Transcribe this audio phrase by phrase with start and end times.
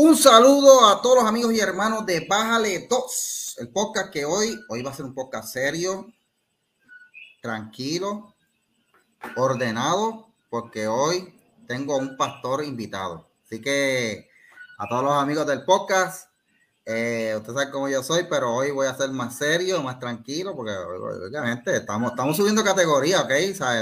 [0.00, 4.56] Un saludo a todos los amigos y hermanos de Bájale 2, el podcast que hoy,
[4.68, 6.06] hoy va a ser un podcast serio,
[7.42, 8.36] tranquilo,
[9.34, 11.34] ordenado, porque hoy
[11.66, 13.28] tengo un pastor invitado.
[13.44, 14.28] Así que
[14.78, 16.30] a todos los amigos del podcast,
[16.84, 20.54] eh, ustedes saben cómo yo soy, pero hoy voy a ser más serio, más tranquilo,
[20.54, 23.32] porque obviamente estamos, estamos subiendo categoría, ¿ok?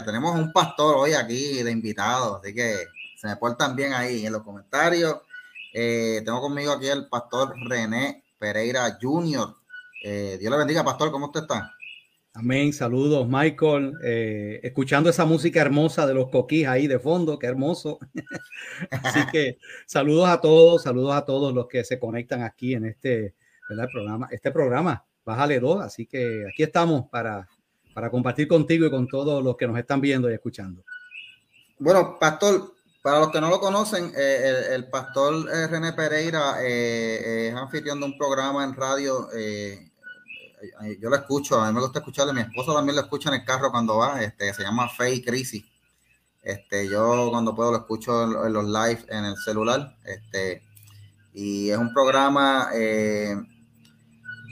[0.07, 2.87] Tenemos un pastor hoy aquí de invitado, así que
[3.19, 5.19] se me portan bien ahí en los comentarios
[5.79, 9.55] eh, tengo conmigo aquí el pastor René Pereira Jr.
[10.03, 11.71] Eh, Dios le bendiga, pastor, ¿cómo usted está?
[12.33, 13.93] Amén, saludos, Michael.
[14.03, 17.99] Eh, escuchando esa música hermosa de los coquís ahí de fondo, qué hermoso.
[18.91, 23.35] Así que saludos a todos, saludos a todos los que se conectan aquí en este
[23.93, 25.83] programa, este programa, Bájale dos.
[25.83, 27.47] Así que aquí estamos para,
[27.93, 30.85] para compartir contigo y con todos los que nos están viendo y escuchando.
[31.79, 32.76] Bueno, pastor,
[33.07, 38.01] para los que no lo conocen, eh, el, pastor eh, René Pereira eh, es anfitrión
[38.01, 39.29] de un programa en radio.
[40.99, 43.45] yo lo escucho, a mí me gusta escucharle, mi esposa también lo escucha en el
[43.45, 45.65] carro cuando va, este, se llama Fe Crisis.
[46.43, 49.97] Este, yo cuando puedo lo escucho en, los live en el celular.
[50.03, 50.65] Este,
[51.33, 52.71] y es un programa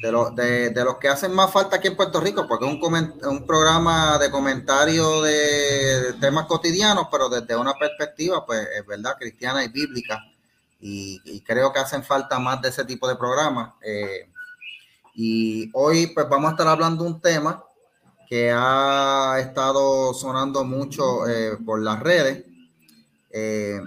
[0.04, 3.46] de, de, los que hacen más falta aquí en Puerto Rico, porque es un, un
[3.46, 9.68] programa de comentario de, temas cotidianos, pero desde una perspectiva, pues, es verdad, cristiana y
[9.68, 10.22] bíblica.
[10.80, 13.72] Y, creo que hacen falta más de ese tipo de programas.
[13.82, 14.28] Eh,
[15.14, 17.64] y hoy, pues, vamos a estar hablando de un tema
[18.28, 22.44] que ha estado sonando mucho eh, por las redes.
[23.30, 23.80] Eh,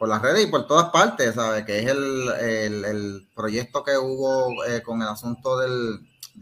[0.00, 1.62] por las redes y por todas partes, ¿sabes?
[1.66, 6.00] Que es el, proyecto que hubo eh, con el asunto del,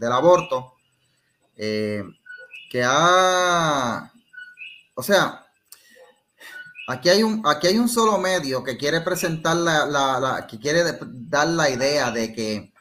[0.09, 0.75] aborto,
[1.57, 2.05] eh,
[2.71, 4.09] que ha,
[4.93, 5.45] o sea,
[6.87, 10.97] aquí hay un, aquí hay un solo medio que quiere presentar la, la, que quiere
[11.01, 12.73] dar la idea de que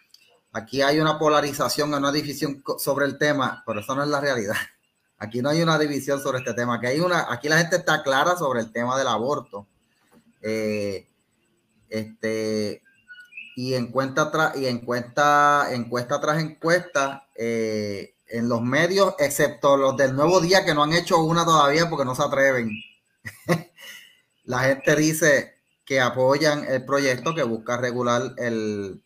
[0.52, 4.54] aquí hay una polarización, una división sobre el tema, pero eso no es la realidad.
[5.18, 8.04] Aquí no hay una división sobre este tema, que hay una, aquí la gente está
[8.04, 9.66] clara sobre el tema del aborto
[10.42, 11.08] eh,
[11.88, 12.82] este,
[13.56, 20.14] y encuesta, tras y encuesta, encuesta tras encuesta eh, en los medios, excepto los del
[20.14, 22.70] nuevo día que no han hecho una todavía porque no se atreven.
[24.44, 25.54] La gente dice
[25.84, 29.02] que apoyan el proyecto que busca regular el,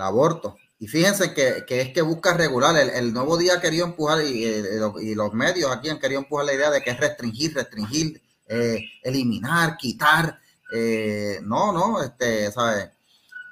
[0.00, 0.56] aborto.
[0.78, 2.76] Y fíjense que, es que busca regular.
[2.76, 6.70] El, nuevo día querido empujar y, y, los medios aquí han querido empujar la idea
[6.70, 10.40] de que es restringir, restringir eh, eliminar, quitar.
[10.72, 12.90] Eh, no, no, este, ¿sabes?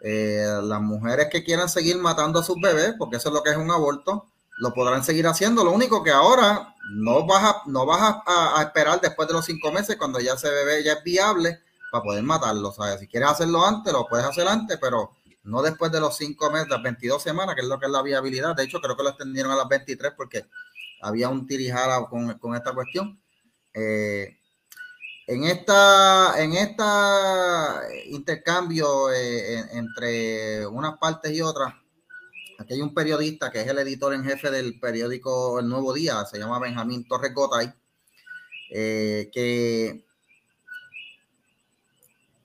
[0.03, 3.51] Eh, las mujeres que quieran seguir matando a sus bebés, porque eso es lo que
[3.51, 4.27] es un aborto,
[4.59, 5.65] lo podrán seguir haciendo.
[5.65, 9.71] Lo único que ahora no vas a, no vas a, esperar después de los cinco
[9.71, 11.61] meses, cuando ya ese bebé ya es viable,
[11.93, 12.73] para poder matarlo.
[12.73, 13.01] ¿sabes?
[13.01, 15.13] Si quieres hacerlo antes, lo puedes hacer antes, pero
[15.45, 18.03] no después de los cinco meses, las 22 semanas, que es lo que es la
[18.03, 18.57] viabilidad.
[18.57, 20.45] De hecho, creo que lo extendieron a las 23 porque
[21.01, 23.21] había un tirijada con, esta cuestión.
[25.29, 31.75] En esta, en esta intercambio eh, entre unas partes y otras,
[32.59, 36.25] aquí hay un periodista que es el editor en jefe del periódico El Nuevo Día,
[36.25, 37.71] se llama Benjamín Torres Gotay,
[38.71, 40.03] eh, que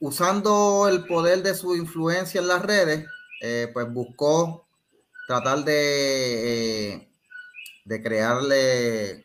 [0.02, 3.06] usando el poder de su influencia en las redes,
[3.42, 4.68] eh, pues buscó
[5.26, 7.10] tratar de,
[7.86, 9.23] de crearle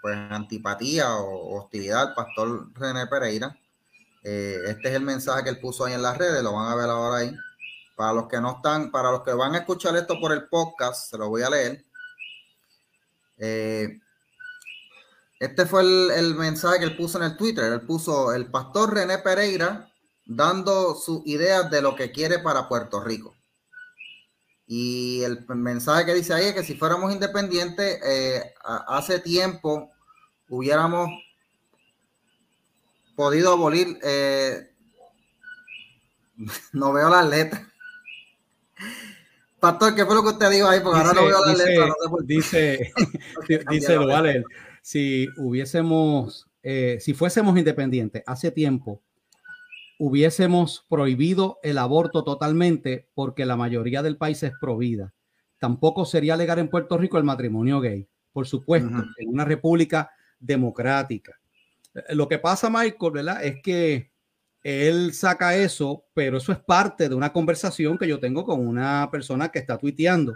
[0.00, 3.56] pues antipatía o hostilidad al pastor René Pereira.
[4.24, 6.74] Eh, este es el mensaje que él puso ahí en las redes, lo van a
[6.74, 7.34] ver ahora ahí.
[7.96, 11.10] Para los que no están, para los que van a escuchar esto por el podcast,
[11.10, 11.84] se lo voy a leer.
[13.38, 14.00] Eh,
[15.38, 17.72] este fue el, el, mensaje que él puso en el Twitter.
[17.72, 19.92] Él puso el pastor René Pereira
[20.24, 23.31] dando sus ideas de lo que quiere para Puerto Rico.
[24.74, 28.54] Y el mensaje que dice ahí es que si fuéramos independientes, eh,
[28.88, 29.90] hace tiempo
[30.48, 31.10] hubiéramos
[33.14, 33.98] podido abolir.
[34.02, 34.70] Eh,
[36.72, 37.60] no veo las letras.
[39.60, 40.80] Pastor, ¿qué fue lo que usted dijo ahí?
[40.80, 41.90] Porque ahora no veo las letras.
[42.24, 42.94] dice,
[43.68, 44.42] dice, vale,
[44.80, 49.02] si hubiésemos, eh, si fuésemos independientes hace tiempo,
[50.04, 55.14] hubiésemos prohibido el aborto totalmente porque la mayoría del país es provida.
[55.60, 60.10] Tampoco sería legal en Puerto Rico el matrimonio gay, por supuesto, en una república
[60.40, 61.38] democrática.
[61.94, 63.44] Eh, lo que pasa, Michael, ¿verdad?
[63.44, 64.10] Es que
[64.64, 69.08] él saca eso, pero eso es parte de una conversación que yo tengo con una
[69.08, 70.34] persona que está tuiteando.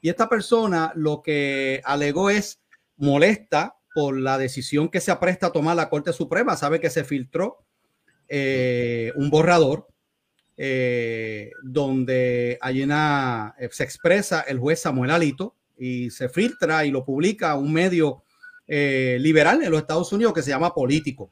[0.00, 2.60] Y esta persona lo que alegó es
[2.96, 6.56] molesta por la decisión que se apresta a tomar la Corte Suprema.
[6.56, 7.65] Sabe que se filtró
[8.28, 9.86] eh, un borrador
[10.58, 16.90] eh, donde hay una, eh, se expresa el juez Samuel Alito y se filtra y
[16.90, 18.22] lo publica un medio
[18.66, 21.30] eh, liberal en los Estados Unidos que se llama Político.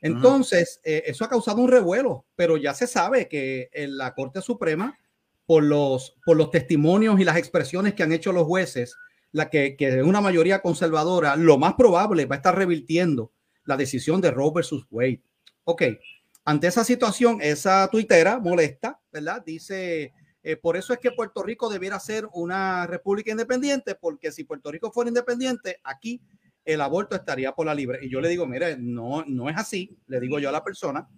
[0.00, 4.98] Entonces, eso ha causado un revuelo, pero ya se sabe que en la Corte Suprema,
[5.46, 8.96] por los, por los testimonios y las expresiones que han hecho los jueces,
[9.32, 13.32] la que, que una mayoría conservadora, lo más probable va a estar revirtiendo
[13.64, 15.22] la decisión de Roe versus Wade.
[15.64, 15.82] Ok,
[16.44, 19.42] ante esa situación, esa tuitera molesta, ¿verdad?
[19.44, 20.12] Dice,
[20.42, 24.70] eh, por eso es que Puerto Rico debiera ser una república independiente, porque si Puerto
[24.70, 26.20] Rico fuera independiente, aquí
[26.64, 27.98] el aborto estaría por la libre.
[28.02, 31.08] Y yo le digo, mire, no, no es así, le digo yo a la persona,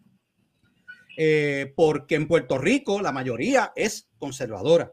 [1.16, 4.92] eh, porque en Puerto Rico la mayoría es conservadora.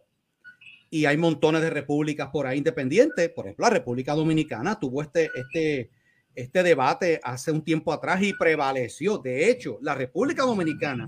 [0.89, 3.29] Y hay montones de repúblicas por ahí independientes.
[3.29, 5.89] Por ejemplo, la República Dominicana tuvo este, este,
[6.35, 9.17] este debate hace un tiempo atrás y prevaleció.
[9.17, 11.07] De hecho, la República Dominicana,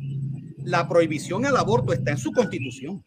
[0.63, 3.03] la prohibición al aborto está en su constitución.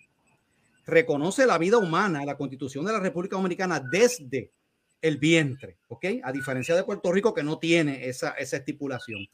[0.86, 4.52] Reconoce la vida humana, la constitución de la República Dominicana desde
[5.00, 6.06] el vientre, ¿ok?
[6.22, 9.28] A diferencia de Puerto Rico que no tiene esa, esa estipulación.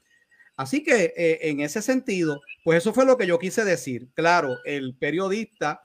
[0.56, 4.08] Así que eh, en ese sentido, pues eso fue lo que yo quise decir.
[4.14, 5.83] Claro, el periodista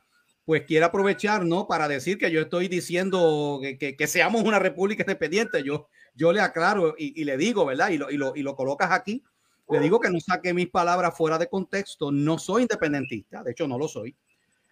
[0.50, 1.68] pues quiere aprovechar, ¿no?
[1.68, 5.62] Para decir que yo estoy diciendo que, que, que seamos una república independiente.
[5.64, 7.90] Yo, yo le aclaro y, le digo, ¿verdad?
[7.90, 9.24] Y lo, y, lo, y lo colocas aquí.
[9.70, 12.12] Le digo que no saque mis palabras fuera de contexto.
[12.12, 14.16] No soy independentista, de hecho no lo soy.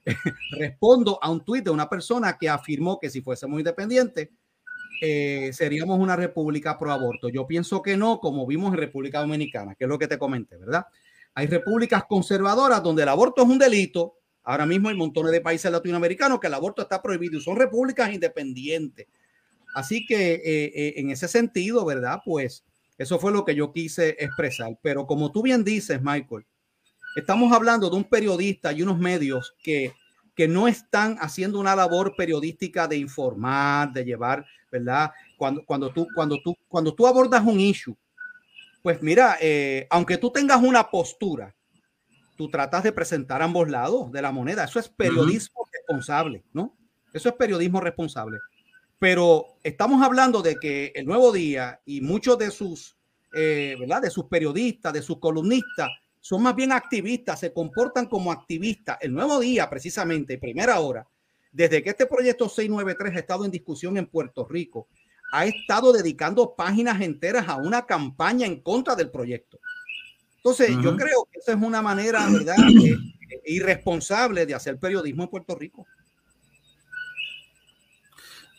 [0.58, 4.30] Respondo a un tuit de una persona que afirmó que si fuésemos independientes,
[5.00, 7.30] eh, seríamos una república pro aborto.
[7.30, 10.58] Yo pienso que no, como vimos en República Dominicana, que es lo que te comenté,
[10.58, 10.88] ¿verdad?
[11.36, 14.17] Hay repúblicas conservadoras donde el aborto es un delito.
[14.48, 18.14] Ahora mismo hay montones de países latinoamericanos que el aborto está prohibido y son repúblicas
[18.14, 19.06] independientes.
[19.76, 22.22] Así que eh, eh, en ese sentido, ¿verdad?
[22.24, 22.64] Pues
[22.98, 24.80] eso fue lo que yo quise expresar.
[24.82, 26.46] Pero como tú bien dices, Michael,
[27.18, 29.92] estamos hablando de un periodista y unos medios que,
[30.34, 35.12] que no están haciendo una labor periodística de informar, de llevar, ¿verdad?
[35.38, 37.98] Cuando, cuando, tú, cuando, tú, cuando tú abordas un issue,
[38.82, 41.54] pues mira, eh, aunque tú tengas una postura,
[42.38, 44.64] tú tratas de presentar ambos lados de la moneda.
[44.64, 46.78] Eso es periodismo responsable, ¿no?
[47.12, 48.38] Eso es periodismo responsable.
[49.00, 52.96] Pero estamos hablando de que el Nuevo Día y muchos de sus,
[53.34, 54.04] eh, ¿verdad?
[54.04, 55.90] De sus periodistas, de sus columnistas,
[56.22, 58.98] son más bien activistas, se comportan como activistas.
[59.02, 61.08] El Nuevo Día, precisamente, primera hora,
[61.52, 64.88] desde que este proyecto 693 ha estado en discusión en Puerto Rico,
[65.32, 69.60] ha estado dedicando páginas enteras a una campaña en contra del proyecto.
[70.38, 72.56] Entonces, yo creo que esa es una manera, ¿verdad?,
[72.86, 75.86] eh, irresponsable de hacer periodismo en Puerto Rico.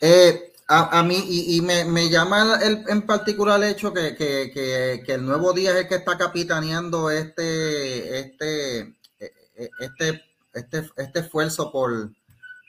[0.01, 5.55] Eh, a, mí, y, me, llama el, en particular el hecho que, que, el nuevo
[5.55, 12.11] día es el que está capitaneando este, este, e, e, este, este, este esfuerzo por,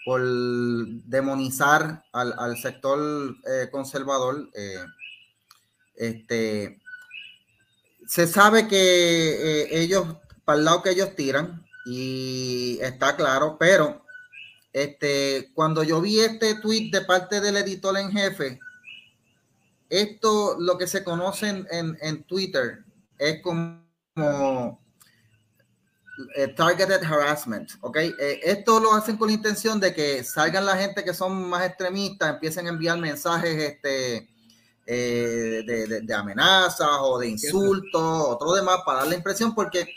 [0.06, 4.50] por demonizar al, sector eh, conservador.
[4.54, 4.86] Eh,
[5.96, 6.80] este,
[8.10, 10.04] se sabe que ellos,
[10.44, 14.04] para el lado que ellos tiran, y está claro, pero
[14.74, 18.60] este, cuando yo vi este tweet de parte del editor en jefe,
[19.90, 22.84] esto lo que se conoce en, Twitter
[23.20, 24.82] es como
[26.36, 27.98] eh, targeted harassment, ¿ok?
[27.98, 31.64] Eh, esto lo hacen con la intención de que salgan la gente que son más
[31.64, 34.28] extremistas, empiecen a enviar mensajes este,
[34.92, 39.88] eh, de, de, amenazas o de insultos, otro demás, para dar la impresión, porque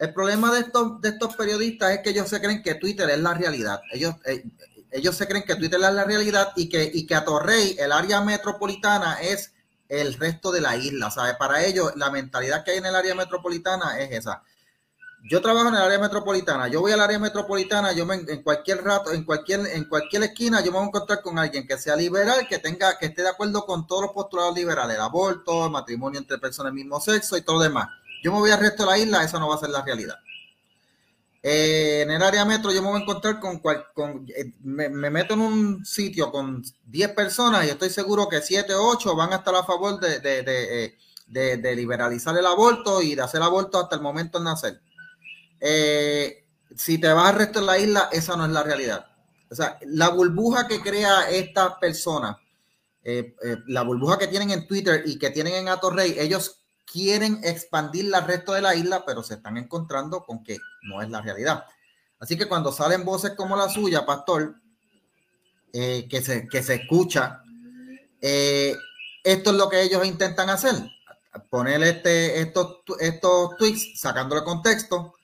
[0.00, 3.20] el problema de estos, de estos periodistas es que ellos se creen que Twitter es
[3.20, 3.80] la realidad.
[3.92, 4.42] Ellos, eh,
[4.90, 7.92] ellos se creen que Twitter es la realidad y que, y que a Torrey, el
[7.92, 9.52] área metropolitana, es
[9.88, 11.08] el resto de la isla.
[11.12, 11.36] ¿sabes?
[11.36, 14.42] Para ellos, la mentalidad que hay en el área metropolitana es esa.
[15.28, 16.68] Yo trabajo en el área metropolitana.
[16.68, 20.70] Yo voy al área metropolitana, yo en cualquier rato, en cualquier, en cualquier esquina, yo
[20.70, 23.66] me voy a encontrar con alguien que sea liberal, que tenga, que esté de acuerdo
[23.66, 27.62] con todos los postulados liberales, aborto, matrimonio entre personas del mismo sexo y todo lo
[27.62, 27.88] demás
[28.26, 30.16] yo me voy al resto de la isla, eso no va a ser la realidad.
[31.42, 35.34] Eh, en el área metro yo me voy a encontrar con, con eh, me, meto
[35.34, 39.36] en un sitio con 10 personas y estoy seguro que 7 o 8 van a
[39.36, 40.96] estar a favor de, de,
[41.32, 44.80] eh, liberalizar el aborto y de hacer aborto hasta el momento de nacer.
[45.60, 49.06] Si te vas al resto de la isla, esa no es la realidad.
[49.50, 52.38] O sea, la burbuja que crea esta persona,
[53.66, 58.24] la burbuja que tienen en Twitter y que tienen en Atorrey, ellos quieren expandir el
[58.24, 61.64] resto de la isla, pero se están encontrando con que no es la realidad.
[62.18, 64.56] Así que cuando salen voces como la suya, Pastor,
[65.72, 67.42] eh, que, se, que se escucha,
[68.20, 68.74] eh,
[69.22, 70.74] esto es lo que ellos intentan hacer,
[71.50, 75.14] poner este, estos, estos tweets sacándole contexto,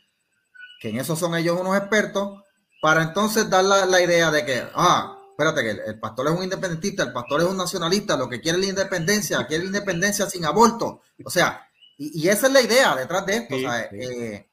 [0.82, 2.42] que en eso son ellos unos expertos,
[2.82, 7.04] para entonces dar la, idea de que, ah, espérate, que el, pastor es un independentista,
[7.04, 10.44] el pastor es un nacionalista, lo que quiere es la independencia, quiere la independencia sin
[10.44, 11.02] aborto.
[11.24, 13.54] O sea, y, esa es la idea detrás de esto.
[13.92, 14.50] Eh,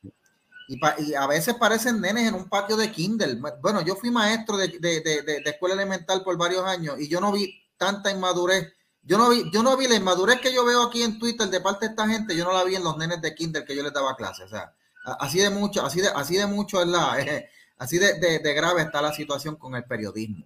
[0.68, 3.42] y, a veces parecen nenes en un patio de Kindle.
[3.60, 7.60] Bueno, yo fui maestro de, de, escuela elemental por varios años y yo no vi
[7.76, 8.72] tanta inmadurez.
[9.02, 11.60] Yo no vi, yo no vi la inmadurez que yo veo aquí en Twitter de
[11.60, 13.82] parte de esta gente, yo no la vi en los nenes de Kindle que yo
[13.82, 14.46] les daba clases.
[14.46, 17.18] O sea, así de mucho, así de, así de mucho es la,
[17.78, 20.46] así de, grave está la situación con el periodismo.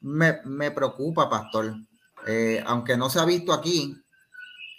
[0.00, 1.74] Me, preocupa, pastor.
[2.26, 3.96] Eh, aunque no se ha visto aquí,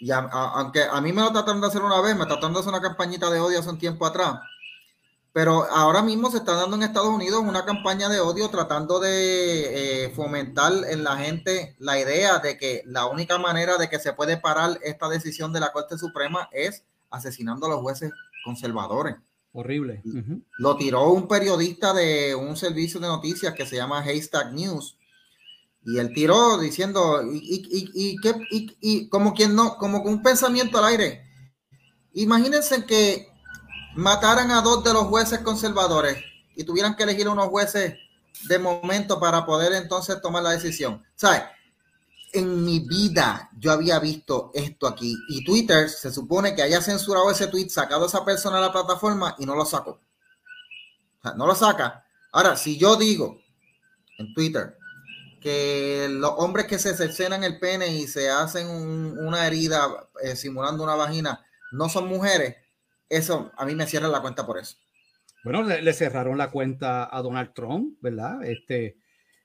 [0.00, 2.70] y aunque a mí me lo trataron de hacer una vez, me trataron de hacer
[2.70, 4.38] una campañita de odio hace un tiempo atrás,
[5.32, 10.04] pero ahora mismo se está dando en Estados Unidos una campaña de odio tratando de
[10.04, 14.12] eh, fomentar en la gente la idea de que la única manera de que se
[14.12, 18.12] puede parar esta decisión de la Corte Suprema es asesinando a los jueces
[18.44, 19.16] conservadores.
[19.52, 20.02] Horrible.
[20.58, 24.96] Lo tiró un periodista de un servicio de noticias que se llama Haystack News
[25.86, 28.18] y él tiró diciendo, y,
[28.80, 31.26] y, como quien no, como con un pensamiento al aire.
[32.14, 33.28] Imagínense que
[33.94, 36.16] mataran a dos de los jueces conservadores
[36.56, 37.96] y tuvieran que elegir unos jueces
[38.48, 41.02] de momento para poder entonces tomar la decisión.
[41.16, 41.42] ¿Sabes?
[42.34, 47.30] En mi vida yo había visto esto aquí y Twitter se supone que haya censurado
[47.30, 50.00] ese tweet, sacado a esa persona a la plataforma y no lo sacó.
[51.36, 52.04] No lo saca.
[52.32, 53.40] Ahora, si yo digo
[54.18, 54.76] en Twitter,
[55.40, 60.82] que los hombres que se cercenan el pene y se hacen una herida eh, simulando
[60.82, 62.56] una vagina no son mujeres,
[63.08, 64.76] eso a mí me cierra la cuenta por eso.
[65.44, 68.42] Bueno, le, cerraron la cuenta a Donald Trump, ¿verdad?
[68.44, 68.96] Este,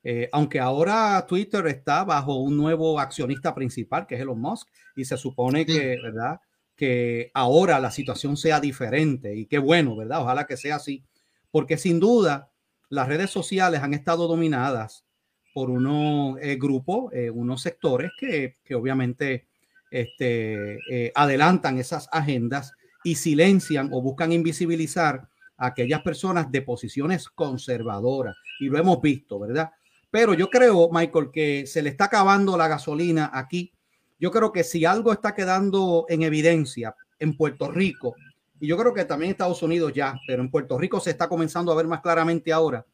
[0.03, 5.05] eh, aunque ahora Twitter está bajo un nuevo accionista principal, que es Elon Musk, y
[5.05, 6.39] se supone que, ¿verdad?
[6.75, 10.21] Que ahora la situación sea diferente y qué bueno, ¿verdad?
[10.21, 11.03] Ojalá que sea así,
[11.51, 12.51] porque sin duda
[12.89, 15.05] las redes sociales han estado dominadas
[15.53, 19.47] por unos eh, grupos, eh, unos sectores que, obviamente
[19.91, 25.27] este, eh, adelantan esas agendas y silencian o buscan invisibilizar
[25.57, 28.35] a aquellas personas de posiciones conservadoras.
[28.59, 29.71] Y lo hemos visto, ¿verdad?
[30.11, 33.71] Pero yo creo, Michael, que se le está acabando la gasolina aquí.
[34.19, 38.15] Yo creo que si algo está quedando en evidencia en Puerto Rico,
[38.59, 41.29] y yo creo que también en Estados Unidos ya, pero en Puerto Rico se está
[41.29, 42.85] comenzando a ver más claramente ahora,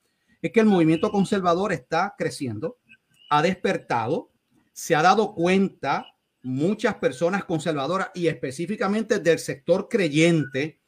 [0.41, 2.77] es que el movimiento conservador está creciendo,
[3.29, 4.29] ha despertado,
[4.73, 6.05] se ha dado cuenta
[6.43, 10.79] muchas personas conservadoras y específicamente del sector creyente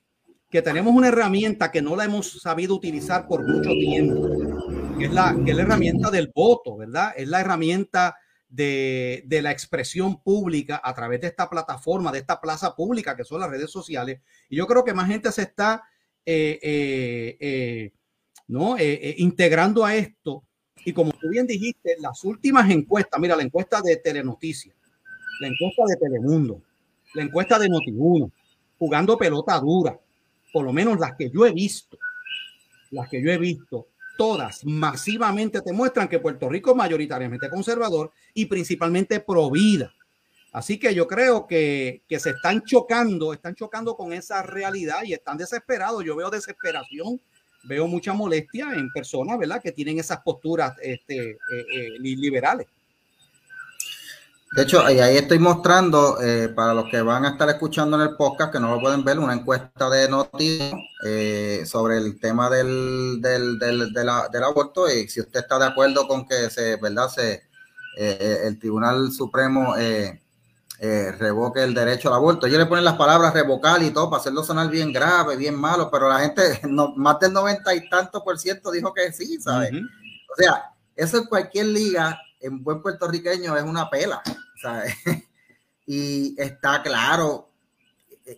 [0.50, 4.67] que tenemos una herramienta que no la hemos sabido utilizar por mucho tiempo,
[4.98, 7.13] que es la, que es la herramienta del voto, ¿verdad?
[7.16, 8.16] Es la herramienta
[8.50, 13.24] de, de, la expresión pública a través de esta plataforma, de esta plaza pública que
[13.24, 14.22] son las redes sociales.
[14.50, 15.84] Y yo creo que más gente se está
[16.25, 17.92] eh, eh, eh,
[18.48, 18.77] ¿no?
[18.77, 20.44] Eh, eh, integrando a esto.
[20.86, 24.75] Y como tú bien dijiste, las últimas encuestas, mira, la encuesta de Telenoticias,
[25.42, 26.62] la encuesta de Telemundo,
[27.13, 28.32] la encuesta de Notiuno,
[28.80, 30.00] jugando pelota dura,
[30.54, 31.98] por lo menos las que yo he visto,
[32.92, 33.88] las que yo he visto,
[34.18, 39.94] todas masivamente te muestran que Puerto Rico es mayoritariamente conservador y principalmente pro vida.
[40.52, 45.14] Así que yo creo que, que, se están chocando, están chocando con esa realidad y
[45.14, 46.04] están desesperados.
[46.04, 47.20] Yo veo desesperación
[47.68, 52.68] veo mucha molestia en personas, ¿verdad?, que tienen esas posturas este, eh, eh, liberales.
[54.56, 58.16] De hecho, ahí estoy mostrando eh, para los que van a estar escuchando en el
[58.16, 60.74] podcast, que no lo pueden ver, una encuesta de noticias
[61.66, 66.25] sobre el tema del, del, del, del, aborto y si usted está de acuerdo con
[66.25, 67.10] que se, ¿verdad?
[67.10, 67.44] Se,
[67.98, 69.75] el Tribunal Supremo
[70.80, 72.46] eh, revoque el derecho al aborto.
[72.46, 75.89] Ellos le ponen las palabras revocar y todo para hacerlo sonar bien grave, bien malo,
[75.92, 79.72] pero la gente, no, más del noventa y tanto por ciento dijo que sí, ¿sabes?
[79.74, 84.22] O sea, eso en cualquier liga, en buen puertorriqueño, es una pela,
[85.86, 87.50] y está claro,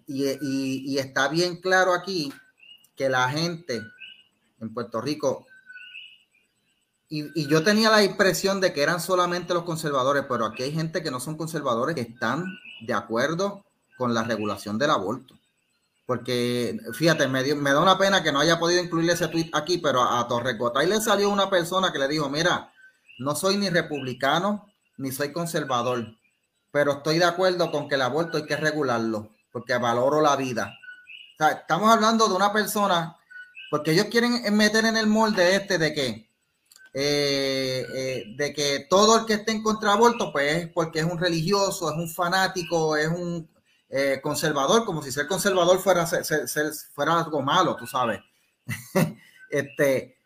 [0.07, 2.31] y está bien claro aquí
[2.95, 3.81] que la gente
[4.59, 5.45] en Puerto Rico
[7.11, 11.01] y, yo tenía la impresión de que eran solamente los conservadores, pero aquí hay gente
[11.01, 12.45] que no son conservadores que están
[12.81, 13.65] de acuerdo
[13.97, 15.33] con la regulación del aborto.
[16.05, 20.01] Porque, fíjate, me, da una pena que no haya podido incluir ese tweet aquí, pero
[20.01, 22.71] a, a le salió una persona que le dijo, mira,
[23.19, 24.65] no soy ni republicano
[24.97, 26.17] ni soy conservador,
[26.71, 30.77] pero estoy de acuerdo con que el aborto hay que regularlo, porque valoro la vida.
[31.39, 33.17] Estamos hablando de una persona,
[33.71, 36.29] porque ellos quieren meter en el molde este de que
[36.93, 41.05] eh, eh, de que todo el que esté en contra aborto, pues es porque es
[41.05, 43.47] un religioso, es un fanático, es un...
[43.89, 46.47] eh, conservador, como si ser conservador fuera, ser,
[46.93, 48.19] fuera algo malo, tú sabes.
[49.49, 50.17] este,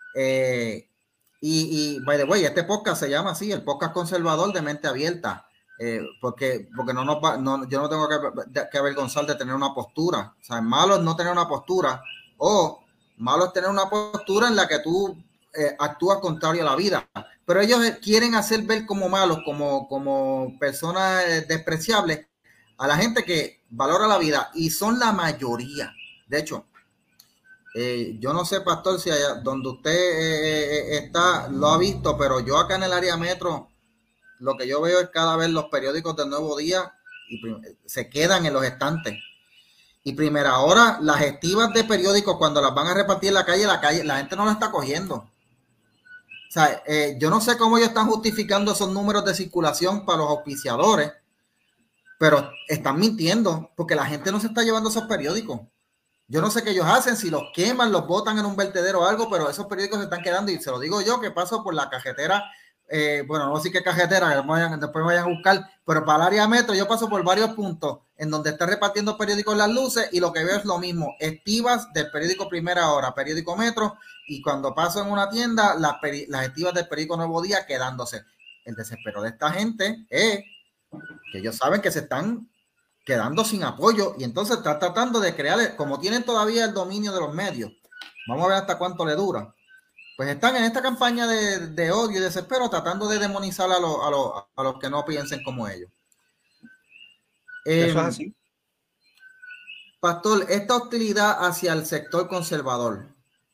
[1.46, 4.88] y, y, by the way, este podcast se llama así, el podcast conservador de mente
[4.88, 5.46] abierta.
[5.78, 10.34] Eh, porque, porque no, no, yo no tengo que, que, avergonzar de tener una postura.
[10.40, 12.02] O sea, malo es no tener una postura
[12.38, 12.82] o
[13.18, 15.22] malo es tener una postura en la que tú
[15.54, 17.10] eh, actúas contrario a la vida.
[17.46, 22.26] Pero ellos quieren hacer ver como malos, como, como personas eh, despreciables
[22.78, 25.94] a la gente que valora la vida y son la mayoría.
[26.26, 26.68] De hecho,
[28.20, 32.76] yo no sé, pastor, si allá donde usted está lo ha visto, pero yo acá
[32.76, 33.70] en el área metro
[34.44, 36.94] lo que yo veo es cada vez los periódicos del Nuevo Día
[37.30, 37.40] y
[37.86, 39.16] se quedan en los estantes.
[40.04, 43.66] Y primera hora, las estivas de periódicos, cuando las van a repartir en la calle,
[43.66, 45.16] la calle, la gente no las está cogiendo.
[45.16, 45.32] O
[46.52, 50.30] sea, eh, yo no sé cómo ellos están justificando esos números de circulación para los
[50.30, 51.14] auspiciadores,
[52.20, 55.62] pero están mintiendo porque la gente no se está llevando esos periódicos.
[56.28, 59.06] Yo no sé qué ellos hacen, si los queman, los botan en un vertedero o
[59.06, 61.74] algo, pero esos periódicos se están quedando y se lo digo yo que paso por
[61.74, 62.44] la cajetera
[62.90, 66.76] eh, bueno, no sé qué cajetera, después vayan a buscar, pero para el área metro
[66.76, 70.44] yo paso por varios puntos en donde está repartiendo periódicos las luces y lo que
[70.44, 75.10] veo es lo mismo, estivas del periódico Primera Hora, periódico Metro, y cuando paso en
[75.10, 75.96] una tienda, las,
[76.28, 78.26] las estivas del periódico Nuevo Día quedándose.
[78.64, 80.44] El desespero de esta gente es
[81.32, 82.48] que ellos saben que se están
[83.04, 87.20] quedando sin apoyo y entonces están tratando de crear, como tienen todavía el dominio de
[87.20, 87.72] los medios,
[88.28, 89.54] vamos a ver hasta cuánto le dura
[90.16, 94.80] pues están en esta campaña de, odio y desespero tratando de demonizar a, a, los
[94.80, 95.90] que no piensen como ellos.
[97.66, 98.36] Eso es em, así.
[100.00, 103.08] Pastor, esta hostilidad hacia el sector conservador,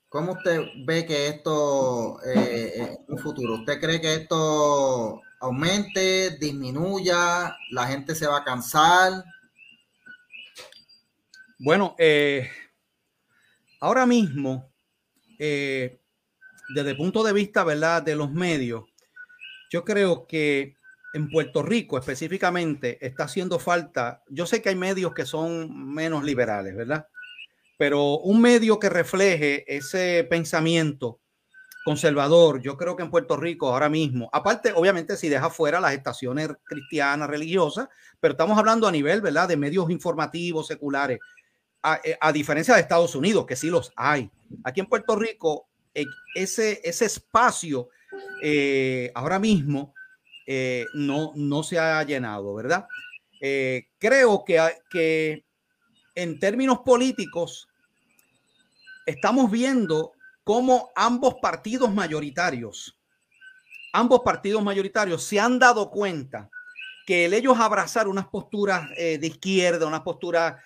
[0.09, 3.55] ¿cómo usted ve que esto eh, en un futuro?
[3.55, 9.23] ¿Usted cree que esto aumente, disminuya, la gente se va a cansar?
[11.59, 12.49] Bueno, eh,
[13.81, 14.71] ahora mismo
[15.37, 15.99] eh,
[16.73, 18.85] desde el punto de vista, ¿verdad?, de los medios,
[19.69, 20.75] yo creo que
[21.13, 26.23] en Puerto Rico específicamente está haciendo falta, yo sé que hay medios que son menos
[26.23, 27.07] liberales, ¿verdad?
[27.77, 31.19] Pero un medio que refleje ese pensamiento
[31.85, 35.93] conservador, yo creo que en Puerto Rico ahora mismo, aparte, obviamente, si deja fuera las
[35.93, 41.19] estaciones cristianas, religiosas, pero estamos hablando a nivel, ¿verdad?, de medios informativos, seculares,
[41.81, 44.29] a, eh, a diferencia de Estados Unidos, que sí los hay.
[44.63, 47.89] Aquí en Puerto Rico e, ese, ese espacio
[48.41, 49.93] eh, ahora mismo
[50.45, 52.87] eh, no, no se ha llenado, ¿verdad?
[53.41, 55.45] Eh, creo que, que
[56.15, 57.67] en términos políticos
[59.05, 60.13] estamos viendo
[60.43, 62.97] cómo ambos partidos mayoritarios,
[63.93, 66.49] ambos partidos mayoritarios se han dado cuenta
[67.05, 70.61] que el ellos abrazar unas posturas de izquierda, unas posturas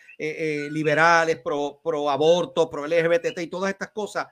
[0.72, 4.28] liberales, pro, pro aborto, pro LGBT y todas estas cosas,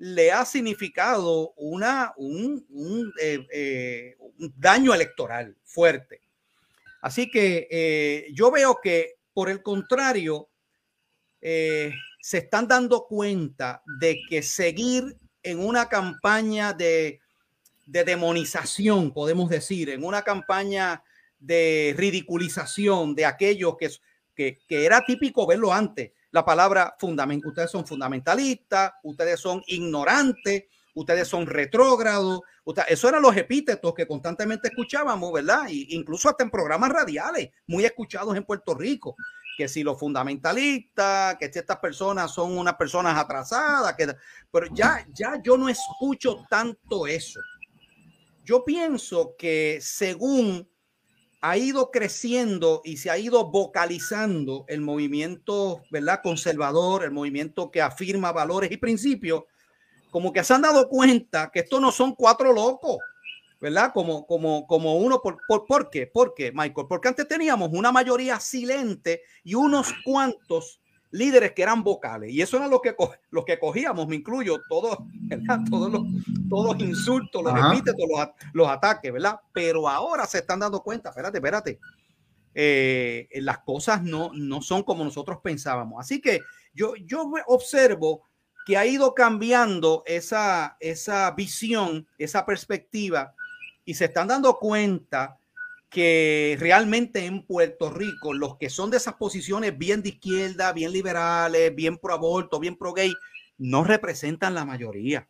[0.00, 6.22] le ha significado una, un, eh, eh, un, daño electoral fuerte.
[7.02, 10.48] Así que eh, yo veo que, por el contrario,
[11.42, 17.20] se están dando cuenta de que seguir en una campaña de,
[17.86, 21.02] de demonización, podemos decir, en una campaña
[21.38, 23.90] de ridiculización de aquellos que,
[24.34, 27.48] que, era típico verlo antes la palabra fundamental.
[27.48, 30.64] Ustedes son fundamentalistas, ustedes son ignorantes,
[30.94, 32.40] ustedes son retrógrados.
[32.88, 35.66] eso eran los epítetos que constantemente escuchábamos, ¿verdad?
[35.68, 39.16] Y incluso hasta en programas radiales, muy escuchados en Puerto Rico.
[39.58, 44.14] Que si los fundamentalistas, que si estas personas son unas personas atrasadas, que,
[44.50, 47.40] pero ya, ya yo no escucho tanto eso.
[48.44, 50.69] Yo pienso que según
[51.40, 56.20] ha ido creciendo y se ha ido vocalizando el movimiento, ¿verdad?
[56.22, 59.44] Conservador, el movimiento que afirma valores y principios,
[60.10, 62.98] como que se han dado cuenta que estos no son cuatro locos,
[63.60, 63.92] ¿verdad?
[63.94, 66.06] Como, como, como uno, por, por, ¿por qué?
[66.06, 66.86] ¿Por qué, Michael?
[66.88, 70.79] Porque antes teníamos una mayoría silente y unos cuantos
[71.10, 72.30] líderes que eran vocales.
[72.30, 72.94] Y eso era lo que,
[73.30, 74.98] lo que cogíamos, me incluyo, todos,
[75.70, 76.02] Todos los,
[76.48, 79.40] todos insultos, los epítetos, los, los, ataques, ¿verdad?
[79.52, 81.78] Pero ahora se están dando cuenta, espérate, espérate,
[82.54, 86.00] eh, las cosas no, no son como nosotros pensábamos.
[86.00, 86.40] Así que
[86.74, 88.22] yo, yo observo
[88.66, 93.34] que ha ido cambiando esa, esa visión, esa perspectiva,
[93.84, 95.39] y se están dando cuenta
[95.90, 100.92] que realmente en Puerto Rico los que son de esas posiciones bien de izquierda, bien
[100.92, 103.12] liberales, bien pro aborto, bien pro gay,
[103.58, 105.28] no representan la mayoría.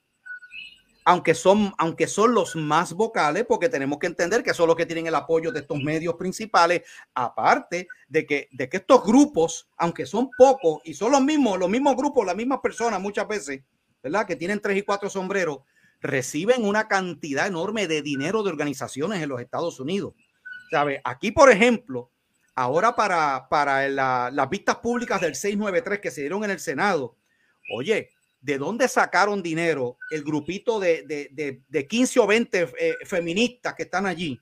[1.05, 4.87] aunque son, aunque son los más vocales, porque tenemos que entender que son los que
[4.87, 6.83] tienen el apoyo de estos medios principales,
[7.15, 11.71] aparte de que, de que estos grupos, aunque son pocos y son los mismos, los
[11.71, 13.63] mismos grupos, las mismas personas muchas veces,
[14.03, 14.27] ¿verdad?
[14.27, 15.61] Que tienen tres y cuatro sombreros,
[16.01, 20.15] reciben una cantidad enorme de dinero de organizaciones en los Estados Unidos.
[20.71, 21.01] ¿Sabe?
[21.05, 22.11] Aquí, por ejemplo,
[22.55, 27.17] ahora para, para las vistas públicas del 693 que se dieron en el Senado,
[27.75, 34.07] oye, ¿de dónde sacaron dinero el grupito de, 15 o 20 eh, feministas que están
[34.07, 34.41] allí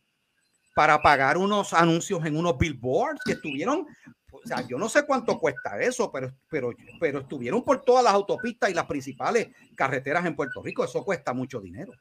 [0.75, 3.87] para pagar unos anuncios en unos billboards que estuvieron?
[4.31, 8.13] O sea, yo no sé cuánto cuesta eso, pero, pero, pero estuvieron por todas las
[8.13, 10.85] autopistas y las principales carreteras en Puerto Rico.
[10.85, 11.93] Eso cuesta mucho dinero.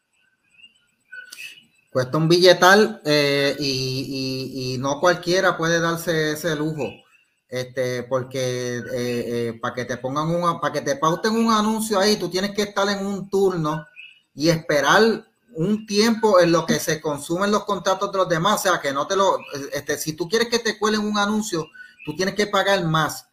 [1.97, 6.83] Cuesta un billetal eh, y, no cualquiera puede darse ese lujo
[7.49, 11.97] este, porque eh, eh, para que te pongan un, para que te pauten un anuncio
[11.99, 13.87] ahí, tú tienes que estar en un turno
[14.35, 18.69] y esperar un tiempo en lo que se consumen los contratos de los demás, o
[18.69, 19.39] sea, que no te lo,
[19.73, 21.65] este, si tú quieres que te cuelen un anuncio,
[22.05, 23.27] tú tienes que pagar más.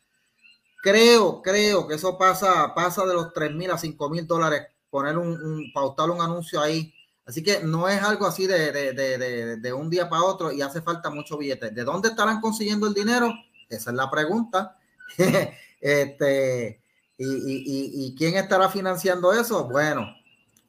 [0.83, 5.19] Creo, creo que eso pasa, pasa de los 3 mil a 5 mil dólares poner
[5.19, 6.94] un, un, pautar un anuncio ahí.
[7.27, 10.61] Así que no es algo así de, de, de, de un día para otro y
[10.61, 11.71] hace falta mucho billete.
[11.71, 13.33] ¿De dónde estarán consiguiendo el dinero?
[13.69, 14.77] Esa es la pregunta.
[15.81, 16.81] este,
[17.17, 19.69] y, quién estará financiando eso?
[19.69, 20.03] Bueno,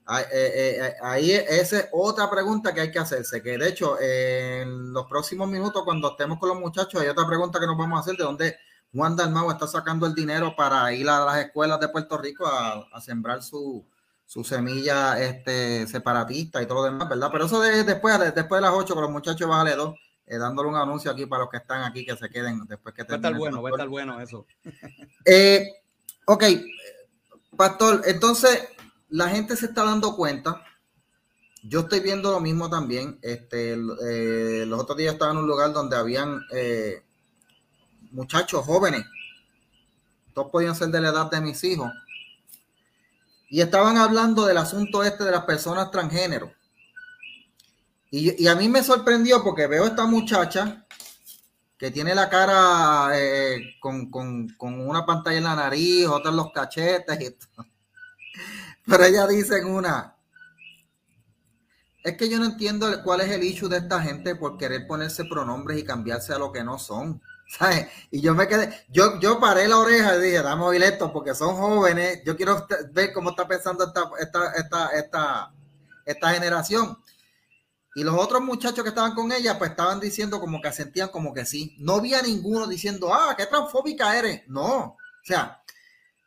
[0.10, 4.00] eh, eh, eh, ahí esa es otra pregunta que hay que hacerse, que de hecho
[4.00, 7.98] en los próximos minutos cuando estemos con los muchachos hay otra pregunta que nos vamos
[7.98, 8.58] a hacer de dónde
[8.94, 13.02] Juan Dalmau está sacando el dinero para ir a las escuelas de Puerto Rico a,
[13.02, 13.84] sembrar su,
[14.26, 17.30] su, semilla este, separatista y todo lo demás, ¿verdad?
[17.32, 19.96] Pero eso de, después, después de las 8 con los muchachos bájale dos
[20.28, 23.04] eh, dándole un anuncio aquí para los que están aquí que se queden después que
[23.04, 24.48] Va a estar bueno, va a estar bueno eso.
[25.26, 25.68] Eh,
[26.26, 26.44] ok,
[27.56, 28.68] Pastor, entonces
[29.10, 30.64] la gente se está dando cuenta.
[31.64, 33.20] Yo estoy viendo lo mismo también.
[33.22, 36.42] Este, eh, los otros días estaba en un lugar donde habían
[38.12, 39.06] muchachos jóvenes.
[40.34, 41.92] Todos podían ser de la edad de mis hijos.
[43.50, 46.52] Y estaban hablando del asunto este de las personas transgénero.
[48.12, 50.86] Y, a mí me sorprendió porque veo a esta muchacha
[51.78, 54.10] que tiene la cara eh, con,
[54.60, 57.36] una pantalla en la nariz, otra en los cachetes y
[58.86, 60.16] Pero ella dice una,
[62.06, 65.26] es que yo no entiendo cuál es el issue de esta gente por querer ponerse
[65.26, 67.20] pronombres y cambiarse a lo que no son.
[67.48, 67.88] ¿Sabes?
[68.12, 71.36] Y yo me quedé, yo, yo paré la oreja y dije, dame oír esto porque
[71.36, 75.52] son jóvenes, yo quiero ver cómo está pensando esta, esta, esta, esta,
[76.06, 76.98] esta generación.
[77.96, 81.34] Y los otros muchachos que estaban con ella, pues estaban diciendo como que sentían como
[81.34, 81.76] que sí.
[81.80, 84.42] No había ninguno diciendo, ah, qué transfóbica eres.
[84.48, 84.78] No.
[84.78, 85.64] O sea,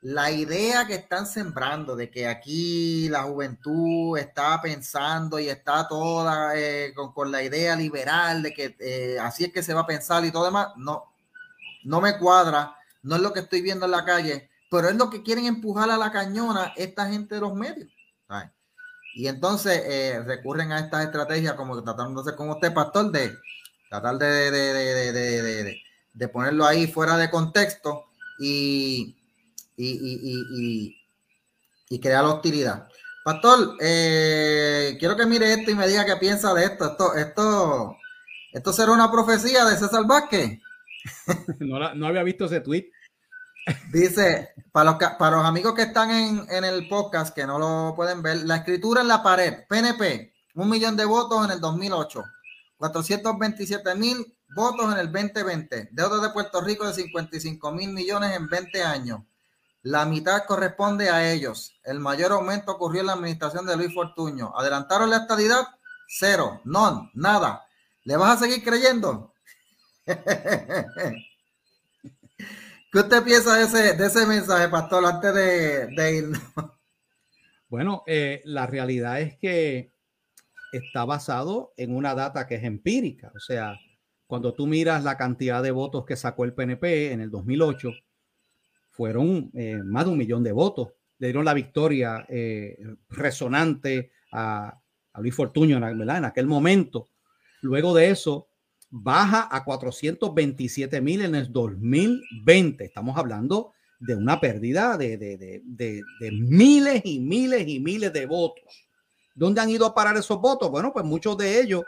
[0.00, 6.52] la idea que están sembrando de que aquí la juventud está pensando y está toda
[6.56, 10.24] eh, con, la idea liberal de que eh, así es que se va a pensar
[10.24, 11.07] y todo demás, no,
[11.88, 12.76] no me cuadra.
[13.02, 15.90] No es lo que estoy viendo en la calle, pero es lo que quieren empujar
[15.90, 17.90] a la cañona esta gente de los medios.
[19.14, 23.34] Y entonces eh, recurren a estas estrategias como hacer con usted, pastor, de
[23.90, 24.50] tratar de,
[26.12, 28.04] de, ponerlo ahí fuera de contexto
[28.38, 29.16] y,
[29.76, 30.94] y,
[31.88, 32.86] y, crear hostilidad.
[33.24, 36.90] Pastor, eh, quiero que mire esto y me diga qué piensa de esto.
[36.90, 37.96] Esto, esto,
[38.52, 40.60] esto será una profecía de César Vázquez.
[41.60, 42.90] no, había visto ese tweet.
[43.92, 48.22] Dice, para los, para los amigos que están en, el podcast, que no lo pueden
[48.22, 52.24] ver, la escritura en la pared, PNP, un millón de votos en el 2008,
[52.78, 58.48] 427 mil votos en el 2020, deuda de Puerto Rico de 55 mil millones en
[58.48, 59.20] 20 años.
[59.82, 61.74] La mitad corresponde a ellos.
[61.84, 64.52] El mayor aumento ocurrió en la administración de Luis Fortuño.
[64.56, 65.66] ¿Adelantaron la estadidad?
[66.08, 67.66] Cero, no, nada.
[68.04, 69.32] ¿Le vas a seguir creyendo?
[72.90, 76.40] ¿Qué usted piensa de ese, de ese mensaje, pastor, antes de, irnos?
[77.68, 79.92] Bueno, eh, la realidad es que
[80.72, 83.30] está basado en una data que es empírica.
[83.36, 83.78] O sea,
[84.26, 87.90] cuando tú miras la cantidad de votos que sacó el PNP en el 2008,
[88.90, 90.94] fueron eh, más de un millón de votos.
[91.18, 92.78] Le dieron la victoria eh,
[93.10, 94.80] resonante a,
[95.12, 96.18] a, Luis Fortuño ¿verdad?
[96.18, 97.08] en aquel momento.
[97.60, 98.47] Luego de eso,
[98.90, 102.84] baja a 427 mil en el 2020.
[102.84, 105.62] Estamos hablando de una pérdida de,
[106.20, 108.88] miles y miles y miles de votos.
[109.34, 110.70] ¿Dónde han ido a parar esos votos?
[110.70, 111.84] Bueno, pues muchos de ellos,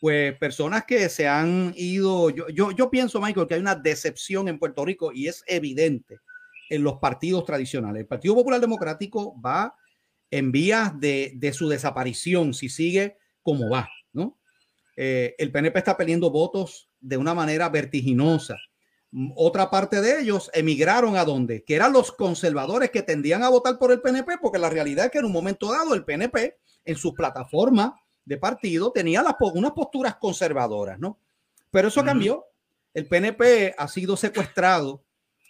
[0.00, 4.48] pues personas que se han ido, yo, yo, yo pienso, Michael, que hay una decepción
[4.48, 6.20] en Puerto Rico y es evidente
[6.70, 8.00] en los partidos tradicionales.
[8.00, 9.74] El Partido Popular Democrático va
[10.30, 14.36] en vías de, de su desaparición si sigue como va, ¿no?
[15.00, 18.56] Eh, el PNP está perdiendo votos de una manera vertiginosa.
[19.12, 23.48] Mm, otra parte de ellos emigraron a donde, que eran los conservadores que tendían a
[23.48, 26.56] votar por el PNP, porque la realidad es que en un momento dado el PNP
[26.84, 31.20] en su plataforma de partido tenía las, unas posturas conservadoras, ¿no?
[31.70, 32.46] Pero eso cambió.
[32.92, 35.04] El PNP ha sido secuestrado,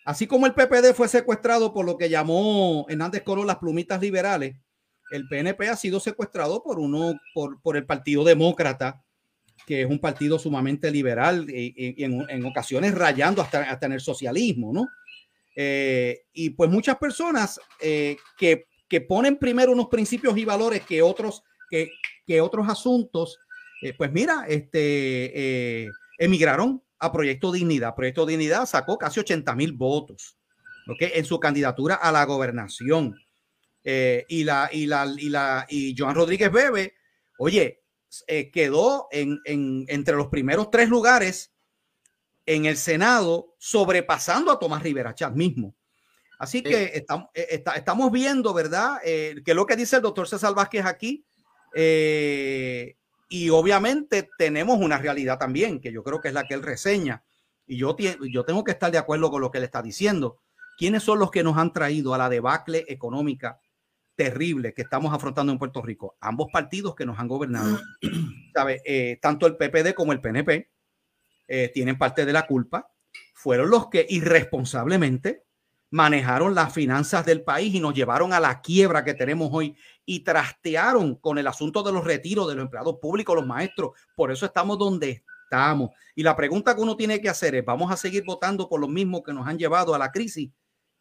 [0.04, 4.56] así como el PPD fue secuestrado por lo que llamó Hernández Coro las plumitas liberales.
[5.10, 9.02] El PNP ha sido secuestrado por uno, por, por el Partido Demócrata,
[9.68, 14.72] que es un partido sumamente liberal y, en, ocasiones rayando hasta, hasta en el socialismo,
[14.72, 14.88] ¿no?
[15.54, 21.02] Eh, y pues muchas personas eh, que, que, ponen primero unos principios y valores que
[21.02, 21.90] otros, que,
[22.26, 23.38] que otros asuntos,
[23.82, 27.94] eh, pues mira, este, emigraron a Proyecto Dignidad.
[27.94, 30.38] Proyecto Dignidad sacó casi 80 mil votos
[30.88, 31.02] ¿ok?
[31.12, 33.14] en su candidatura a la gobernación.
[33.84, 36.94] y, la, y, la, y, la, y Joan Rodríguez Bebe,
[37.36, 37.82] oye,
[38.26, 41.52] eh, quedó en, entre los primeros tres lugares
[42.46, 45.74] en el Senado, sobrepasando a Tomás Rivera Chat mismo.
[46.38, 48.98] Así que estamos, eh, estamos viendo, ¿verdad?
[49.04, 51.24] Eh, que lo que dice el doctor César Vázquez aquí.
[53.30, 57.22] y obviamente tenemos una realidad también, que yo creo que es la que él reseña.
[57.66, 60.38] Y yo, yo tengo que estar de acuerdo con lo que él está diciendo.
[60.78, 63.60] ¿Quiénes son los que nos han traído a la debacle económica
[64.18, 66.16] terrible que estamos afrontando en Puerto Rico.
[66.20, 67.78] Ambos partidos que nos han gobernado,
[68.52, 68.82] ¿sabe?
[68.84, 70.68] Eh, tanto el PPD como el PNP
[71.46, 72.90] eh, tienen parte de la culpa.
[73.32, 75.44] Fueron los que irresponsablemente
[75.90, 80.24] manejaron las finanzas del país y nos llevaron a la quiebra que tenemos hoy y
[80.24, 83.92] trastearon con el asunto de los retiros de los empleados públicos, los maestros.
[84.16, 85.90] Por eso estamos donde estamos.
[86.16, 88.90] Y la pregunta que uno tiene que hacer es, ¿vamos a seguir votando por los
[88.90, 90.50] mismos que nos han llevado a la crisis?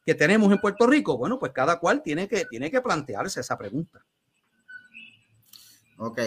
[0.08, 1.17] Que tenemos en Puerto Rico?
[1.17, 4.06] Bueno, pues cada cual tiene que, tiene que plantearse esa pregunta.
[5.98, 6.17] Ok.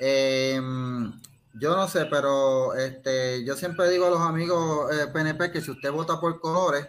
[0.00, 1.12] Em,
[1.54, 5.70] yo no sé, pero este, yo siempre digo a los amigos PNP eh, que si
[5.70, 6.88] usted vota por colores,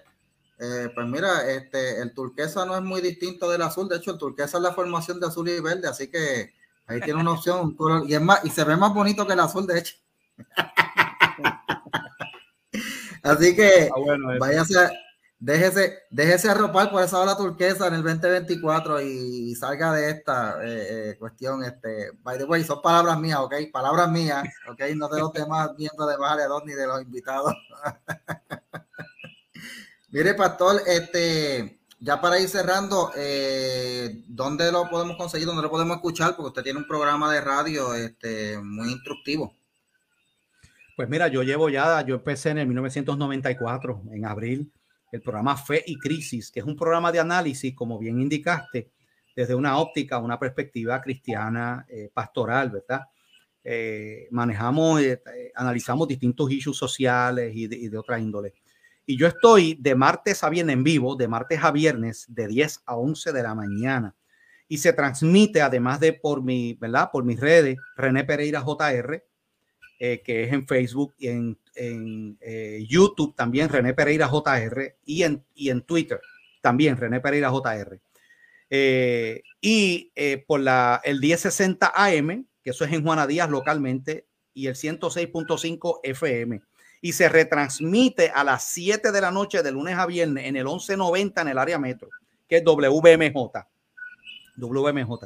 [0.58, 3.88] eh, pues mira, este, el turquesa no es muy distinto del azul.
[3.88, 6.52] De hecho, el turquesa es la formación de azul y verde, así que
[6.88, 7.78] ahí tiene una opción.
[8.08, 9.98] y, es más, y se ve más bonito que el azul, de hecho.
[13.22, 13.92] así que
[14.40, 15.03] vaya a ser
[15.44, 21.12] déjese, déjese arropar por esa ola turquesa en el 2024 y, salga de esta eh,
[21.12, 21.66] eh, cuestión.
[21.66, 23.54] Este, by the way, son palabras mías, ¿ok?
[23.72, 24.82] Palabras mías, ¿ok?
[24.96, 27.54] No de los demás miembros de Baja dos ni de los invitados.
[30.12, 35.48] Mire, Pastor, este, ya para ir cerrando, eh, ¿dónde lo podemos conseguir?
[35.48, 36.38] ¿Dónde lo podemos escuchar?
[36.38, 39.54] Porque usted tiene un programa de radio este, muy instructivo.
[40.96, 44.72] Pues mira, yo llevo ya, yo empecé en el 1994, en abril
[45.14, 48.90] el programa Fe y Crisis, que es un programa de análisis, como bien indicaste,
[49.36, 53.02] desde una óptica, una perspectiva cristiana, eh, pastoral, ¿verdad?
[53.64, 55.22] Eh, manejamos, eh,
[55.54, 58.54] analizamos distintos issues sociales y de, y de otras índoles.
[59.06, 62.82] Y yo estoy de martes a viernes en vivo, de martes a viernes, de 10
[62.88, 64.16] a 11 de la mañana.
[64.68, 67.12] Y se transmite, además de por mi, ¿verdad?
[67.12, 69.24] Por mis redes, René Pereira JR,
[70.00, 75.44] que es en Facebook y en en eh, YouTube también René Pereira JR y en,
[75.56, 76.22] y en Twitter
[76.64, 78.00] también René Pereira JR.
[78.70, 84.28] Eh, y eh, por la, el 1060 AM, que eso es en Juana Díaz localmente,
[84.54, 86.62] y el 106.5 FM.
[87.02, 90.64] Y se retransmite a las 7 de la noche de lunes a viernes en el
[90.64, 92.08] 1190 en el área metro,
[92.48, 93.68] que es WMJ.
[94.56, 95.26] WMJ.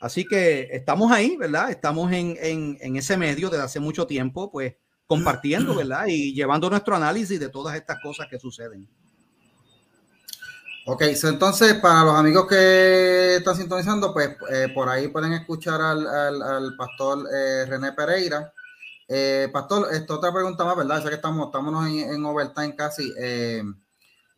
[0.00, 1.70] Así que estamos ahí, ¿verdad?
[1.70, 4.76] Estamos en, en, en ese medio desde hace mucho tiempo, pues
[5.10, 6.04] compartiendo, ¿verdad?
[6.06, 8.88] Y llevando nuestro análisis de todas estas cosas que suceden.
[10.86, 16.76] Ok, entonces para los amigos que están sintonizando, pues eh, por ahí pueden escuchar al,
[16.76, 18.52] pastor eh, René Pereira.
[19.08, 21.02] Eh, pastor, esta otra pregunta más, ¿verdad?
[21.02, 23.12] Ya que estamos, estamos en, overtime casi.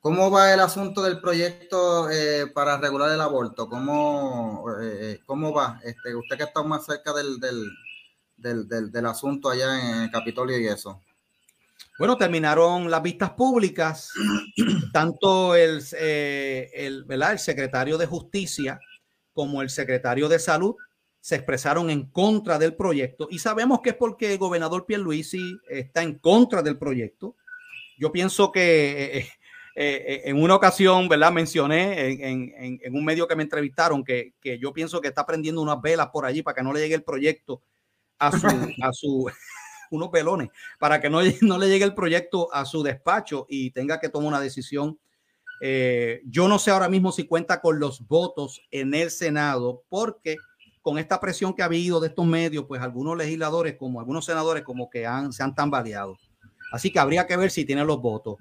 [0.01, 2.09] ¿Cómo va el asunto del proyecto
[2.55, 3.69] para regular el aborto?
[3.69, 4.65] ¿Cómo,
[5.27, 5.81] cómo va?
[5.85, 7.71] Este, usted que está más cerca del, del,
[9.07, 11.01] asunto allá en el Capitolio y eso?
[11.99, 14.11] Bueno, terminaron las vistas públicas,
[14.93, 18.81] tanto el, eh, el, el secretario de Justicia
[19.33, 20.75] como el secretario de Salud
[21.21, 26.03] se expresaron en contra del proyecto y sabemos que es porque el gobernador Pierluisi está
[26.03, 27.37] en contra del proyecto.
[27.97, 29.29] Yo pienso que eh,
[29.77, 31.31] eh, en una ocasión, ¿verdad?
[31.31, 35.25] Mencioné en, en, en, un medio que me entrevistaron que, que yo pienso que está
[35.25, 37.63] prendiendo unas velas por allí para que no le llegue el proyecto
[38.29, 39.31] a su,
[39.91, 44.01] unos pelones, para que no, no le llegue el proyecto a su despacho y tenga
[44.01, 44.99] que tomar una decisión
[45.65, 50.37] Eh, yo no sé ahora mismo si cuenta con los votos en el Senado, porque
[50.83, 54.65] con esta presión que ha habido de estos medios, pues algunos legisladores, como algunos senadores,
[54.65, 56.19] como que han, se han tambaleado.
[56.73, 58.39] Así que habría que ver si tiene los votos.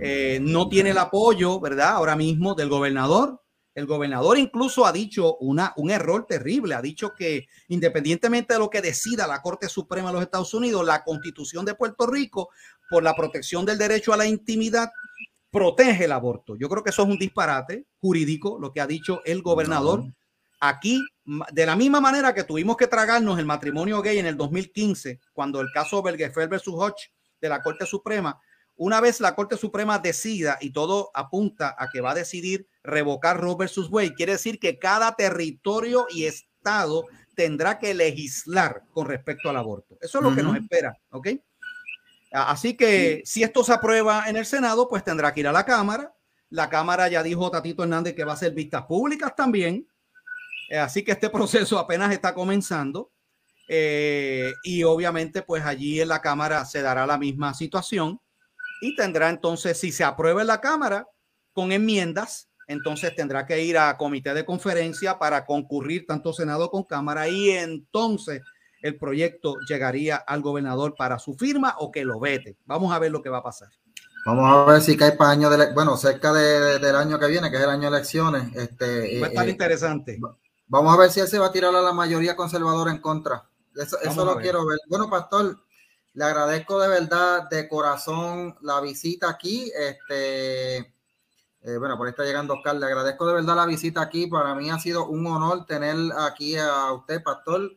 [0.00, 1.90] Eh, no tiene el apoyo, ¿verdad?
[1.90, 3.40] Ahora mismo del gobernador.
[3.80, 6.74] El gobernador incluso ha dicho una, un error terrible.
[6.74, 10.84] Ha dicho que independientemente de lo que decida la Corte Suprema de los Estados Unidos,
[10.84, 12.50] la constitución de Puerto Rico,
[12.90, 14.90] por la protección del derecho a la intimidad,
[15.50, 16.56] protege el aborto.
[16.56, 20.04] Yo creo que eso es un disparate jurídico, lo que ha dicho el gobernador.
[20.60, 25.20] Aquí, de la misma manera que tuvimos que tragarnos el matrimonio gay en el 2015,
[25.32, 28.38] cuando el caso Belgefer versus Hodge de la Corte Suprema,
[28.76, 33.40] una vez la Corte Suprema decida y todo apunta a que va a decidir revocar
[33.40, 39.48] Roe versus Wade, quiere decir que cada territorio y estado tendrá que legislar con respecto
[39.48, 39.96] al aborto.
[40.00, 41.28] Eso es lo que nos espera, ¿ok?
[42.32, 45.64] Así que si esto se aprueba en el Senado, pues tendrá que ir a la
[45.64, 46.14] Cámara.
[46.50, 49.88] La Cámara ya dijo Tatito Hernández que va a hacer vistas públicas también.
[50.68, 53.10] Eh, así que este proceso apenas está comenzando.
[53.68, 58.20] Eh, y obviamente, pues allí en la Cámara se dará la misma situación
[58.80, 61.06] y tendrá entonces, si se aprueba en la Cámara
[61.52, 66.84] con enmiendas, entonces tendrá que ir a comité de conferencia para concurrir tanto Senado con
[66.84, 68.42] Cámara y entonces
[68.80, 72.56] el proyecto llegaría al gobernador para su firma o que lo vete.
[72.66, 73.70] Vamos a ver lo que va a pasar.
[74.24, 77.56] Vamos a ver si cae para año de, bueno, cerca del año que viene, que
[77.56, 78.54] es el año de elecciones.
[78.54, 80.20] Este, va a estar eh, interesante.
[80.68, 83.50] Vamos a ver si él se va a tirar a la mayoría conservadora en contra.
[83.74, 84.78] Eso, eso lo quiero ver.
[84.88, 85.58] Bueno, Pastor,
[86.14, 89.72] le agradezco de verdad, de corazón, la visita aquí.
[89.76, 90.94] Este,
[91.62, 92.76] eh, bueno, por ahí está llegando Oscar.
[92.76, 94.26] Le agradezco de verdad la visita aquí.
[94.26, 97.72] Para mí ha sido un honor tener aquí a usted, pastor,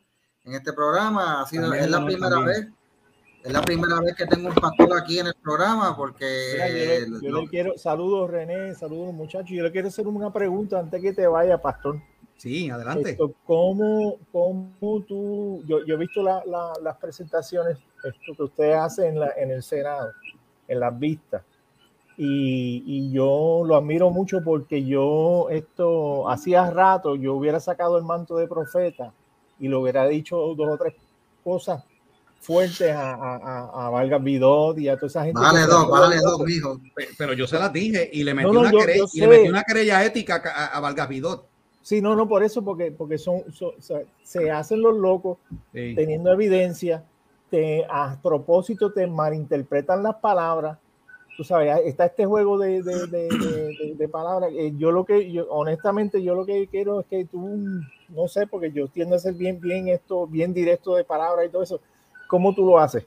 [0.46, 1.42] en este programa.
[1.42, 2.68] Ha sido, es la primera vez.
[3.44, 7.06] Es la primera vez que tengo un pastor aquí en el programa porque...
[7.22, 9.50] yo, le quiero, saludos René, saludos muchachos.
[9.50, 12.02] Yo le quiero hacer una pregunta antes que te vaya, pastor.
[12.38, 13.12] Sí, adelante.
[13.12, 19.20] Esto, ¿cómo, ¿Cómo tú, yo, yo he visto las presentaciones esto que usted hace en,
[19.20, 20.12] la, en el Senado,
[20.68, 21.44] en las vistas.
[22.18, 28.04] Y, y, yo lo admiro mucho porque yo esto hacía rato, yo hubiera sacado el
[28.04, 29.12] manto de profeta
[29.60, 30.94] y lo hubiera dicho dos o tres
[31.44, 31.84] cosas
[32.40, 35.40] fuertes a, a, a Vargas Vidot y a toda esa gente.
[35.40, 36.80] Vale dos, vale dos, mijo.
[37.18, 40.04] Pero yo se las dije y le metí, una, querella, y le metí una querella
[40.06, 41.48] ética a, a Vargas Vidot.
[41.82, 43.44] Sí, no, no, por eso, porque, porque son,
[44.24, 45.40] se hacen los locos
[45.72, 47.04] teniendo evidencia
[47.90, 50.78] a propósito te malinterpretan las palabras.
[51.36, 54.52] Tú sabes, está este juego de, de, palabras.
[54.54, 57.60] Eh, yo lo que, yo, honestamente, yo lo que quiero es que tú,
[58.10, 61.50] no sé, porque yo tiendo a ser bien, bien esto, bien directo de palabras y
[61.50, 61.80] todo eso.
[62.28, 63.06] ¿Cómo tú lo haces?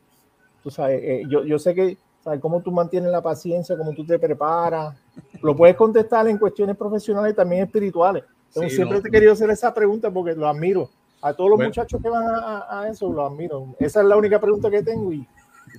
[0.62, 2.40] Tú sabes, eh, yo, yo sé que, ¿sabes?
[2.40, 4.96] Cómo tú mantienes la paciencia, cómo tú te preparas.
[5.40, 8.24] Lo puedes contestar en cuestiones profesionales y también espirituales.
[8.68, 10.90] siempre te he querido hacer esa pregunta porque lo admiro
[11.22, 13.74] a todos los muchachos que van a, eso, lo admiro.
[13.78, 15.26] Esa es la única pregunta que tengo y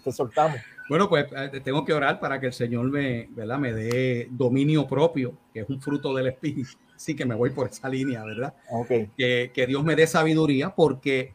[0.02, 0.60] te soltamos.
[0.90, 3.58] Bueno, pues eh, tengo que orar para que el Señor me, ¿verdad?
[3.60, 6.70] me dé dominio propio, que es un fruto del Espíritu.
[6.96, 8.54] Sí que me voy por esa línea, ¿verdad?
[8.72, 9.10] Okay.
[9.16, 11.34] Que, que Dios me dé sabiduría, porque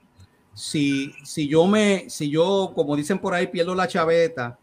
[0.55, 4.59] si, si yo me, si yo, como dicen por ahí, pierdo la chaveta,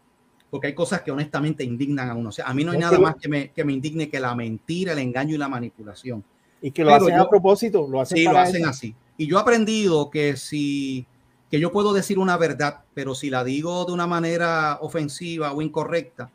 [0.50, 2.28] porque hay cosas que honestamente indignan a uno.
[2.30, 4.34] O sea, a mí no hay nada más que me, que me indigne que la
[4.34, 6.24] mentira, el engaño y la manipulación.
[6.60, 8.94] Y que lo hacen a propósito, lo hacen Sí, lo hacen así.
[9.16, 11.06] Y yo he aprendido que si
[11.50, 15.60] que yo puedo decir una verdad, pero si la digo de una manera ofensiva o
[15.62, 16.30] incorrecta,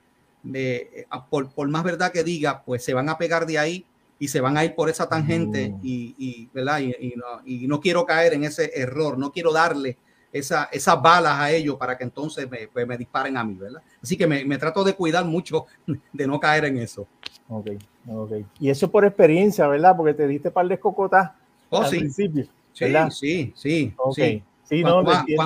[0.54, 3.86] eh, por, por, más verdad que diga, pues se van a pegar de ahí
[4.20, 5.80] y se van a ir por esa tangente mm.
[5.82, 6.80] y, y, ¿verdad?
[6.80, 9.98] Y, no, y, no, quiero caer en ese error, no quiero darle
[10.32, 13.82] esa, esas balas a ellos para que entonces me, pues me disparen a mí, ¿verdad?
[14.04, 15.66] Así que me, me, trato de cuidar mucho
[16.14, 17.08] de no caer en eso.
[17.48, 17.68] Ok,
[18.08, 18.32] ok.
[18.60, 19.96] Y eso por experiencia, ¿verdad?
[19.96, 21.32] Porque te diste par de cocotas
[21.70, 22.46] oh, al principio.
[22.74, 23.94] Sí, sí, sí.
[24.14, 24.44] sí.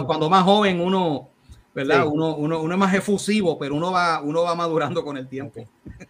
[0.06, 1.30] Cuando, más, joven uno,
[1.74, 2.08] ¿verdad?
[2.08, 5.66] Uno, uno, uno, es más efusivo, pero uno va, uno va madurando con el tiempo.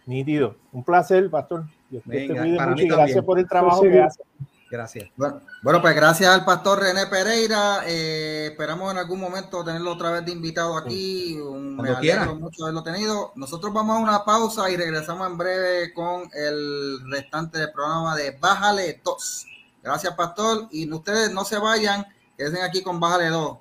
[0.06, 0.56] Nítido.
[0.72, 1.64] Un placer, pastor.
[1.90, 4.22] gracias por el trabajo que hace.
[4.70, 5.10] Gracias.
[5.16, 7.80] Bueno, pues gracias al pastor René Pereira.
[7.88, 11.36] Eh, esperamos en algún momento tenerlo otra vez de invitado aquí.
[11.36, 13.32] me alegro mucho haberlo tenido.
[13.34, 18.38] Nosotros vamos a una pausa y regresamos en breve con el restante del programa de
[18.38, 19.46] Bájale 2.
[19.82, 20.68] Gracias, pastor.
[20.70, 22.06] Y ustedes no se vayan,
[22.40, 23.58] queden aquí con Bájale 2.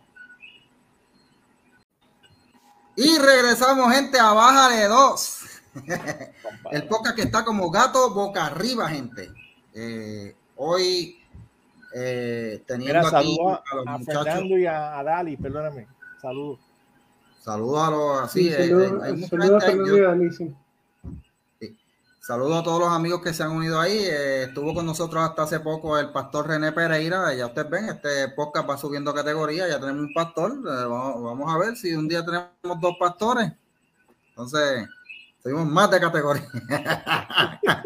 [2.96, 5.46] Y regresamos, gente, a Bájale 2.
[6.72, 9.32] el podcast que está como gato boca arriba, gente.
[9.74, 11.20] Eh, hoy
[11.94, 14.24] eh, teniendo aquí a, los muchachos.
[14.24, 15.88] Fernando y a, Dali, perdóname.
[16.22, 16.60] Saludos.
[17.42, 18.44] Saludos a los así.
[18.46, 20.56] Sí, saludos, eh, a Fernando y a Dali, sí.
[22.20, 23.98] Saludos a todos los amigos que se han unido ahí.
[23.98, 27.34] Eh, estuvo con nosotros hasta hace poco el pastor René Pereira.
[27.34, 29.68] Ya ustedes ven, este podcast va subiendo categoría.
[29.68, 30.52] Ya tenemos un pastor.
[30.52, 33.54] Eh, vamos, a ver si un día tenemos dos pastores.
[34.30, 34.88] Entonces,
[35.42, 36.48] seguimos más de categoría.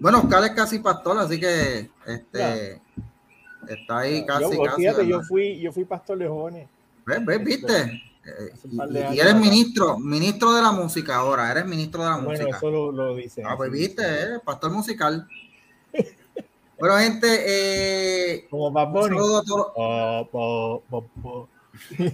[0.00, 2.80] bueno, Oscar es casi pastor, así que este
[3.68, 4.54] está ahí casi.
[4.54, 6.68] Yo, casi, yo fui, yo fui pastor de jóvenes.
[7.06, 7.24] ¿Ves?
[7.24, 7.42] ¿Ves?
[7.42, 8.11] ¿Viste?
[8.24, 12.44] Y, eres ministro, ministro de la música ahora, eres ministro de la música.
[12.44, 13.42] Bueno, eso lo, dice.
[13.44, 15.26] Ah, pues viste, eh, pastor musical.
[16.78, 20.82] bueno, gente, eh, Como un saludo a todos,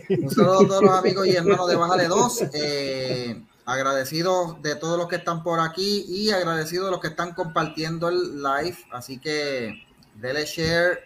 [0.09, 2.43] un saludo a todos los amigos y hermanos de Bájale 2.
[2.55, 7.35] Eh, agradecidos de todos los que están por aquí y agradecidos de los que están
[7.35, 8.79] compartiendo el live.
[8.93, 9.75] Así que
[10.15, 11.01] dele share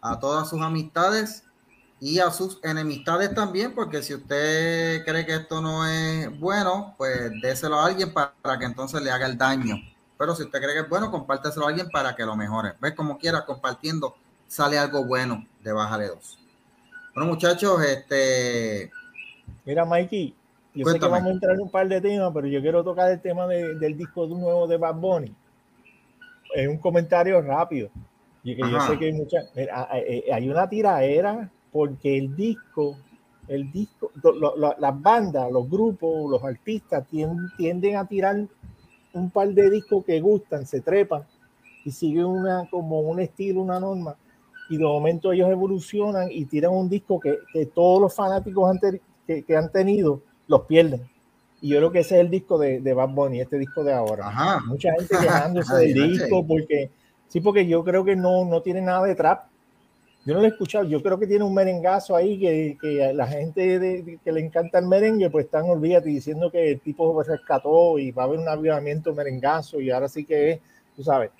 [0.00, 1.45] a todas sus amistades
[1.98, 7.32] y a sus enemistades también, porque si usted cree que esto no es bueno, pues
[7.40, 9.76] déselo a alguien para, que entonces le haga el daño.
[10.18, 12.74] Pero si usted cree que es bueno, compárteselo a alguien para que lo mejore.
[12.80, 14.14] Ves como quiera, compartiendo,
[14.46, 16.38] sale algo bueno de Bájale dos
[17.14, 18.90] Bueno, muchachos, este.
[19.64, 20.34] Mira, Mikey,
[20.74, 23.10] yo sé que vamos a entrar en un par de temas, pero yo quiero tocar
[23.10, 25.34] el tema del disco nuevo de Bad Bunny.
[26.54, 27.88] Es un comentario rápido.
[28.42, 29.38] Y que yo sé que hay mucha.
[30.32, 32.96] Hay una tiraera porque el disco,
[33.48, 34.10] el disco,
[34.78, 38.46] las bandas, los grupos, los artistas tienden, a tirar
[39.12, 41.24] un par de discos que gustan, se trepan
[41.84, 44.16] y siguen una, como un estilo, una norma.
[44.68, 48.76] Y de momento ellos evolucionan y tiran un disco que, todos los fanáticos
[49.26, 51.08] que, han tenido los pierden.
[51.60, 53.92] Y yo creo que ese es el disco de, de Bad Bunny, este disco de
[53.92, 54.60] ahora.
[54.66, 56.90] Mucha gente quejándose del disco porque,
[57.28, 59.46] sí, porque yo creo que no, no tiene nada de trap
[60.26, 63.28] yo no lo he escuchado, yo creo que tiene un merengazo ahí que, que la
[63.28, 67.96] gente de, que le encanta el merengue, pues están, olvídate, diciendo que el tipo rescató
[67.96, 70.60] y va a haber un avivamiento merengazo y ahora sí que es,
[70.96, 71.30] tú sabes.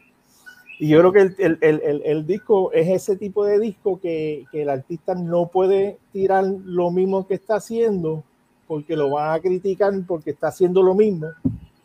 [0.79, 4.45] Y yo creo que el, el, el, el disco es ese tipo de disco que,
[4.53, 8.23] que, el artista no puede tirar lo mismo que está haciendo
[8.69, 11.27] porque lo van a criticar porque está haciendo lo mismo.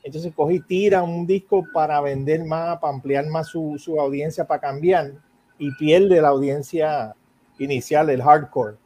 [0.04, 4.45] Entonces coge y tira un disco para vender más, para ampliar más su, su audiencia,
[4.45, 5.14] para cambiar
[5.62, 7.14] y pierde la audiencia
[7.59, 8.78] inicial, el hardcore.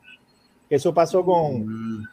[0.69, 2.03] Eso pasó con,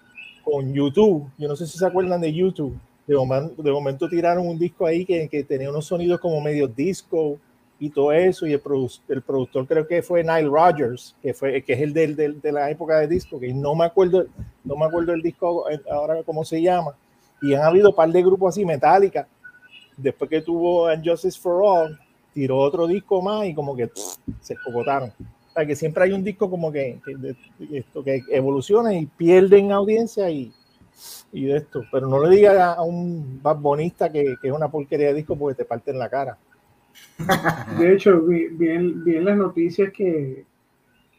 [0.44, 1.28] con YouTube.
[1.36, 2.78] Yo no sé si se acuerdan de YouTube.
[3.04, 6.68] De momento, de momento tiraron un disco ahí que, que, tenía unos sonidos como medio
[6.68, 7.40] disco
[7.80, 8.46] y todo eso.
[8.46, 8.62] Y el,
[9.08, 12.52] el productor creo que fue Nile Rogers, que, fue, que es el del, del, de
[12.52, 14.26] la época de disco, que no me acuerdo,
[14.62, 16.94] no me acuerdo el disco ahora cómo se llama.
[17.42, 19.26] Y han habido un par de grupos así, Metallica,
[19.96, 21.98] después que tuvo Justice for All,
[22.33, 23.91] tiró otro disco más y como que
[24.41, 25.11] se cocotaron.
[25.11, 26.99] O sea, que siempre hay un disco como que,
[27.72, 30.51] esto, que evoluciona y pierden audiencia y,
[31.30, 31.85] y de esto.
[31.93, 35.57] Pero no le digas a un bonista que, que, es una porquería de disco porque
[35.57, 36.39] te parten la cara.
[37.78, 40.45] De hecho, vi, vi, las noticias que,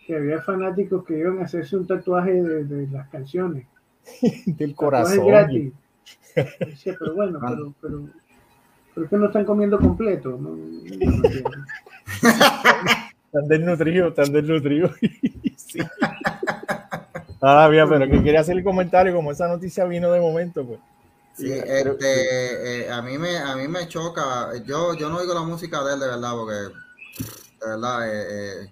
[0.05, 3.67] que, había fanáticos que iban a hacerse un tatuaje de, de las canciones.
[4.45, 5.27] Del corazón.
[5.27, 5.73] gratis.
[6.83, 8.09] pero bueno, pero, pero
[8.93, 10.37] ¿Por qué no están comiendo completo?
[10.39, 10.55] No,
[12.21, 14.91] están desnutridos, están desnutridos.
[15.55, 15.79] sí.
[17.41, 20.79] Ah, bien, pero que quería hacer el comentario, como esa noticia vino de momento, pues.
[21.33, 24.55] Sí, este, eh, a mí me, a mí me choca.
[24.65, 28.71] Yo, yo no oigo la música de él de verdad, porque de verdad, eh, eh,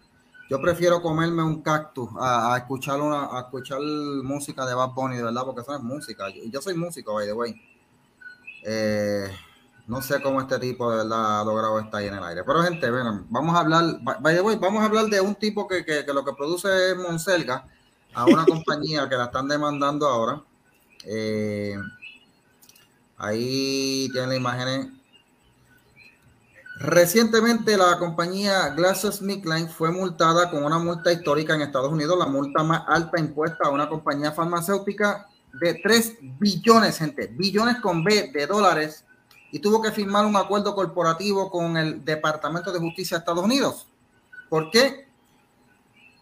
[0.49, 5.23] yo prefiero comerme un cactus a, escuchar una, a escuchar música de Bad Bunny, de
[5.23, 6.29] verdad, porque eso es música.
[6.29, 7.55] Yo, yo soy músico, by the way.
[8.63, 9.31] Eh,
[9.87, 12.43] no sé cómo este tipo de verdad ha logrado estar ahí en el aire.
[12.43, 16.33] Pero gente, ven, vamos a hablar, vamos a hablar de un tipo que, lo que
[16.33, 17.67] produce es Monselga
[18.13, 20.41] a una compañía que la están demandando ahora.
[21.05, 21.75] Eh,
[23.17, 24.87] ahí tienen las imágenes.
[26.83, 32.63] Recientemente la compañía GlaxoSmithKline fue multada con una multa histórica en Estados Unidos, la multa
[32.63, 38.47] más alta impuesta a una compañía farmacéutica de 3 billones, gente, billones con B de
[38.47, 39.05] dólares
[39.51, 43.87] y tuvo que firmar un acuerdo corporativo con el Departamento de Justicia de Estados Unidos.
[44.49, 45.07] ¿Por qué?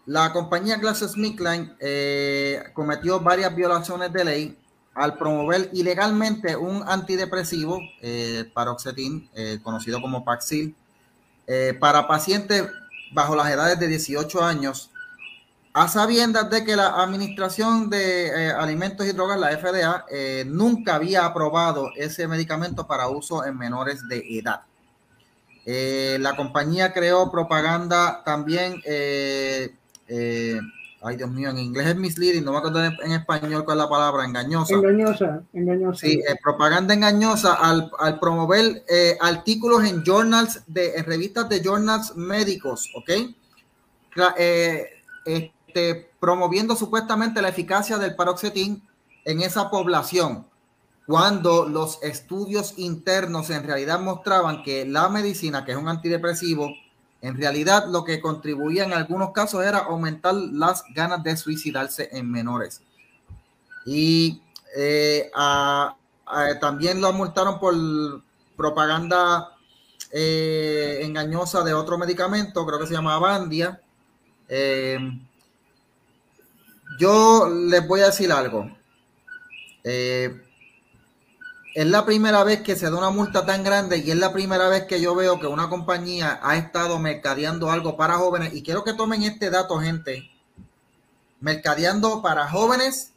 [0.06, 4.58] La compañía GlaxoSmithKline eh, cometió varias violaciones de ley
[4.94, 10.74] al promover ilegalmente un antidepresivo, eh, paroxetin, eh, conocido como Paxil,
[11.46, 12.66] eh, para pacientes
[13.12, 14.89] bajo las edades de 18 años
[15.72, 20.96] a sabiendas de que la Administración de eh, Alimentos y Drogas, la FDA, eh, nunca
[20.96, 24.62] había aprobado ese medicamento para uso en menores de edad.
[25.64, 28.82] Eh, la compañía creó propaganda también
[31.02, 33.88] ay Dios mío, en inglés es misleading, no me acuerdo en, español cuál es la
[33.88, 34.74] palabra, engañosa.
[34.74, 35.98] Engañosa, engañosa.
[35.98, 38.84] Sí, propaganda engañosa al, al promover
[39.20, 43.10] artículos en journals, de, en revistas de journals médicos, ¿ok?
[45.24, 48.82] Eh, este, promoviendo supuestamente la eficacia del paroxetín
[49.24, 50.44] en esa población,
[51.06, 56.70] cuando los estudios internos en realidad mostraban que la medicina, que es un antidepresivo,
[57.22, 62.28] en realidad, lo que contribuía en algunos casos era aumentar las ganas de suicidarse en
[62.28, 62.80] menores.
[63.86, 64.42] Y
[64.76, 65.30] eh,
[66.60, 67.74] también lo multaron por
[68.56, 69.56] propaganda
[70.10, 73.80] eh, engañosa de otro medicamento, creo que se llama Bandia.
[74.48, 74.98] Eh,
[76.98, 78.70] yo les voy a decir algo
[81.74, 84.68] es la primera vez que se da una multa tan grande y es la primera
[84.68, 88.54] vez que yo veo que una compañía ha estado mercadeando algo para jóvenes.
[88.54, 90.30] Y quiero que tomen este dato, gente.
[91.40, 93.12] Mercadeando para jóvenes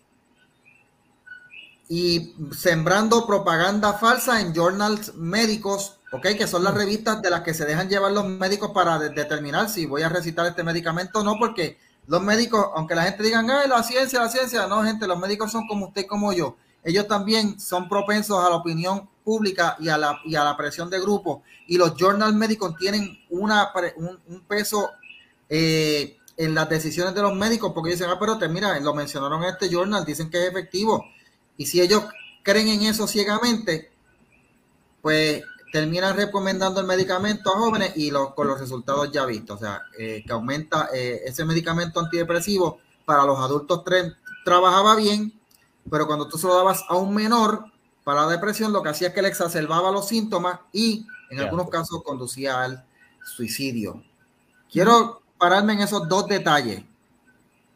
[1.89, 6.27] y sembrando propaganda falsa en journals médicos, ¿ok?
[6.37, 9.85] Que son las revistas de las que se dejan llevar los médicos para determinar si
[9.85, 13.69] voy a recitar este medicamento o no, porque los médicos, aunque la gente diga, ay,
[13.69, 17.59] la ciencia, la ciencia, no, gente, los médicos son como usted como yo ellos también
[17.59, 21.43] son propensos a la opinión pública y a la, y a la presión de grupo.
[21.67, 24.91] Y los journal médicos tienen una, un, peso
[25.47, 29.43] eh, en las decisiones de los médicos porque dicen, ah, pero te, mira, lo mencionaron
[29.43, 31.05] en este journal, dicen que es efectivo.
[31.55, 32.03] Y si ellos
[32.41, 33.91] creen en eso ciegamente,
[35.01, 35.41] pues
[35.73, 39.57] terminan recomendando el medicamento a jóvenes y con los resultados ya vistos.
[39.57, 43.83] O sea, eh, que aumenta eh, ese medicamento antidepresivo para los adultos
[44.45, 45.33] trabajaba bien,
[45.89, 47.65] pero cuando tú se lo dabas a un menor
[48.03, 51.71] para la depresión, lo que hacía es que le exacerbaba los síntomas y en algunos
[51.71, 52.85] casos conducía al
[53.25, 54.03] suicidio.
[54.71, 56.83] Quiero pararme en esos dos detalles.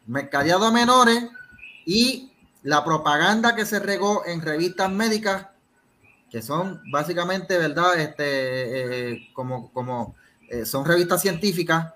[0.06, 1.24] Mercadeado a menores
[1.84, 2.30] y
[2.62, 5.48] la propaganda que se regó en revistas médicas,
[6.30, 7.98] que son básicamente, ¿verdad?
[7.98, 10.14] Este, eh, como, como
[10.48, 11.94] eh, son revistas científicas.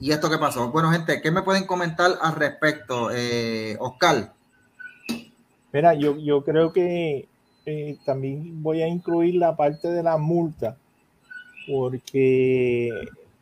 [0.00, 0.70] ¿Y esto qué pasó?
[0.70, 3.10] Bueno, gente, ¿qué me pueden comentar al respecto?
[3.12, 4.32] Eh, Oscar.
[5.72, 7.28] Mira, yo, yo creo que
[7.66, 10.76] eh, también voy a incluir la parte de la multa,
[11.66, 12.90] porque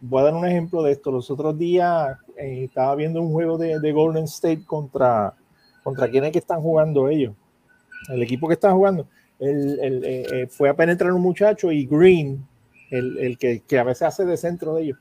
[0.01, 1.11] voy a dar un ejemplo de esto.
[1.11, 5.35] Los otros días eh, estaba viendo un juego de, Golden State contra,
[5.83, 7.35] contra quienes que están jugando ellos.
[8.09, 9.07] El equipo que están jugando.
[9.43, 12.47] El, eh, fue a penetrar un muchacho y Green,
[12.91, 14.99] el, que, a veces hace de centro de ellos,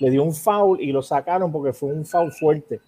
[0.00, 2.80] le dio un foul y lo sacaron porque fue un foul fuerte.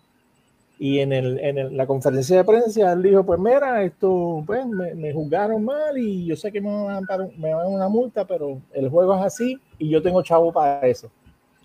[0.79, 5.97] Y en, la conferencia de prensa él dijo, pues mira, esto, pues me, juzgaron mal
[5.97, 9.15] y yo sé que me van, a, me van a una multa, pero el juego
[9.15, 11.11] es así y yo tengo chavo para eso.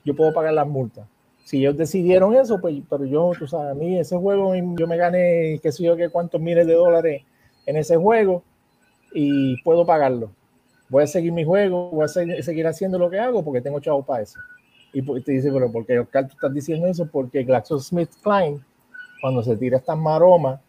[0.05, 1.07] Yo puedo pagar las multas.
[1.43, 4.97] Si ellos decidieron eso, pues, pero yo, tú sabes, a mí ese juego, yo me
[4.97, 7.23] gané, qué sé yo, qué cuántos miles de dólares
[7.65, 8.43] en ese juego
[9.15, 10.29] y puedo pagarlo.
[10.89, 14.03] Voy a seguir mi juego, voy a seguir haciendo lo que hago porque tengo chavo
[14.03, 14.39] para eso.
[14.93, 17.07] Y te dice, pero ¿por qué Oscar tú estás diciendo eso?
[17.11, 18.63] Porque GlaxoSmithKline
[19.21, 20.59] cuando se tira estas maromas,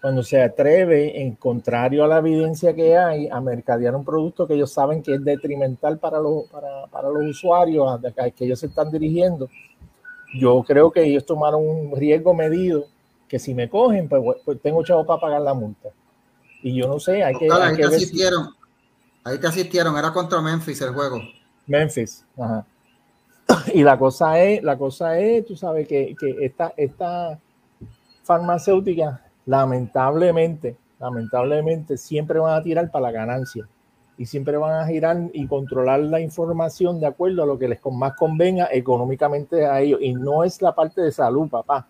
[0.00, 4.54] cuando se atreve, en contrario a la evidencia que hay, a mercadear un producto que
[4.54, 8.66] ellos saben que es detrimental para los, para, para los usuarios a que ellos se
[8.66, 9.50] están dirigiendo,
[10.38, 12.86] yo creo que ellos tomaron un riesgo medido
[13.28, 15.90] que si me cogen, pues, pues tengo chavo para pagar la multa.
[16.62, 18.48] Y yo no sé, hay que, ahí te asistieron.
[19.24, 21.20] Ahí te asistieron, era contra Memphis el juego.
[21.66, 22.64] Memphis, ajá.
[23.72, 27.38] Y la cosa es, la cosa es, tú sabes que, que esta, esta,
[28.24, 33.68] farmacéuticas, lamentablemente, lamentablemente, siempre van a tirar para la ganancia
[34.18, 37.80] y siempre van a girar y controlar la información de acuerdo a lo que les
[37.92, 40.00] más convenga económicamente a ellos.
[40.02, 41.86] Y no es la parte de salud, papá.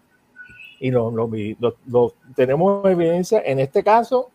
[0.78, 4.30] Y lo, lo, tenemos evidencia en este caso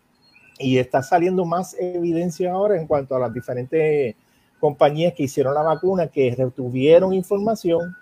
[0.62, 4.14] y está saliendo más evidencia ahora en cuanto a las diferentes
[4.60, 7.96] compañías que hicieron la vacuna, que retuvieron información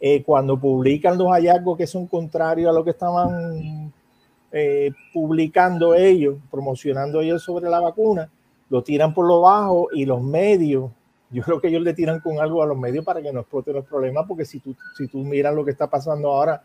[0.00, 3.92] eh, cuando publican los hallazgos que son contrarios a lo que estaban
[4.52, 8.30] eh, publicando ellos, promocionando ellos sobre la vacuna,
[8.70, 10.90] lo tiran por lo bajo y los medios,
[11.30, 13.74] yo creo que ellos le tiran con algo a los medios para que no exploten
[13.74, 16.62] los problemas, porque si tú, si tú miras lo que está pasando ahora,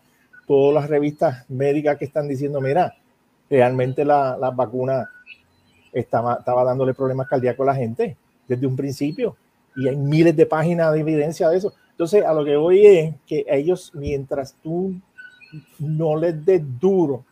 [0.48, 2.96] todas las revistas médicas que están diciendo, mira,
[3.50, 5.10] realmente la, la vacuna
[5.94, 8.18] estaba, dándole problemas cardíacos a la gente
[8.48, 9.36] desde un principio
[9.76, 11.74] y hay miles de páginas de evidencia de eso.
[11.92, 14.96] Entonces, a lo que voy es que ellos, mientras tú
[15.80, 17.24] no les des duro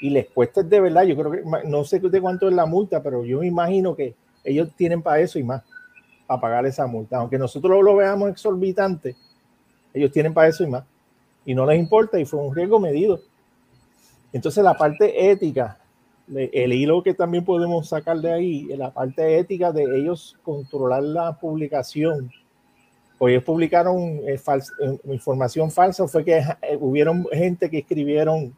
[0.00, 3.02] y les cuestes de verdad, yo creo que no sé de cuánto es la multa,
[3.02, 5.62] pero yo me imagino que ellos tienen para eso y más,
[6.26, 7.18] para pagar esa multa.
[7.18, 9.16] Aunque nosotros lo veamos exorbitante,
[9.92, 10.84] ellos tienen para eso y más.
[11.44, 13.20] y no les importa y fue un riesgo medido.
[14.32, 15.78] Entonces la parte ética,
[16.34, 21.38] el hilo que también podemos sacar de ahí, la parte ética de ellos controlar la
[21.38, 22.30] publicación.
[23.18, 28.54] Pues ellos publicaron eh, eh, información falsa, fue que eh, hubieron gente que escribieron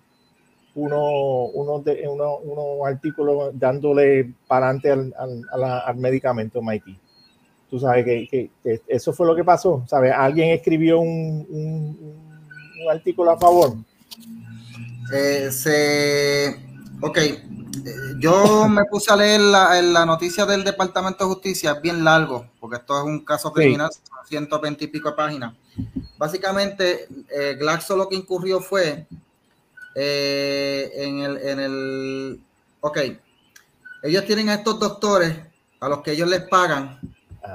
[0.74, 5.14] unos uno uno, uno artículos dándole para adelante al,
[5.52, 6.84] al, al, medicamento MIT.
[7.68, 8.28] Tú sabes que,
[8.62, 9.82] que, eso fue lo que pasó.
[9.86, 10.12] ¿Sabes?
[10.14, 11.98] Alguien escribió un, un,
[12.84, 13.74] un artículo a favor.
[15.12, 16.56] Eh, se,
[17.02, 17.18] ok,
[18.18, 22.46] yo me puse a leer la, la, noticia del Departamento de Justicia, es bien largo,
[22.60, 23.90] porque esto es un caso criminal,
[24.28, 25.54] 120 y pico de páginas.
[26.16, 29.06] Básicamente, eh, Glaxo lo que incurrió fue
[29.94, 32.40] eh, en, el, en el.
[32.80, 32.98] Ok,
[34.02, 35.36] ellos tienen a estos doctores
[35.80, 37.00] a los que ellos les pagan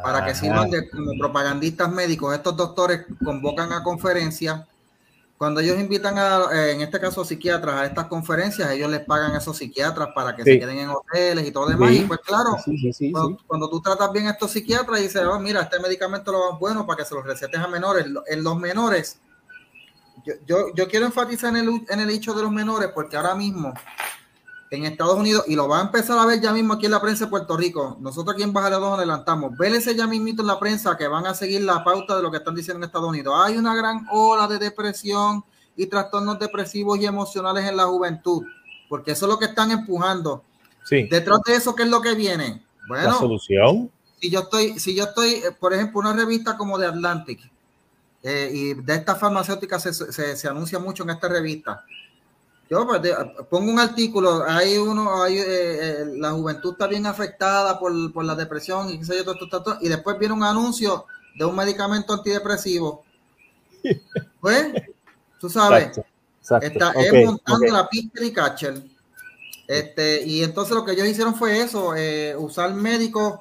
[0.03, 2.35] para que sirvan de, como propagandistas médicos.
[2.35, 4.61] Estos doctores convocan a conferencias.
[5.37, 9.33] Cuando ellos invitan a, eh, en este caso, psiquiatras a estas conferencias, ellos les pagan
[9.33, 11.91] a esos psiquiatras para que se queden en hoteles y todo demás.
[11.91, 12.57] y pues claro,
[13.45, 16.59] cuando, tú tratas bien a estos psiquiatras y dices, oh, mira, este medicamento lo es
[16.59, 18.07] bueno para que se los recetes a menores.
[18.25, 19.19] En los menores,
[20.47, 23.75] yo, yo, quiero enfatizar en el, en el hecho de los menores porque ahora mismo
[24.69, 27.01] en Estados Unidos, y lo va a empezar a ver ya mismo aquí en la
[27.01, 30.59] prensa de Puerto Rico, nosotros aquí en Baja nos adelantamos, ese ya mismito en la
[30.59, 33.33] prensa que van a seguir la pauta de lo que están diciendo en Estados Unidos.
[33.37, 35.43] Hay una gran ola de depresión
[35.75, 38.43] y trastornos depresivos y emocionales en la juventud,
[38.89, 40.43] porque eso es lo que están empujando.
[40.83, 41.07] Sí.
[41.09, 42.65] Detrás de eso, ¿qué es lo que viene?
[42.87, 43.91] Bueno, la solución.
[44.19, 47.39] Si yo estoy, si yo estoy, eh, por ejemplo, una revista como The Atlantic,
[48.23, 51.85] eh, y de estas farmacéuticas se, anuncia mucho en esta revista.
[52.69, 53.01] Yo pues,
[53.49, 58.35] pongo un artículo, hay uno, hay, eh, eh, la juventud está bien afectada por, la
[58.35, 58.99] depresión y,
[59.81, 61.05] y después viene un anuncio
[61.35, 63.03] de un medicamento antidepresivo.
[64.39, 64.71] Pues,
[65.39, 65.99] tú sabes,
[66.61, 66.93] está
[67.25, 68.83] montando la pista y catcher.
[69.67, 71.93] Este, y entonces lo que ellos hicieron fue eso,
[72.37, 73.39] usar médicos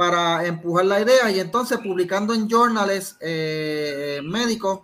[0.00, 4.80] para empujar la idea y entonces publicando en journals eh, médicos,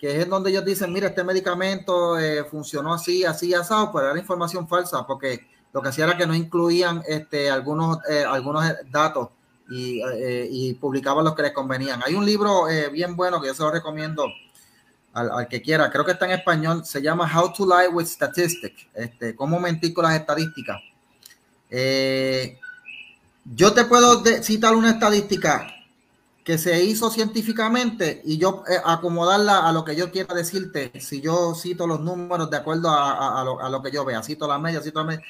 [0.00, 4.18] que es donde ellos dicen, mira, este medicamento eh, funcionó así, así, asado, pues era
[4.18, 9.28] información falsa, porque lo que hacía era que no incluían este, algunos, eh, algunos datos
[9.68, 10.02] y,
[10.50, 12.02] y, publicaban los que les convenían.
[12.04, 14.26] Hay un libro bien bueno que yo se lo recomiendo
[15.12, 18.06] al, al, que quiera, creo que está en español, se llama How to Lie with
[18.06, 20.80] Statistics, este, cómo mentir con las estadísticas.
[21.70, 22.58] Eh,
[23.44, 25.66] yo te puedo citar una estadística
[26.44, 31.20] que se hizo científicamente y yo eh, acomodarla a lo que yo quiera decirte, si
[31.20, 35.00] yo cito los números de acuerdo a, lo, que yo vea, cito la media, cito
[35.00, 35.22] la media.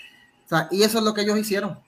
[0.70, 1.78] y eso es lo que ellos hicieron.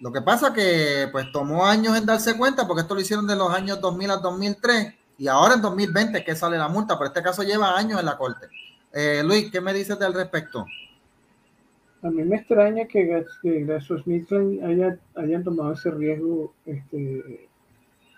[0.00, 3.34] Lo que pasa que pues tomó años en darse cuenta porque esto lo hicieron de
[3.34, 7.22] los años 2000 a 2003 y ahora en 2020 que sale la multa, pero este
[7.22, 8.48] caso lleva años en la corte.
[8.92, 10.66] Eh, Luis, ¿qué me dices al respecto?
[12.02, 17.45] A mí me extraña que, GlaxoSmithKline haya, hayan tomado ese riesgo este,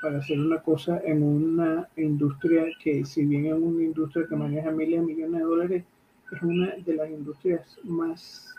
[0.00, 4.70] para hacer una cosa en una industria que, si bien es una industria que maneja
[4.70, 5.84] miles de millones de dólares,
[6.30, 8.54] es una de las industrias más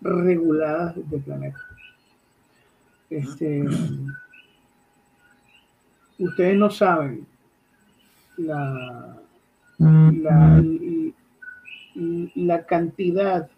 [0.00, 1.60] reguladas del planeta.
[3.10, 3.64] Este,
[6.18, 7.26] ustedes no saben
[8.38, 9.16] la,
[9.78, 10.64] la,
[12.34, 13.48] la cantidad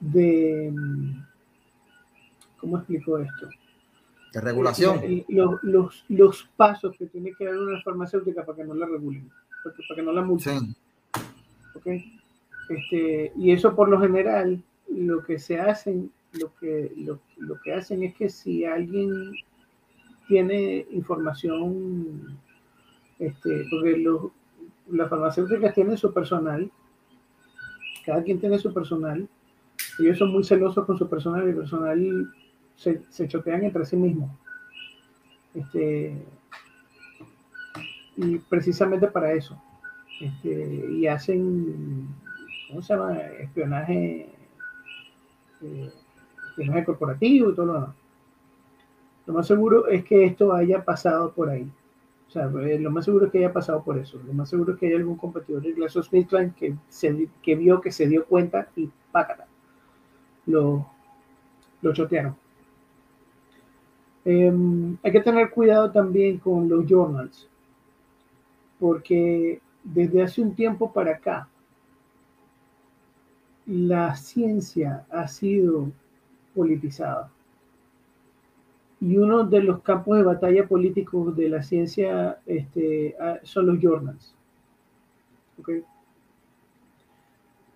[0.00, 0.72] de,
[2.58, 3.48] ¿cómo explico esto?
[4.32, 5.00] De regulación.
[5.28, 9.30] Los, los, los, pasos que tiene que dar una farmacéutica para que no la regulen,
[9.62, 10.74] para que no la multen.
[12.68, 17.74] Este, y eso por lo general, lo que se hacen, lo que, lo, lo que
[17.74, 19.32] hacen es que si alguien
[20.28, 22.38] tiene información,
[23.18, 24.30] este, porque los,
[24.90, 26.70] las farmacéuticas tienen su personal,
[28.06, 29.28] cada quien tiene su personal,
[29.98, 32.32] ellos son muy celosos con su personal y el personal
[32.82, 34.30] se, se chotean entre sí mismos.
[35.54, 36.16] Este,
[38.16, 39.60] y precisamente para eso.
[40.20, 42.08] Este, y hacen,
[42.68, 43.18] ¿cómo se llama?
[43.18, 44.28] Espionaje,
[45.62, 45.92] eh,
[46.48, 47.96] espionaje corporativo y todo lo demás.
[49.26, 51.70] Lo más seguro es que esto haya pasado por ahí.
[52.28, 54.20] O sea, eh, lo más seguro es que haya pasado por eso.
[54.26, 57.92] Lo más seguro es que haya algún competidor de GlaxoSmithKline que, se, que vio, que
[57.92, 59.46] se dio cuenta y pácata
[60.46, 60.86] lo,
[61.80, 62.36] lo chotearon.
[64.24, 67.48] Em, hay que tener cuidado también con los journals,
[68.78, 71.48] porque desde hace un tiempo para acá,
[73.66, 75.90] la ciencia ha sido
[76.54, 77.30] politizada.
[79.00, 84.36] Y uno de los campos de batalla políticos de la ciencia este, son los journals.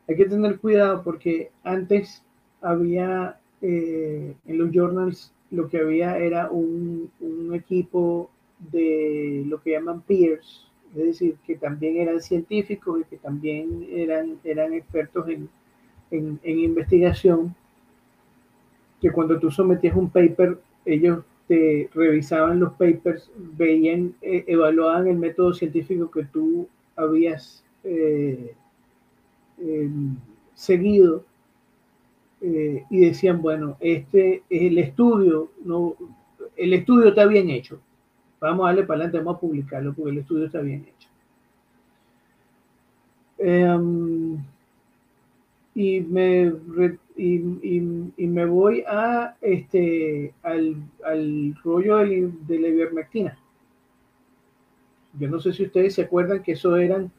[0.08, 2.22] Hay que tener cuidado porque antes
[2.60, 8.30] había eh, en los journals lo que había era un, un, equipo
[8.70, 14.38] de lo que llaman peers, es decir, que también eran científicos y que también eran,
[14.44, 15.48] eran expertos en,
[16.10, 17.54] en, investigación,
[19.00, 25.16] que cuando tú sometías un paper, ellos te revisaban los papers, veían, eh, evaluaban el
[25.16, 28.54] método científico que tú habías eh,
[29.58, 30.16] em,
[30.54, 31.24] seguido
[32.46, 35.96] eh, y decían, bueno, este es el estudio, no,
[36.56, 37.80] el estudio está bien hecho.
[38.40, 41.08] Vamos a darle para adelante, vamos a publicarlo porque el estudio está bien hecho.
[43.38, 44.38] Em,
[45.74, 46.52] y me
[47.16, 47.38] y,
[48.26, 50.76] me voy a este al,
[51.64, 53.36] rollo de, de la ivermectina.
[55.18, 57.10] Yo no sé si ustedes se acuerdan que eso eran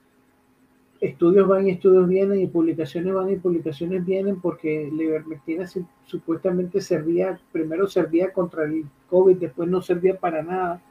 [0.99, 5.65] estudios van y estudios vienen y publicaciones van y publicaciones vienen porque la ivermectina
[6.05, 10.81] supuestamente servía, primero servía contra el COVID, después no servía para nada,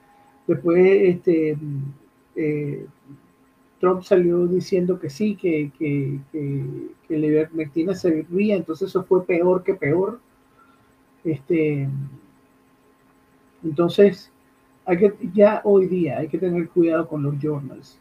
[0.46, 1.56] después este,
[2.36, 2.86] eh,
[3.80, 9.62] Trump salió diciendo que sí, que, que, que, la ivermectina servía, entonces eso fue peor
[9.62, 10.20] que peor.
[11.24, 11.88] Este,
[13.62, 14.32] entonces,
[14.84, 17.98] hay que, ya hoy día hay que tener cuidado con los journals.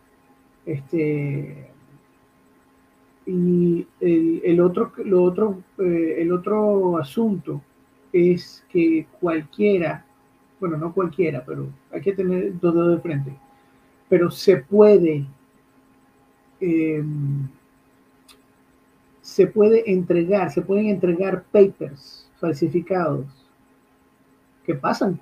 [0.65, 1.69] Este,
[3.25, 7.61] y el, otro, lo otro, eh, el otro asunto
[8.13, 10.05] es que cualquiera,
[10.59, 13.35] bueno, no cualquiera, pero hay que tener dos dedos de frente,
[14.07, 15.25] pero se puede
[16.59, 17.47] Em,
[19.21, 23.25] se puede entregar, se pueden entregar papers falsificados
[24.65, 25.19] que pasan,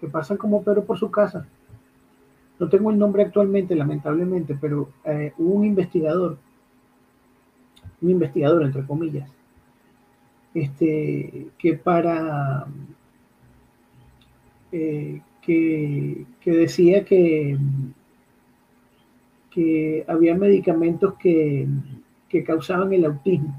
[0.00, 1.46] que pasan como pero por su casa.
[2.58, 6.38] No tengo el nombre actualmente, lamentablemente, pero eh, un investigador,
[8.02, 9.30] un investigador entre comillas,
[10.54, 12.66] este, que para
[14.70, 17.58] eh, que, que decía que
[19.52, 21.66] que había medicamentos que,
[22.28, 23.54] que causaban el autismo,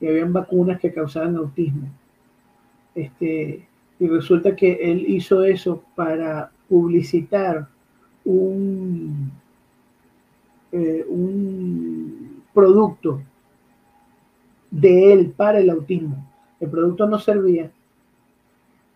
[0.00, 1.88] que habían vacunas que causaban autismo.
[2.94, 3.66] Este,
[4.00, 7.68] y resulta que él hizo eso para publicitar
[8.24, 9.30] un,
[10.72, 13.22] eh, un producto
[14.70, 16.26] de él para el autismo.
[16.60, 17.70] El producto no servía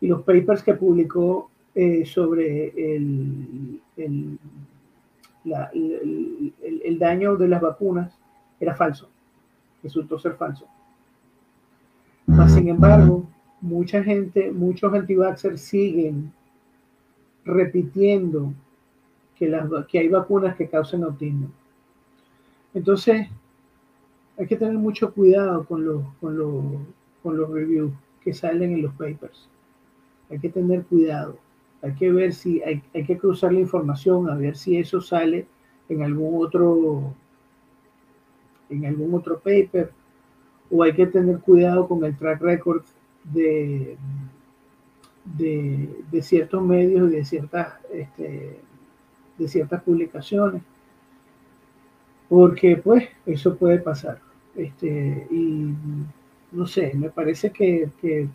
[0.01, 4.39] y los papers que publicó eh, sobre el, el
[5.45, 8.17] el, daño de las vacunas
[8.61, 9.09] era falso,
[9.83, 10.67] resultó ser falso.
[12.49, 13.27] sin embargo,
[13.61, 16.33] mucha gente, muchos anti-vaxxers siguen
[17.45, 18.53] repitiendo
[19.37, 21.51] que, las, que hay vacunas que causan autismo.
[22.75, 23.29] Entonces,
[24.43, 26.65] hay que tener mucho cuidado con los, con los,
[27.23, 27.93] con los reviews
[28.25, 29.49] que salen en los papers.
[30.29, 31.39] Hay que tener cuidado.
[31.81, 35.47] Hay que ver si hay, que cruzar la información, a ver si eso sale
[35.89, 37.15] en algún otro
[38.69, 39.93] en algún otro paper
[40.73, 42.83] o hay que tener cuidado con el track record
[43.23, 43.97] de,
[45.25, 48.59] de, ciertos medios y de ciertas, este,
[49.39, 50.63] de ciertas publicaciones
[52.29, 55.75] porque pues eso puede pasar este, y
[56.53, 58.29] no sé, me parece que, que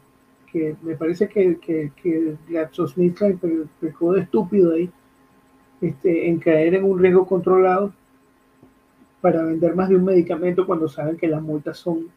[0.51, 2.36] que me parece que, que, que
[3.80, 4.89] pecó de estúpido ahí
[5.82, 7.93] este, en caer en un riesgo controlado
[9.22, 12.07] para vender más de un medicamento cuando saben que las multas son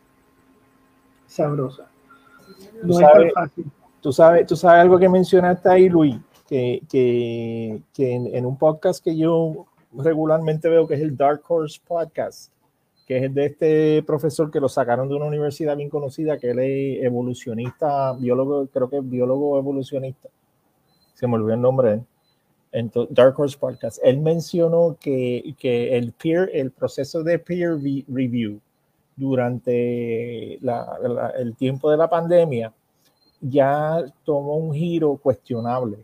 [1.26, 1.88] sabrosas.
[2.82, 3.66] No es tan fácil.
[4.00, 6.16] Tú sabes, tú sabes algo que mencionaste ahí, Luis,
[6.48, 11.42] que, que, que en, en, un podcast que yo regularmente veo que es el Dark
[11.46, 12.50] Horse Podcast,
[13.10, 16.60] que es de este profesor que lo sacaron de una universidad bien conocida, que él
[16.60, 20.28] es evolucionista, biólogo, creo que es biólogo evolucionista.
[21.14, 22.02] Se me olvidó el nombre
[22.70, 23.98] En Dark Horse Podcast.
[24.04, 28.60] Él mencionó que, que el peer, el proceso de peer review
[29.16, 32.72] durante el tiempo de la pandemia
[33.40, 35.98] ya tomó un giro cuestionable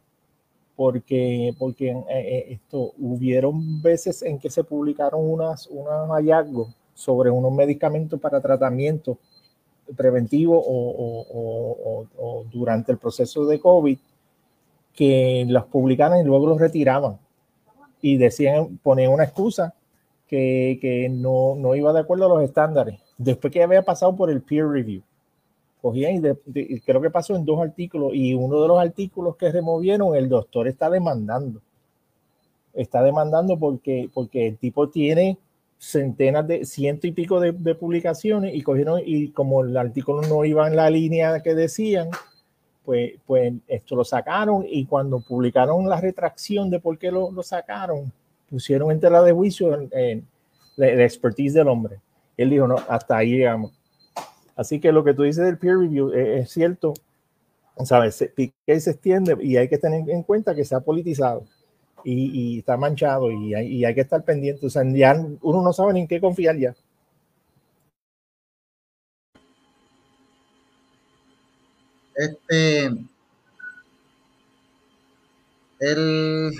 [0.75, 7.31] porque, porque eh, eh, esto, hubieron veces en que se publicaron unas, unos hallazgos sobre
[7.31, 9.19] unos medicamentos para tratamiento
[9.95, 12.07] preventivo o,
[12.51, 13.99] durante el proceso de COVID
[14.95, 17.19] que los publicaban y luego los retiraban
[18.01, 19.75] y decían, ponían una excusa
[20.27, 22.99] que, no, no, iba de acuerdo a los estándares.
[23.19, 25.03] Después que había pasado por el peer review,
[25.83, 26.17] cogían
[26.55, 30.29] y, creo que pasó en dos artículos y uno de los artículos que removieron, el
[30.29, 31.61] doctor está demandando
[32.77, 35.39] está demandando porque, porque el tipo tiene
[35.79, 40.67] centenas de, ciento y pico de, publicaciones y cogieron, y como el artículo no iba
[40.67, 42.09] en la línea que decían,
[42.85, 47.43] pues, pues esto lo sacaron y cuando publicaron la retracción de por qué lo, lo
[47.43, 48.13] sacaron,
[48.49, 50.27] pusieron en tela de juicio en,
[50.77, 52.01] la, expertise del hombre.
[52.37, 53.73] Él dijo, no, hasta ahí llegamos.
[54.55, 56.95] Así que lo que tú dices del peer review es, es cierto,
[57.85, 58.31] ¿sabes?
[58.35, 61.45] que se extiende y hay que tener en cuenta que se ha politizado
[62.09, 64.67] y, está manchado y hay, que estar pendiente.
[64.67, 66.75] O sea, ya uno no sabe ni en qué confiar ya.
[72.15, 72.87] Este,
[75.81, 76.53] el,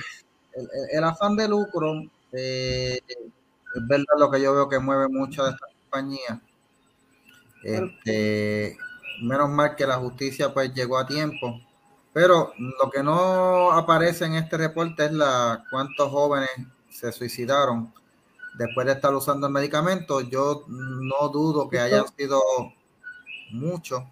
[0.93, 5.53] el, afán de lucro eh, es verdad lo que yo veo que mueve mucho de
[5.53, 6.43] esta compañía.
[7.63, 8.77] Este,
[9.23, 11.59] menos mal que la justicia pues llegó a tiempo
[12.17, 16.49] pero lo que no aparece en este reporte es la cuántos jóvenes
[16.89, 17.93] se suicidaron
[18.57, 20.23] después de estar usando el medicamento.
[20.23, 22.41] Yo no dudo que hayan sido
[23.51, 24.03] muchos.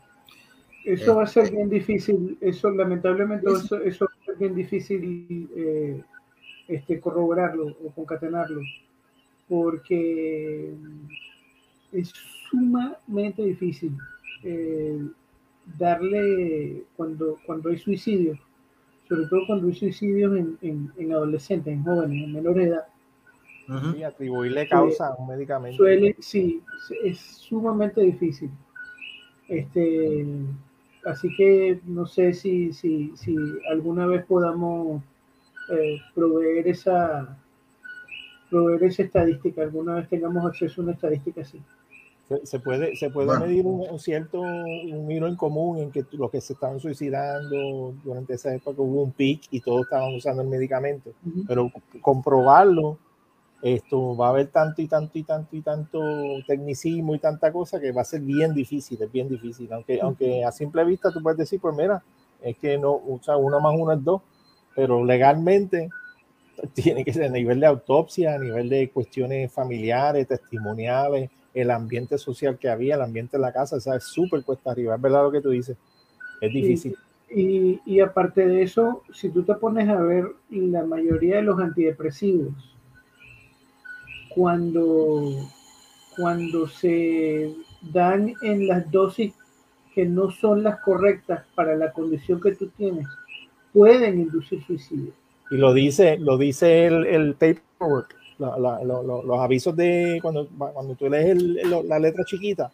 [0.84, 4.54] Eso va a ser este, bien difícil, eso lamentablemente eso, eso va a ser bien
[4.54, 6.04] difícil eh,
[6.68, 8.60] este, corroborarlo o concatenarlo,
[9.48, 10.74] porque
[11.90, 12.12] es
[12.50, 13.96] sumamente difícil.
[14.42, 15.08] Eh,
[15.78, 18.38] darle cuando, cuando hay suicidios,
[19.08, 22.86] sobre todo cuando hay suicidios en, en, adolescentes, en jóvenes, en menores de edad.
[23.96, 25.78] Y atribuirle causa a un medicamento.
[25.78, 26.62] Suele, sí,
[27.02, 28.50] es sumamente difícil.
[29.48, 30.26] Este,
[31.06, 33.36] así que no sé si, si, si
[33.70, 35.02] alguna vez podamos
[35.70, 37.38] eh, proveer esa
[38.50, 41.60] proveer esa estadística, alguna vez tengamos acceso a una estadística así.
[42.44, 46.40] Se, puede, se puede medir un, cierto un hilo en común en que los que
[46.40, 51.10] se estaban suicidando durante esa época hubo un pic y todos estaban usando el medicamento,
[51.46, 51.70] pero
[52.00, 52.96] comprobarlo,
[53.60, 56.00] esto va a haber tanto y tanto y tanto y tanto
[56.46, 60.44] tecnicismo y tanta cosa que va a ser bien difícil, es bien difícil, aunque, aunque
[60.44, 62.02] a simple vista tú puedes decir, pues mira,
[62.40, 64.22] es que no, o sea, uno más uno es dos,
[64.74, 65.90] pero legalmente
[66.74, 72.18] tiene que ser a nivel de autopsia, a nivel de cuestiones familiares, testimoniales, el ambiente
[72.18, 75.22] social que había, el ambiente de la casa, o es súper cuesta arriba, es verdad
[75.22, 75.76] lo que tú dices,
[76.40, 76.96] es difícil.
[77.30, 81.58] Y, y, aparte de eso, si tú te pones a ver la mayoría de los
[81.58, 82.52] antidepresivos,
[84.28, 85.32] cuando,
[86.16, 87.54] cuando se
[87.92, 89.32] dan en las dosis
[89.94, 93.06] que no son las correctas para la condición que tú tienes,
[93.72, 95.12] pueden inducir suicidio.
[95.50, 101.36] Y lo dice, lo dice el, el paperwork los avisos de cuando, cuando tú lees
[101.84, 102.70] la letra chiquita,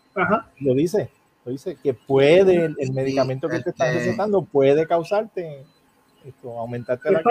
[0.60, 1.10] lo dice,
[1.44, 5.64] lo dice que puede, el, medicamento que te están este recetando puede causarte
[6.24, 7.22] esto, aumentarte la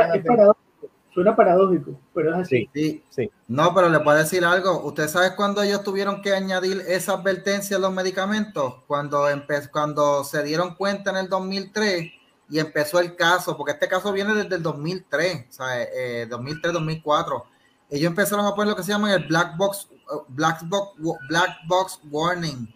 [1.14, 2.70] Suena paradójico, pero es así.
[3.10, 4.84] Sí, No, pero le puedo decir algo.
[4.84, 8.76] ¿Usted sabe cuándo ellos tuvieron que añadir esa advertencia a los medicamentos?
[8.86, 9.26] Cuando,
[9.72, 12.12] cuando se dieron cuenta en el 2003
[12.52, 17.44] y empezó el caso, porque este caso viene desde el 2003, o sea, eh, 2003-2004
[17.90, 19.88] ellos empezaron a poner lo que se llama el black box,
[20.30, 20.92] black box,
[21.28, 22.74] black box warning,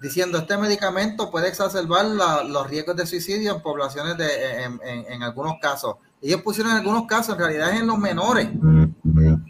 [0.00, 2.06] diciendo este medicamento puede exacerbar
[2.46, 5.96] los riesgos de suicidio en poblaciones de, en, algunos casos.
[6.20, 8.48] Ellos pusieron en algunos casos, en realidad en los menores,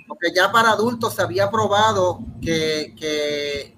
[0.09, 3.77] porque ya para adultos se había probado que, que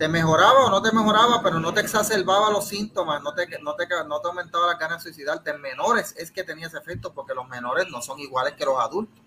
[0.00, 3.74] te mejoraba o no te mejoraba, pero no te exacerbaba los síntomas, no te, no
[3.76, 5.50] te, no te aumentaba la ganas de suicidarte.
[5.50, 8.78] En menores es que tenía ese efecto, porque los menores no son iguales que los
[8.78, 9.22] adultos.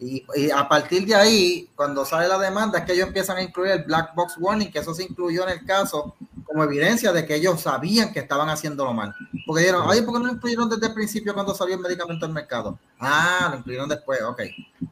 [0.00, 0.24] Y,
[0.54, 3.82] a partir de ahí, cuando sale la demanda, es que ellos empiezan a incluir el
[3.82, 7.60] black box warning, que eso se incluyó en el caso como evidencia de que ellos
[7.60, 9.12] sabían que estaban haciéndolo mal.
[9.44, 12.26] Porque dijeron, ay, ¿por qué no lo incluyeron desde el principio cuando salió el medicamento
[12.26, 12.78] al mercado?
[13.00, 14.42] Ah, lo incluyeron después, ok.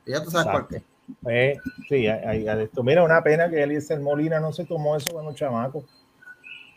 [0.04, 0.82] Y ya tú sabes por qué.
[1.28, 1.56] Eh,
[1.88, 2.82] sí, hay, esto.
[2.82, 5.84] Mira, una pena que el Molina no se tomó eso con los chamacos.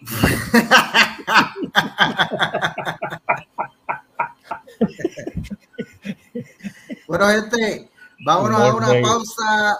[7.07, 7.89] bueno, este,
[8.21, 9.79] Vámonos a una pausa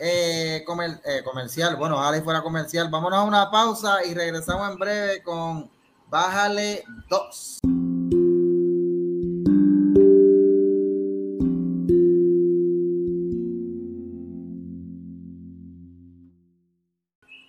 [0.00, 1.76] eh, eh, comercial.
[1.76, 2.88] Bueno, ojalá fuera comercial.
[2.90, 5.70] Vámonos a una pausa y regresamos en breve con
[6.08, 7.58] Bájale 2.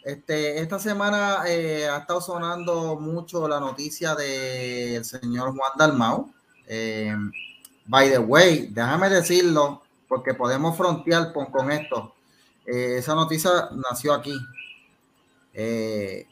[0.03, 6.34] Este, esta semana eh, ha estado sonando mucho la noticia del señor Juan Dalmau.
[7.86, 12.14] by the way, déjame decirlo, porque podemos frontear con, esto.
[12.66, 14.38] Eh, esa noticia nació aquí.
[15.53, 16.28] Eh,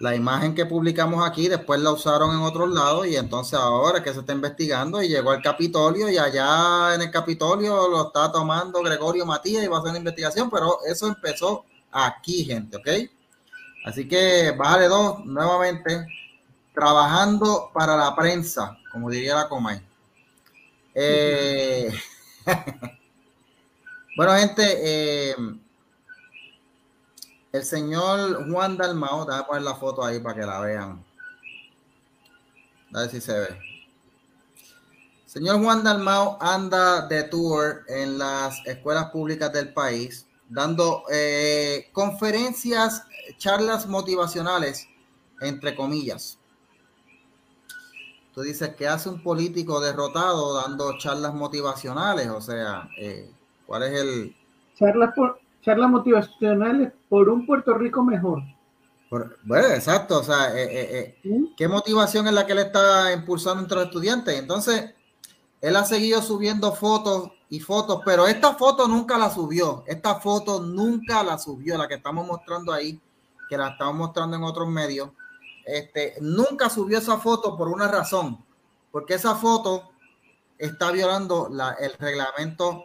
[0.00, 4.12] la imagen que publicamos aquí después la usaron en otros lados y entonces ahora que
[4.12, 8.82] se está investigando y llegó al Capitolio y allá en el Capitolio lo está tomando
[8.82, 12.88] Gregorio Matías y va a hacer una investigación, pero eso empezó aquí, gente, ¿ok?
[13.86, 16.06] Así que bájale dos nuevamente,
[16.74, 19.80] trabajando para la prensa, como diría la Comay.
[20.94, 21.92] Eh,
[24.16, 25.36] bueno, gente, eh,
[27.52, 31.04] el señor Juan Dalmao, a poner la foto ahí para que la vean.
[32.92, 33.58] A ver si se ve.
[35.26, 43.02] Señor Juan Dalmao anda de tour en las escuelas públicas del país, dando eh, conferencias,
[43.36, 44.86] charlas motivacionales,
[45.40, 46.38] entre comillas.
[48.32, 53.28] Tú dices que hace un político derrotado dando charlas motivacionales, o sea, eh,
[53.66, 54.36] ¿cuál es el...
[54.74, 58.42] Charlas por, charlas motivacionales por un Puerto Rico mejor.
[59.44, 63.62] bueno, exacto, o sea, eh, eh, eh, ¿qué motivación es la que él está impulsando
[63.62, 64.38] entre los estudiantes?
[64.38, 64.94] Entonces,
[65.62, 70.60] él ha seguido subiendo fotos y fotos, pero esta foto nunca la subió, esta foto
[70.60, 73.00] nunca la subió, la que estamos mostrando ahí,
[73.48, 75.10] que la estamos mostrando en otros medios,
[75.64, 78.44] este, nunca subió esa foto por una razón,
[78.92, 79.90] porque esa foto
[80.58, 82.84] está violando la, el reglamento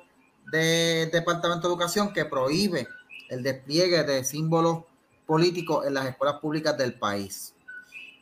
[0.52, 2.88] del Departamento de Educación que prohíbe
[3.30, 4.84] el despliegue de símbolos
[5.26, 7.54] políticos en las escuelas públicas del país.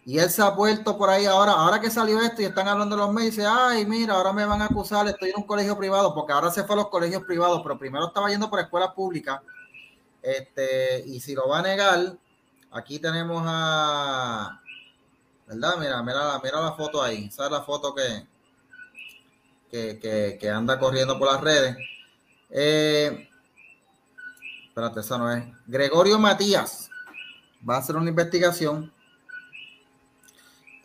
[0.05, 2.95] Y él se ha vuelto por ahí ahora, ahora que salió esto y están hablando
[2.95, 5.77] de los medios, dice, ay, mira, ahora me van a acusar, estoy en un colegio
[5.77, 8.93] privado, porque ahora se fue a los colegios privados, pero primero estaba yendo por escuelas
[8.93, 9.41] públicas.
[10.21, 12.17] Este, y si lo va a negar,
[12.71, 14.61] aquí tenemos a,
[15.45, 15.75] ¿verdad?
[15.77, 18.27] Mira, mira, mira la foto ahí, esa es la foto que,
[19.69, 21.75] que, que anda corriendo por las redes.
[22.49, 23.29] Eh,
[24.67, 25.43] espérate, esa no es.
[25.65, 26.89] Gregorio Matías
[27.67, 28.91] va a hacer una investigación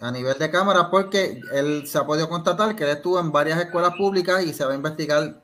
[0.01, 3.61] a nivel de cámara porque él se ha podido constatar que él estuvo en varias
[3.61, 5.41] escuelas públicas y se va a investigar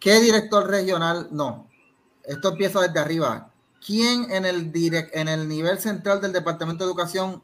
[0.00, 1.68] qué director regional, no,
[2.24, 3.50] esto empieza desde arriba.
[3.84, 7.42] ¿Quién en el, direct, en el nivel central del Departamento de Educación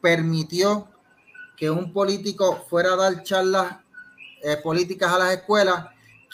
[0.00, 0.88] permitió
[1.56, 3.76] que un político fuera a dar charlas
[4.42, 5.86] eh, políticas a las escuelas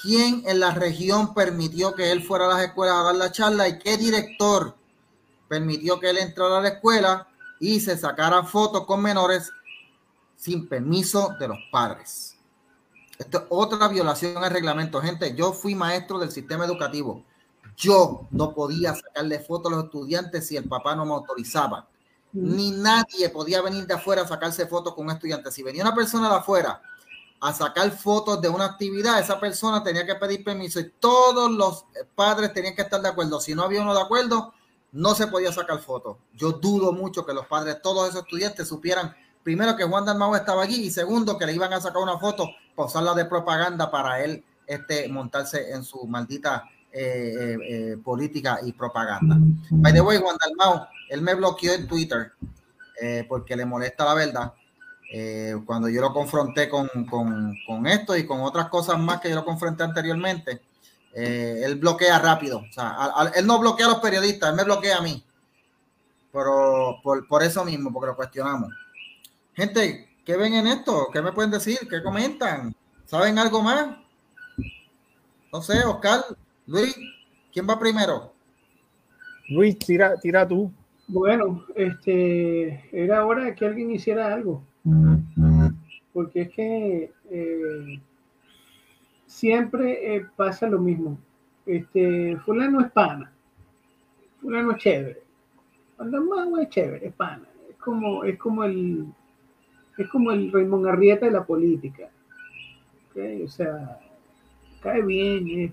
[0.02, 3.68] quién en la región permitió que él fuera a las escuelas a dar la charla
[3.68, 4.76] y qué director
[5.48, 7.28] permitió que él entrara a la escuela
[7.58, 9.50] y se sacara fotos con menores
[10.36, 12.36] sin permiso de los padres.
[13.18, 15.00] Esto es otra violación al reglamento.
[15.00, 17.24] Gente, yo fui maestro del sistema educativo.
[17.76, 21.88] Yo no podía sacarle fotos a los estudiantes si el papá no me autorizaba.
[22.32, 22.56] Mm.
[22.56, 25.50] Ni nadie podía venir de afuera a sacarse fotos con un estudiante.
[25.50, 26.80] Si venía una persona de afuera
[27.40, 31.84] a sacar fotos de una actividad, esa persona tenía que pedir permiso y todos los
[32.14, 33.40] padres tenían que estar de acuerdo.
[33.40, 34.52] Si no había uno de acuerdo,
[34.92, 36.16] no se podía sacar fotos.
[36.34, 40.64] Yo dudo mucho que los padres, todos esos estudiantes, supieran primero que Juan Dalmau estaba
[40.64, 44.22] allí y segundo que le iban a sacar una foto para usarla de propaganda para
[44.22, 49.36] él este, montarse en su maldita eh, eh, eh, política y propaganda.
[49.70, 52.32] By the way, Juan Dalmau, él me bloqueó en Twitter
[53.28, 54.52] porque le molesta la verdad
[55.10, 59.36] eh, cuando yo lo confronté con, con, esto y con otras cosas más que yo
[59.36, 60.60] lo confronté anteriormente,
[61.14, 62.58] eh, él bloquea rápido.
[62.58, 65.24] O sea, él no bloquea a los periodistas, él me bloquea a mí.
[66.30, 68.70] Pero por, por, eso mismo, porque lo cuestionamos.
[69.54, 71.08] Gente, ¿qué ven en esto?
[71.12, 71.78] ¿Qué me pueden decir?
[71.88, 72.74] ¿Qué comentan?
[73.06, 73.96] ¿Saben algo más?
[75.50, 76.20] No sé, Oscar,
[76.66, 76.94] Luis,
[77.50, 78.34] ¿quién va primero?
[79.48, 80.70] Luis, tira, tira tú.
[81.06, 84.62] Bueno, este, era hora de que alguien hiciera algo.
[86.12, 88.00] Porque es que eh,
[89.26, 91.18] siempre eh, pasa lo mismo.
[91.66, 93.32] Este, fulano es pana.
[94.40, 95.22] Fulano es chévere.
[95.96, 97.46] Cuando es chévere, es pana.
[97.70, 99.06] Es como, es como el
[99.98, 102.08] es como el Raymond Arrieta de la política.
[103.44, 103.98] O sea,
[104.80, 105.72] cae bien,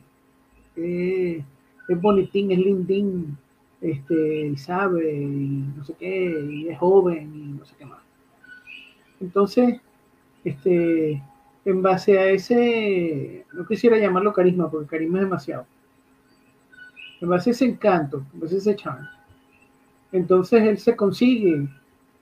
[0.76, 1.44] es,
[1.88, 3.38] es, bonitín, es lindín,
[3.82, 8.02] este, sabe, y no sé qué, y es joven, y no sé qué más.
[9.20, 9.80] Entonces,
[10.44, 11.24] este,
[11.66, 15.66] en base a ese, no quisiera llamarlo carisma, porque carisma es demasiado.
[17.22, 19.08] En base a ese encanto, en base a ese charme,
[20.12, 21.68] entonces él se consigue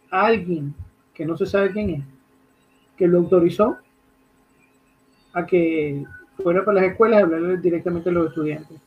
[0.10, 0.74] a alguien
[1.14, 2.04] que no se sabe quién es,
[2.96, 3.78] que lo autorizó
[5.34, 6.04] a que
[6.42, 8.80] fuera para las escuelas a hablarle directamente a los estudiantes.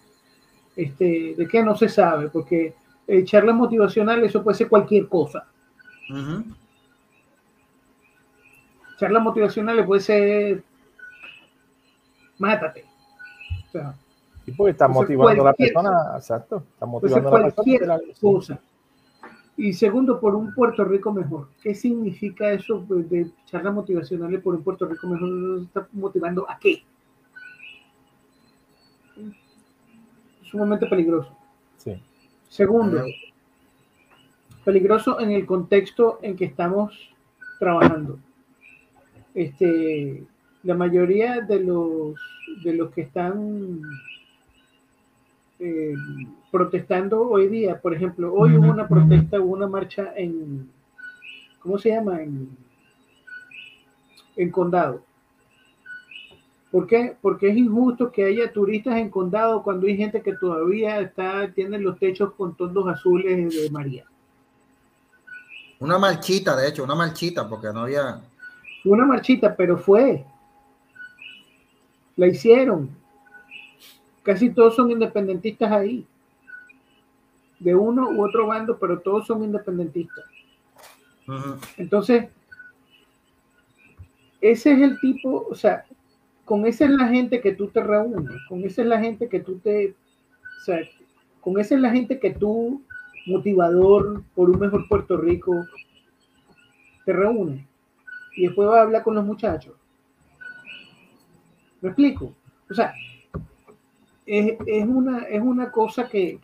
[0.75, 2.29] Este, ¿De qué no se sabe?
[2.29, 2.75] Porque
[3.07, 5.47] eh, charla motivacional, eso puede ser cualquier cosa
[9.21, 10.63] motivacional le puede ser
[12.39, 12.85] mátate.
[13.69, 13.95] O sea,
[14.57, 17.99] porque está motivando a la persona, exacto, está motivando a la persona.
[18.21, 18.61] cosa.
[19.57, 21.49] Y segundo, por un Puerto Rico mejor.
[21.63, 25.29] ¿Qué significa eso de charlas motivacionales por un Puerto Rico mejor?
[25.29, 26.85] ¿Nos está motivando a qué?
[30.43, 31.35] Sumamente peligroso.
[31.79, 32.01] Sí.
[32.49, 33.03] Segundo,
[34.65, 37.11] peligroso en el contexto en que estamos
[37.59, 38.19] trabajando.
[39.37, 40.25] Este,
[40.63, 42.19] la mayoría de los,
[42.65, 43.83] de los que están
[45.59, 45.95] eh,
[46.51, 50.71] protestando hoy día, por ejemplo, hoy hubo una protesta, hubo una marcha en,
[51.61, 52.23] ¿cómo se llama?
[52.23, 52.49] En,
[54.37, 55.03] en Condado.
[56.71, 57.15] ¿Por qué?
[57.21, 61.79] Porque es injusto que haya turistas en Condado cuando hay gente que todavía está, tiene
[61.79, 64.07] los techos con tondos azules de María.
[65.79, 68.23] Una marchita, de hecho, una marchita, porque no había...
[68.87, 70.25] Una marchita, pero fue.
[72.17, 72.89] La hicieron.
[74.23, 76.07] Casi todos son independentistas ahí.
[77.59, 80.25] De uno u otro bando, pero todos son independentistas.
[81.77, 82.29] Entonces,
[84.41, 85.85] ese es el tipo, o sea,
[86.45, 89.41] con esa es la gente que tú te reúnes, con esa es la gente que
[89.41, 89.97] tú te,
[90.61, 90.79] o sea,
[91.41, 92.83] con esa es la gente que tú,
[93.27, 95.53] motivador por un mejor Puerto Rico,
[97.05, 97.66] te reúnes.
[98.37, 99.75] Y después vas a hablar con los muchachos.
[101.81, 102.35] ¿Me explico?
[102.71, 102.95] O sea,
[104.27, 106.39] es, una, es una cosa que,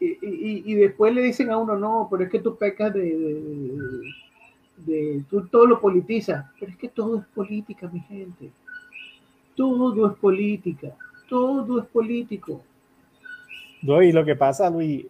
[0.00, 3.50] y, después le dicen a uno, no, pero es que tú pecas de,
[4.86, 8.50] de, tú todo lo politizas, pero es que todo es política, mi gente.
[9.56, 10.94] Todo es política,
[11.28, 12.60] todo es político.
[13.82, 15.06] No, y lo que pasa, Luis,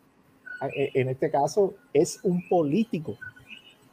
[0.61, 3.19] en este caso es un político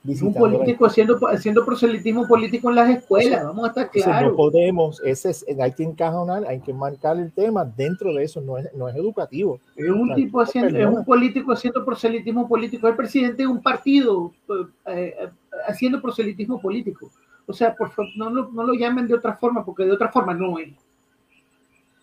[0.04, 4.32] un político haciendo, haciendo proselitismo político en las escuelas, vamos a estar claros.
[4.32, 8.41] No podemos, ese es, hay que encajonar, hay que marcar el tema dentro de eso,
[8.41, 9.60] no es, no es educativo.
[9.76, 13.62] Es un tipo haciendo, es un político haciendo proselitismo político, es el presidente de un
[13.62, 15.30] partido eh, eh,
[15.68, 17.12] haciendo proselitismo político.
[17.45, 20.12] O sea, por favor, no lo, no lo llamen de otra forma, porque de otra
[20.12, 20.74] forma no es.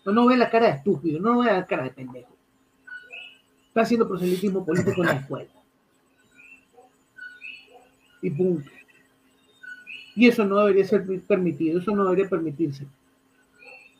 [0.04, 2.32] No, no ve la cara de estúpido, no ve la cara de pendejo.
[3.68, 5.57] Está haciendo proselitismo político en la escuela
[8.22, 8.70] y punto.
[10.14, 12.86] Y eso no debería ser permitido, eso no debería permitirse.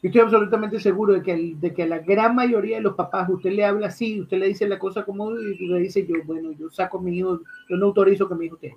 [0.00, 3.28] Yo estoy absolutamente seguro de que, de que a la gran mayoría de los papás
[3.28, 6.52] usted le habla así, usted le dice la cosa como y le dice yo, bueno,
[6.52, 8.76] yo saco a mi hijo, yo no autorizo que mi hijo tenga.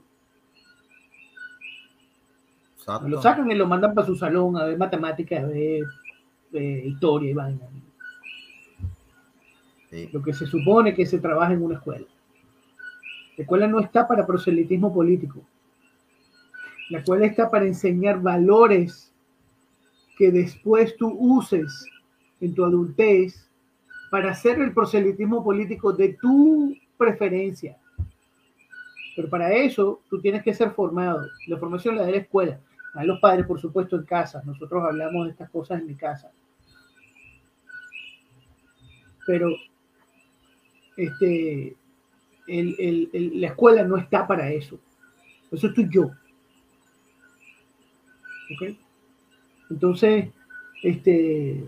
[3.08, 5.84] Lo sacan y lo mandan para su salón a ver matemáticas, a ver
[6.52, 7.68] historia y vaina.
[10.12, 12.06] Lo que se supone que se trabaja en una escuela.
[13.42, 15.42] La escuela no está para proselitismo político.
[16.92, 19.12] La escuela está para enseñar valores
[20.16, 21.88] que después tú uses
[22.40, 23.50] en tu adultez
[24.12, 27.80] para hacer el proselitismo político de tu preferencia.
[29.16, 31.28] Pero para eso tú tienes que ser formado.
[31.48, 32.60] La formación la da la escuela.
[32.94, 34.44] A los padres, por supuesto, en casa.
[34.46, 36.32] Nosotros hablamos de estas cosas en mi casa.
[39.26, 39.50] Pero
[40.96, 41.76] este,
[42.48, 44.80] la escuela no está para eso.
[45.52, 46.12] Eso estoy yo.
[49.70, 50.30] Entonces,
[50.84, 51.64] este,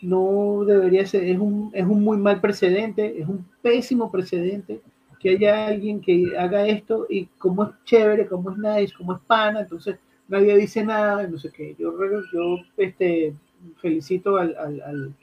[0.00, 4.80] no debería ser, es un, es un muy mal precedente, es un pésimo precedente
[5.20, 9.20] que haya alguien que haga esto y como es chévere, como es nice, como es
[9.20, 11.76] pana, entonces nadie dice nada, no sé qué.
[11.78, 11.92] Yo,
[12.32, 13.32] yo este,
[13.76, 15.14] felicito al, al, al,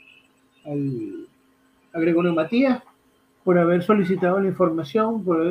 [1.91, 2.81] al Gregorio Matías
[3.43, 5.41] por haber solicitado la información, por,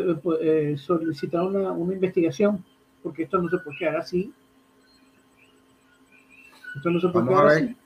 [0.40, 2.64] eh, solicitar una, una, investigación,
[3.02, 4.32] porque esto no se puede quedar así.
[6.76, 7.76] Esto no se puede quedar así.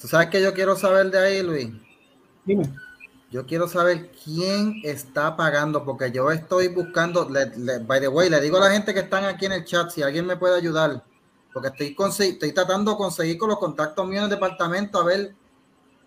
[0.00, 1.70] ¿Tú sabes qué yo quiero saber de ahí, Luis?
[2.44, 2.64] Dime.
[3.30, 8.58] Yo quiero saber quién está pagando, porque yo estoy buscando, by the way, le digo
[8.58, 11.02] a la gente que están aquí en el chat, si alguien me puede ayudar,
[11.52, 11.96] porque estoy,
[12.28, 15.34] estoy tratando de conseguir con los contactos míos en el departamento a ver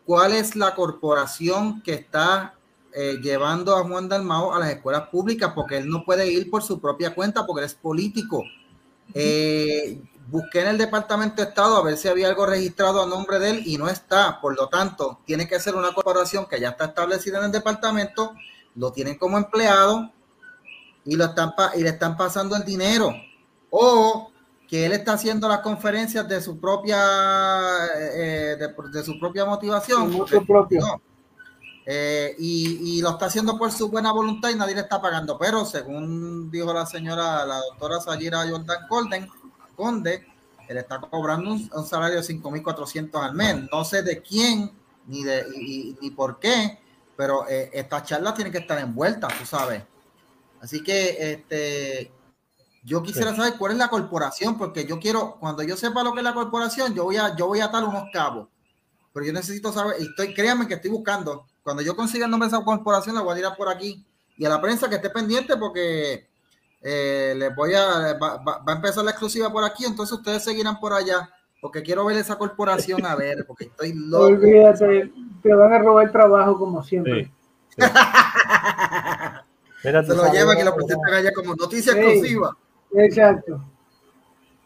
[0.05, 2.56] cuál es la corporación que está
[2.93, 6.63] eh, llevando a Juan Dalmao a las escuelas públicas porque él no puede ir por
[6.63, 8.43] su propia cuenta porque él es político.
[9.13, 13.39] Eh, busqué en el Departamento de Estado a ver si había algo registrado a nombre
[13.39, 14.39] de él y no está.
[14.41, 18.33] Por lo tanto, tiene que ser una corporación que ya está establecida en el departamento,
[18.75, 20.11] lo tienen como empleado
[21.05, 23.13] y, lo están y le están pasando el dinero.
[23.69, 24.31] O
[24.67, 26.97] que él está haciendo las conferencias de su propia
[27.95, 28.57] eh,
[28.91, 30.11] de, su propia motivación.
[31.89, 35.37] Eh, y, lo está haciendo por su buena voluntad y nadie le está pagando.
[35.37, 39.29] Pero según dijo la señora, la doctora Sayira Jordan Golden,
[39.73, 40.27] Conde,
[40.67, 43.69] él está cobrando un, salario de 5.400 al mes.
[43.71, 44.69] No sé de quién
[45.05, 46.77] ni, de, ni por qué,
[47.15, 49.81] pero eh, estas charlas tienen que estar envueltas, tú sabes.
[50.59, 52.11] Así que este,
[52.83, 56.19] yo quisiera saber cuál es la corporación, porque yo quiero, cuando yo sepa lo que
[56.19, 58.49] es la corporación, yo voy a, yo voy a atar unos cabos.
[59.13, 61.45] Pero yo necesito saber, y estoy, créanme que estoy buscando.
[61.67, 64.01] Cuando yo consiga el nombre de esa corporación, la voy a tirar por aquí.
[64.37, 66.25] Y a la prensa que esté pendiente, porque
[66.81, 70.93] eh, les voy a, va, a empezar la exclusiva por aquí, entonces ustedes seguirán por
[70.93, 71.29] allá,
[71.59, 74.27] porque quiero ver esa corporación a ver, porque estoy loco.
[74.27, 75.11] Olvídate,
[75.43, 77.29] te van a robar el trabajo como siempre.
[79.83, 82.55] Se lo llevan y lo presentan allá como noticia exclusiva.
[82.93, 83.61] Exacto.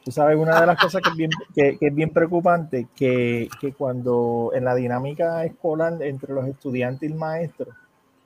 [0.04, 3.74] Tú sabes, una de las cosas que es bien, que, es bien preocupante, que, que,
[3.74, 7.72] cuando en la dinámica escolar entre los estudiantes y el maestro,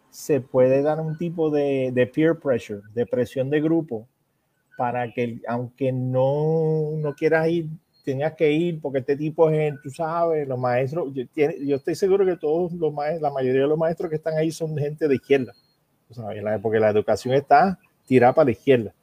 [0.10, 4.08] se puede dar un tipo de, de peer pressure, de presión de grupo,
[4.78, 7.68] para que aunque no, no quieras ir,
[8.06, 12.26] tengas que ir, porque este tipo es, tú sabes, los maestros, yo, yo estoy seguro
[12.26, 15.16] que todos los maestros, la mayoría de los maestros que están ahí son gente de
[15.16, 15.54] izquierda,
[16.12, 18.94] sabes, porque la educación está tirada para la izquierda.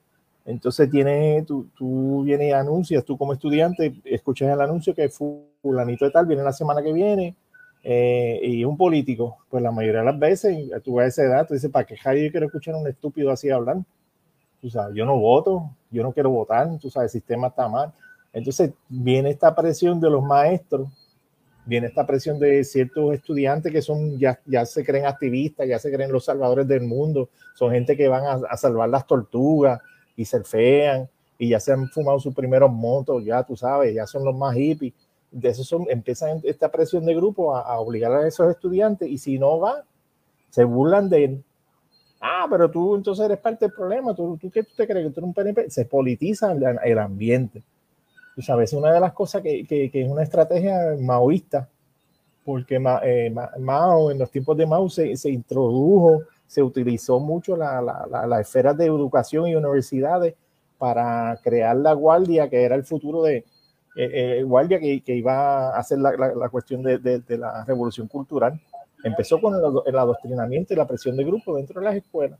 [0.45, 6.05] Entonces tiene, tú, tú vienes y anuncias, tú como estudiante, escuchas el anuncio que fulanito
[6.05, 7.37] de tal viene la semana que viene
[7.85, 11.55] eh, y un político, pues la mayoría de las veces, tú a esa edad, tú
[11.55, 13.79] dices, ¿para qué yo quiero escuchar a un estúpido así hablar?
[14.61, 17.93] Tú sabes, yo no voto, yo no quiero votar, tú sabes, el sistema está mal.
[18.33, 20.89] Entonces viene esta presión de los maestros,
[21.67, 25.93] viene esta presión de ciertos estudiantes que son ya, ya se creen activistas, ya se
[25.93, 29.81] creen los salvadores del mundo, son gente que van a, a salvar las tortugas,
[30.17, 31.09] y se fean
[31.39, 34.55] y ya se han fumado sus primeros motos, ya tú sabes, ya son los más
[34.55, 34.95] hippies.
[35.31, 39.39] De eso son, empiezan esta presión de grupo a, obligar a esos estudiantes y si
[39.39, 39.85] no va,
[40.51, 41.45] se burlan de él.
[42.21, 44.15] Ah, pero tú entonces eres parte del problema.
[44.15, 45.71] ¿Tú, tú qué tú te crees que tú eres un PNP?
[45.71, 47.65] Se politiza el, ambiente.
[48.37, 51.69] Tú sabes, una de las cosas que, que, es una estrategia maoísta,
[52.45, 56.23] porque eh, Mao, en los tiempos de Mao se, se introdujo
[56.53, 60.35] se utilizó mucho las la, la, esferas de educación y universidades
[60.77, 63.47] para crear la guardia, que era el futuro de eh,
[63.97, 68.61] eh, guardia que, que, iba a hacer la, la cuestión de, de, la revolución cultural.
[69.03, 72.39] Empezó con el, el, adoctrinamiento y la presión de grupo dentro de las escuelas.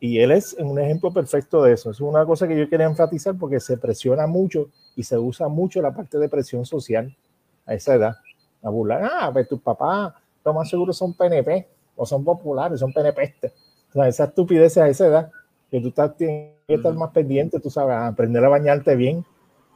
[0.00, 1.90] Y él es un ejemplo perfecto de eso.
[1.90, 5.80] Es una cosa que yo quería enfatizar porque se presiona mucho y se usa mucho
[5.80, 7.16] la parte de presión social
[7.64, 8.16] a esa edad.
[8.62, 10.12] A burlar, ah, pues tus papás,
[10.44, 13.52] lo más seguro son PNP o son populares, son penepestes.
[13.90, 15.30] O sea, esa estupidez a esa edad,
[15.70, 19.24] que tú estás, tienes que estar más pendiente, tú sabes, a aprender a bañarte bien,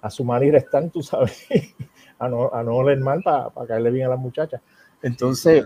[0.03, 1.47] a sumar y restar, tú sabes,
[2.19, 4.61] a no, a no oler mal para caerle bien a las muchachas.
[5.03, 5.65] Entonces,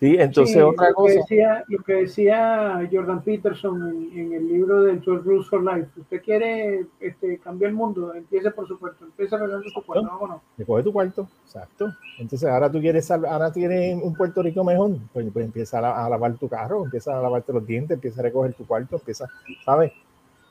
[0.00, 1.12] Sí, entonces otra lo cosa.
[1.12, 5.90] Que decía, lo que decía Jordan Peterson en, el libro del 12 Rules for Life,
[6.00, 10.26] usted quiere este, cambiar el mundo, empiece por su cuarto, empieza arreglando su cuarto, ¿no?
[10.26, 10.42] no?
[10.56, 11.92] Te coge tu cuarto, exacto.
[12.18, 16.32] Entonces ahora tú quieres, ahora tienes un Puerto Rico mejor, pues, pues empieza a, lavar
[16.38, 19.28] tu carro, empieza a lavarte los dientes, empieza a recoger tu cuarto, empieza,
[19.66, 19.92] ¿sabes?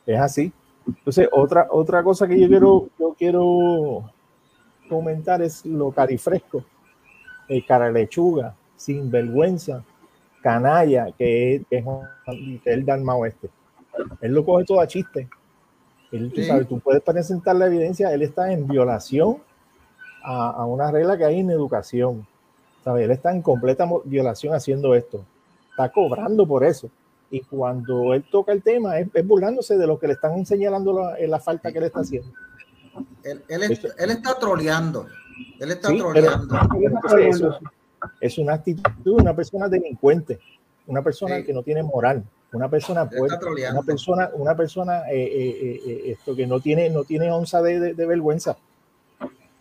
[0.05, 0.53] Es así.
[0.85, 4.11] Entonces otra, otra cosa que yo quiero, yo quiero
[4.87, 6.63] comentar es lo carifresco,
[7.47, 9.83] el cara lechuga sin vergüenza,
[10.41, 11.85] canalla, que es, que es
[12.63, 13.49] el Dalmao este.
[14.21, 15.27] Él lo coge todo a chiste.
[16.13, 19.37] Él, tú, sabes, tú puedes presentar la evidencia, él está en violación
[20.23, 22.25] a, a, una regla que hay en educación.
[22.83, 23.03] ¿Sabes?
[23.03, 25.25] Él está en completa violación haciendo esto.
[25.71, 26.89] Está cobrando por eso.
[27.29, 31.17] Y cuando él toca el tema, es, burlándose de lo que le están señalando la,
[31.19, 32.31] la falta que él está haciendo.
[33.23, 35.05] Él, él, él está troleando.
[35.59, 36.47] Él está troleando
[38.19, 40.39] es una actitud de una persona delincuente,
[40.87, 46.11] una persona que no tiene moral, una persona una persona, una persona eh, eh, eh,
[46.11, 48.57] esto que no tiene, no tiene onza de, vergüenza.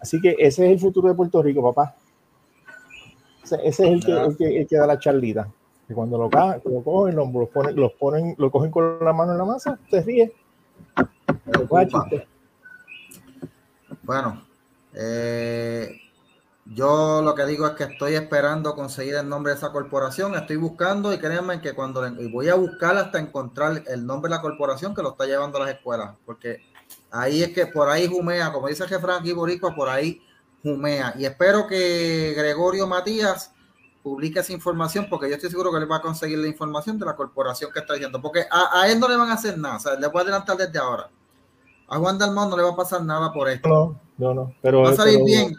[0.00, 1.96] Así que ese es el futuro de Puerto Rico, papá.
[3.42, 5.48] Ese, es el que, el que, da la charlita.
[5.86, 9.38] Que cuando lo, lo cogen, lo, ponen, los ponen, lo cogen con la mano en
[9.38, 10.32] la masa, te ríe.
[14.02, 14.42] Bueno,
[14.94, 15.88] eh,
[16.74, 20.56] yo lo que digo es que estoy esperando conseguir el nombre de esa corporación, estoy
[20.56, 24.42] buscando y créanme que cuando y voy a buscar hasta encontrar el nombre de la
[24.42, 26.58] corporación que lo está llevando a las escuelas, porque
[27.10, 30.20] ahí es que por ahí jumea, como dice Jefran aquí Boricua, por ahí
[30.62, 31.14] jumea.
[31.16, 33.52] Y espero que Gregorio Matías
[34.02, 37.06] publique esa información, porque yo estoy seguro que le va a conseguir la información de
[37.06, 39.76] la corporación que está diciendo, porque a, a él no le van a hacer nada,
[39.76, 41.08] o sea, le voy a adelantar desde ahora.
[41.88, 43.68] A Juan Dalmón no le va a pasar nada por esto.
[43.70, 45.54] No, no, no, pero va a salir bien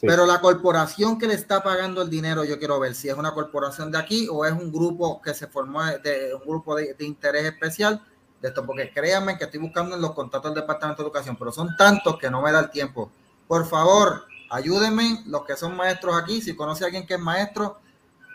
[0.00, 3.32] pero la corporación que le está pagando el dinero, yo quiero ver si es una
[3.32, 7.44] corporación de aquí o es un grupo que se formó de un grupo de, interés
[7.44, 8.02] especial
[8.40, 11.52] de esto, porque créanme que estoy buscando en los contratos del Departamento de Educación, pero
[11.52, 13.10] son tantos que no me da el tiempo.
[13.46, 17.78] Por favor, ayúdenme, los que son maestros aquí, si conoce a alguien que es maestro,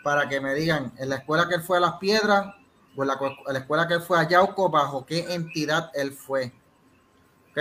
[0.02, 2.54] para que me digan en la escuela que él fue a Las Piedras
[2.96, 6.52] o en la, escuela que él fue a Yauco, bajo qué entidad él fue.
[7.50, 7.58] ¿Ok?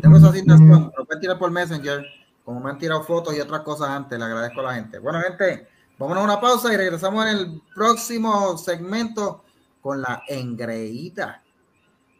[0.00, 2.04] Tengo esa asignación, lo pueden tirar por Messenger,
[2.50, 4.98] como me han tirado fotos y otras cosas antes, le agradezco a la gente.
[4.98, 9.44] Bueno, gente, vámonos a una pausa y regresamos en el próximo segmento
[9.80, 11.44] con la engreída.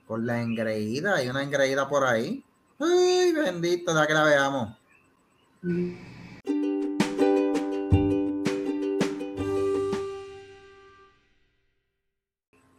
[0.07, 2.45] Con la engreída, hay una engreída por ahí.
[2.79, 4.79] Ay, bendito, ya que la veamos.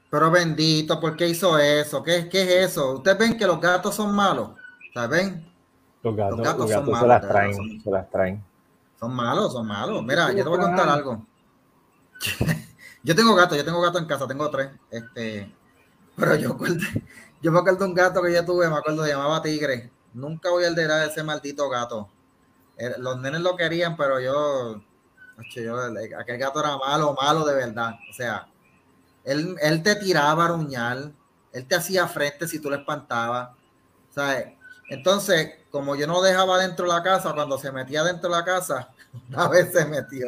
[0.10, 2.02] Pero bendito, ¿por qué hizo eso?
[2.02, 2.94] ¿Qué, qué es eso?
[2.94, 4.52] Ustedes ven que los gatos son malos.
[4.94, 5.51] ¿Saben?
[6.04, 8.44] Los gatos, los gatos, son malos, se las traen, son, se las traen.
[9.00, 10.04] Son malos, son malos.
[10.04, 11.26] Mira, yo te voy a contar algo.
[13.04, 14.72] yo tengo gato, yo tengo gato en casa, tengo tres.
[14.90, 15.54] Este,
[16.16, 16.58] pero yo,
[17.42, 19.92] yo me acuerdo de un gato que yo tuve, me acuerdo, se llamaba Tigre.
[20.14, 22.10] Nunca voy a olvidar ese maldito gato.
[22.78, 24.82] Eh, los nenes lo querían, pero yo,
[25.56, 25.78] yo
[26.20, 27.94] aquel gato era malo, malo de verdad.
[28.10, 28.48] O sea,
[29.24, 31.14] él, él te tiraba a ruñal,
[31.54, 33.50] él te hacía frente si tú le espantabas.
[34.12, 34.54] ¿sabes?
[34.92, 38.44] Entonces, como yo no dejaba dentro de la casa, cuando se metía dentro de la
[38.44, 38.90] casa,
[39.30, 40.28] una vez se metió.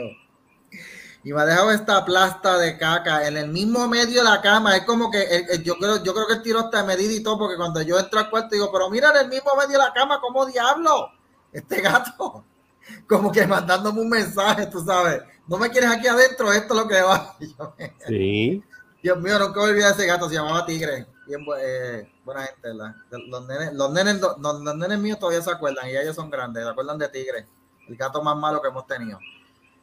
[1.22, 4.78] Y me ha dejado esta plasta de caca en el mismo medio de la cama.
[4.78, 7.58] Es como que yo, creo, yo creo que el tiro está medido y todo, porque
[7.58, 10.22] cuando yo entro al cuarto digo, pero mira en el mismo medio de la cama,
[10.22, 11.10] ¿cómo diablo?
[11.52, 12.46] Este gato,
[13.08, 15.24] como que mandándome un mensaje, tú sabes.
[15.46, 17.36] No me quieres aquí adentro, esto es lo que va.
[18.08, 18.64] sí.
[19.02, 21.13] Dios mío, nunca me olvidé de ese gato, se llamaba Tigre.
[21.26, 22.74] Bien, eh, buena gente.
[22.74, 26.70] Los nenes, los, nenes, los, nenes míos todavía se acuerdan y ellos son grandes, se
[26.70, 27.48] acuerdan de Tigre,
[27.88, 29.20] el gato más malo que hemos tenido.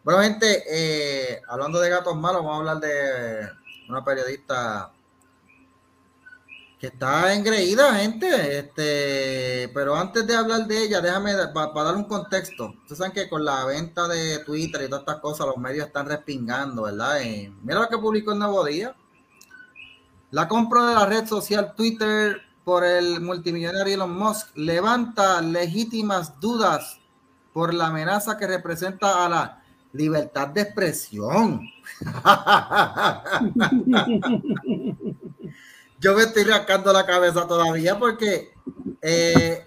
[0.04, 3.48] Bueno, gente, eh, hablando de gatos malos, vamos a hablar de
[3.88, 4.92] una periodista
[6.78, 8.58] que está engreída, gente.
[8.58, 12.70] Este, pero antes de hablar de ella, déjame para dar un contexto.
[12.82, 16.06] Ustedes saben que con la venta de Twitter y todas estas cosas, los medios están
[16.06, 17.20] respingando, ¿verdad?
[17.20, 18.96] Eh, mira lo que publicó el Nuevo Día.
[20.30, 27.00] La compra de la red social Twitter por el multimillonario Elon Musk levanta legítimas dudas
[27.52, 29.60] por la amenaza que representa a la
[29.92, 31.62] libertad de expresión.
[35.98, 38.54] Yo me estoy rascando la cabeza todavía porque
[39.02, 39.64] eh,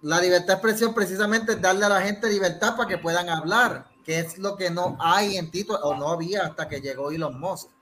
[0.00, 3.90] la libertad de expresión precisamente es darle a la gente libertad para que puedan hablar,
[4.02, 7.38] que es lo que no hay en título o no había hasta que llegó Elon
[7.38, 7.73] Musk.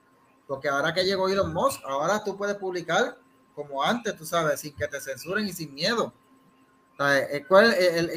[0.53, 3.17] Porque ahora que llegó Elon Musk, ahora tú puedes publicar
[3.55, 6.13] como antes, tú sabes, sin que te censuren y sin miedo.
[7.01, 7.75] Eh, ¿Cuál,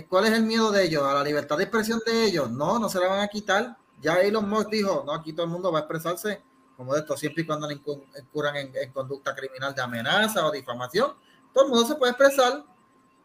[0.10, 1.02] ¿Cuál, es el miedo de ellos?
[1.04, 2.52] ¿A la libertad de expresión de ellos?
[2.52, 3.78] No, no se la van a quitar.
[4.02, 6.42] Ya Elon Musk dijo, no, aquí todo el mundo va a expresarse
[6.76, 11.14] como de esto, siempre y cuando le incurran en, conducta criminal de amenaza o difamación.
[11.54, 12.66] Todo el mundo se puede expresar.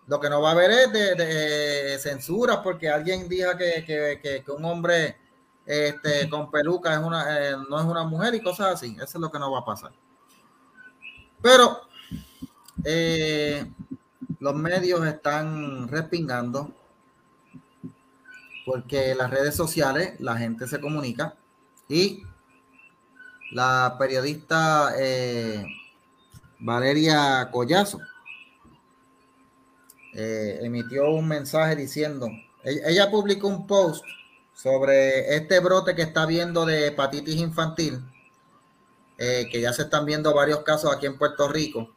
[0.07, 4.53] Lo que no va a haber es de, censura porque alguien diga que, que, que
[4.53, 5.17] un hombre
[5.71, 8.97] este, con peluca es una, eh, no es una mujer y cosas así.
[8.97, 9.93] Eso es lo que no va a pasar.
[11.41, 11.83] Pero
[12.85, 13.71] eh,
[14.41, 16.73] los medios están respingando
[18.67, 21.37] porque las redes sociales la gente se comunica
[21.89, 22.25] y
[23.53, 25.65] la periodista eh,
[26.59, 28.01] Valeria Collazo
[30.13, 32.29] emitió un mensaje diciendo,
[32.65, 34.05] ella publicó un post
[34.61, 37.99] sobre este brote que está viendo de hepatitis infantil,
[39.17, 41.89] eh, que ya se están viendo varios casos aquí en Puerto Rico.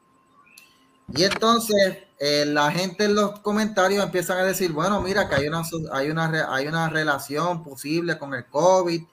[1.13, 5.47] Y entonces eh, la gente en los comentarios empiezan a decir, bueno, mira que hay
[5.47, 5.61] una,
[5.91, 9.03] hay una, hay una relación posible con el COVID,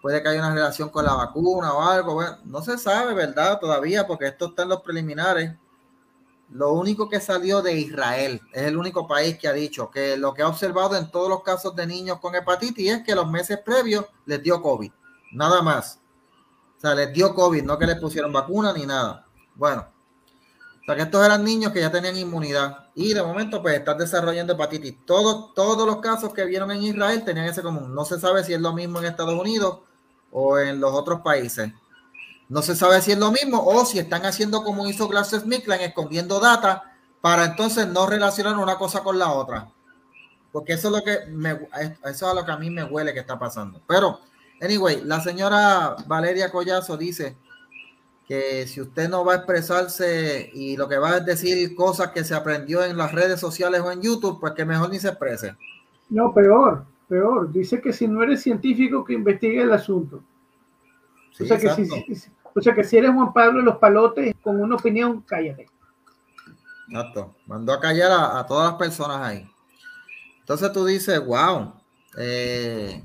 [0.00, 3.58] puede que haya una relación con la vacuna o algo, bueno, no se sabe, ¿verdad?
[3.60, 5.52] Todavía, porque esto está en los preliminares.
[6.50, 10.34] Lo único que salió de Israel es el único país que ha dicho que lo
[10.34, 13.58] que ha observado en todos los casos de niños con hepatitis es que los meses
[13.64, 14.92] previos les dio COVID.
[15.32, 16.00] Nada más.
[16.76, 19.26] O sea, les dio COVID, no que les pusieron vacuna ni nada.
[19.54, 19.86] Bueno,
[20.84, 23.96] o sea que estos eran niños que ya tenían inmunidad y de momento pues están
[23.96, 24.96] desarrollando hepatitis.
[25.06, 27.94] Todos, todos los casos que vieron en Israel tenían ese común.
[27.94, 29.78] No se sabe si es lo mismo en Estados Unidos
[30.30, 31.72] o en los otros países.
[32.48, 36.40] No se sabe si es lo mismo o si están haciendo como hizo GlaxoSmithKline, escondiendo
[36.40, 39.68] data para entonces no relacionar una cosa con la otra.
[40.52, 41.58] Porque eso es lo que me,
[42.04, 43.80] eso es lo que a mí me huele que está pasando.
[43.88, 44.20] Pero,
[44.60, 47.36] anyway, la señora Valeria Collazo dice
[48.28, 52.24] que si usted no va a expresarse y lo que va a decir cosas que
[52.24, 55.56] se aprendió en las redes sociales o en YouTube, pues que mejor ni se exprese.
[56.10, 57.50] No, peor, peor.
[57.50, 60.22] Dice que si no eres científico, que investigue el asunto
[61.40, 64.76] o, sea que si, o sea que si eres Juan Pablo los palotes con una
[64.76, 65.66] opinión, cállate.
[66.88, 67.34] Exacto.
[67.46, 69.50] Mandó a callar a, todas las personas ahí.
[70.40, 71.72] Entonces tú dices, wow,
[72.16, 73.02] eh,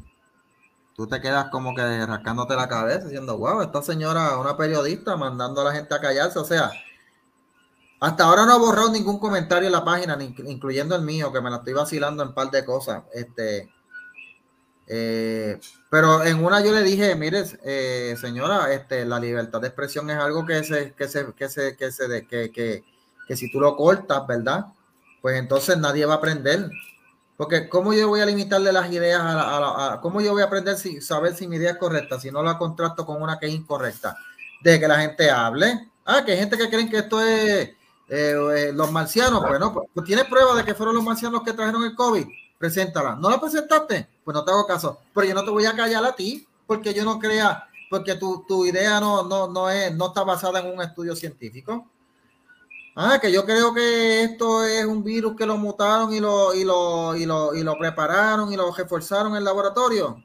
[0.95, 5.61] tú te quedas como que rascándote la cabeza diciendo, wow, esta señora, una periodista, mandando
[5.61, 6.38] a la gente a callarse.
[6.38, 6.71] O sea,
[8.01, 11.49] hasta ahora no ha borrado ningún comentario en la página, incluyendo el mío, que me
[11.49, 13.03] la estoy vacilando en par de cosas.
[13.13, 13.69] Este,
[14.91, 20.09] eh, pero en una yo le dije, mire, eh, señora, este, la libertad de expresión
[20.09, 22.83] es algo que se, que se, que se, que se, que, que,
[23.27, 24.65] que si tú lo cortas, ¿verdad?
[25.21, 26.71] Pues entonces nadie va a aprender.
[27.37, 30.75] Porque ¿cómo yo voy a limitarle las ideas a, a, cómo yo voy a aprender
[30.75, 33.53] si saber si mi idea es correcta, si no la contrasto con una que es
[33.53, 34.17] incorrecta?
[34.61, 35.87] De que la gente hable.
[36.03, 37.69] Ah, que hay gente que creen que esto es
[38.09, 39.41] eh, los marcianos.
[39.41, 42.25] Bueno, pues tienes prueba de que fueron los marcianos que trajeron el COVID
[42.60, 43.15] preséntala.
[43.15, 44.07] ¿No la presentaste?
[44.23, 44.99] Pues no te hago caso.
[45.15, 48.45] Pero yo no te voy a callar a ti porque yo no crea, porque tu,
[48.48, 51.88] tu idea no, no, no, es, no está basada en un estudio científico.
[52.95, 56.65] Ah, que yo creo que esto es un virus que lo mutaron y lo, y
[56.65, 60.22] lo, y lo, y lo prepararon y lo reforzaron en el laboratorio.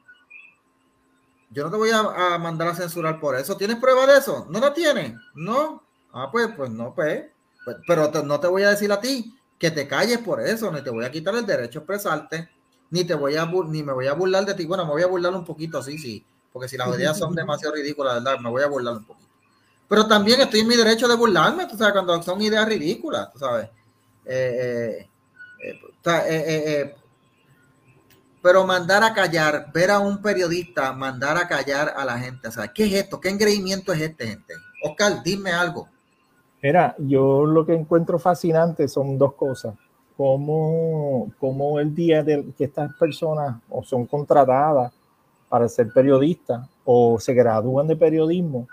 [1.51, 3.55] Yo no te voy a, mandar a censurar por eso.
[3.55, 4.45] ¿Tienes prueba de eso?
[4.49, 5.13] ¿No la tienes?
[5.35, 5.81] ¿No?
[6.11, 7.27] Ah, pues, pues no, pues.
[7.63, 9.33] pues pero no te voy a decir a ti
[9.65, 12.49] que te calles por eso, ni te voy a quitar el derecho a expresarte,
[12.91, 14.65] ni te voy a ni me voy a burlar de ti.
[14.65, 16.23] Bueno, me voy a burlar un poquito, sí, sí,
[16.53, 18.39] porque si las ideas son demasiado ridículas, ¿verdad?
[18.39, 19.27] Me voy a burlar un poquito.
[19.87, 23.39] Pero también estoy en mi derecho de burlarme, tú sabes, cuando son ideas ridículas, tú
[23.39, 23.69] sabes.
[24.23, 25.07] Eh,
[25.63, 26.95] eh, eh,
[28.41, 32.51] pero mandar a callar, ver a un periodista mandar a callar a la gente, o
[32.51, 33.19] sea, ¿qué es esto?
[33.19, 34.53] ¿Qué engreimiento es este, gente?
[34.83, 35.89] Oscar, dime algo.
[36.65, 39.75] Mira, yo lo que encuentro fascinante son dos cosas.
[40.17, 44.91] Como, como el día de que estas personas o son contratadas
[45.47, 48.67] para ser periodistas o se gradúan de periodismo,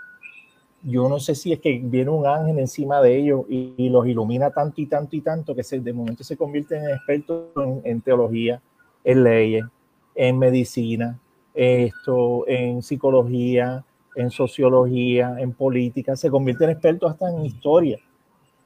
[0.81, 4.49] yo no sé si es que viene un ángel encima de ellos y, los ilumina
[4.49, 7.49] tanto y tanto y tanto que se, de momento se convierten en expertos
[7.83, 8.59] en, teología,
[9.03, 9.65] en leyes,
[10.15, 11.19] en medicina,
[11.53, 13.85] esto, en psicología,
[14.15, 17.99] en sociología, en política, se convierten en expertos hasta en historia.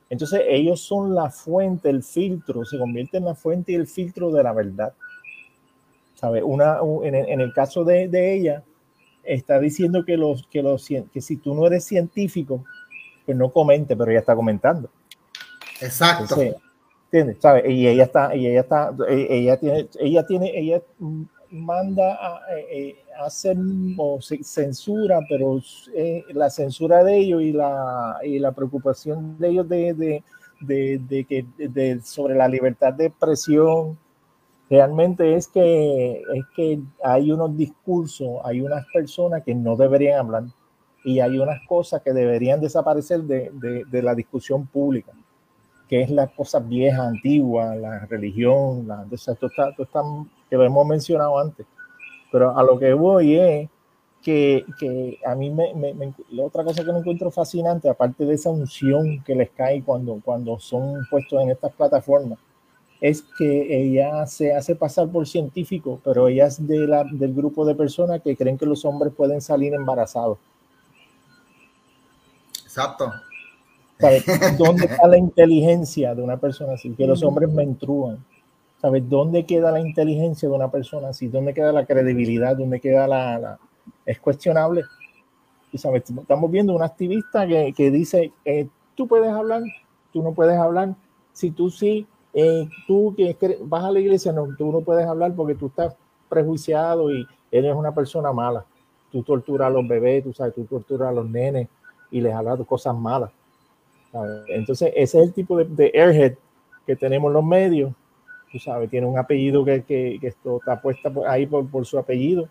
[0.09, 4.31] Entonces ellos son la fuente, el filtro, se convierten en la fuente y el filtro
[4.31, 4.93] de la verdad.
[6.15, 6.41] ¿Sabe?
[6.41, 8.63] Una, en, el, caso de, de, ella,
[9.23, 12.63] está diciendo que, los, que, los, que si tú no eres científico,
[13.25, 14.89] pues no comente, pero ella está comentando.
[15.81, 16.35] Exacto.
[17.05, 17.37] ¿Entiendes?
[17.39, 17.71] ¿Sabe?
[17.71, 20.81] Y ella está, y ella está, e, ella tiene, ella tiene, ella
[21.51, 22.95] manda a, eh, eh,
[23.25, 23.57] hacer
[23.97, 25.59] o censura, pero
[25.93, 30.23] eh, la censura de ellos y la, y la preocupación de ellos de, de,
[30.61, 30.99] de,
[31.57, 33.97] de de, sobre la libertad de expresión
[34.69, 40.43] realmente es que es que hay unos discursos, hay unas personas que no deberían hablar
[41.03, 43.51] y hay unas cosas que deberían desaparecer de,
[43.89, 45.13] de la discusión pública,
[45.87, 50.01] que es las cosas viejas, antiguas, la religión, la, esto está, esto está
[50.49, 51.65] que lo hemos mencionado antes.
[52.31, 53.69] Pero a lo que voy es
[54.21, 58.33] que, que a mí me, me, la otra cosa que me encuentro fascinante, aparte de
[58.33, 62.39] esa unción que les cae cuando, cuando son puestos en estas plataformas,
[62.99, 67.65] es que ella se hace pasar por científico, pero ella es de la, del grupo
[67.65, 70.39] de personas que creen que los hombres pueden salir embarazados.
[72.63, 73.11] Exacto.
[74.57, 76.91] ¿Dónde está la inteligencia de una persona así?
[76.91, 78.23] Que los hombres menstruan.
[78.81, 81.27] ¿Sabes dónde queda la inteligencia de una persona así?
[81.27, 82.55] ¿Dónde queda la credibilidad?
[82.55, 83.57] ¿Dónde queda la...
[84.05, 84.83] Es cuestionable.
[85.71, 89.63] Y sabes, estamos viendo un activista que, que dice, eh, tú puedes hablar,
[90.13, 90.95] tú no puedes hablar.
[91.33, 95.33] Si tú sí, eh, tú que vas a la iglesia, no, tú no puedes hablar
[95.35, 95.95] porque tú estás
[96.29, 98.63] prejuiciado y eres una persona mala.
[99.11, 101.67] Tú torturas a los bebés, tú sabes, tú torturas a los nenes
[102.11, 103.31] y les hablas cosas malas.
[104.47, 106.33] Entonces, ese es el tipo de, de airhead
[106.85, 107.91] que tenemos los medios
[108.57, 111.97] tú sabes, tiene un apellido que, que, que esto está puesta ahí por, por, su
[111.97, 112.49] apellido,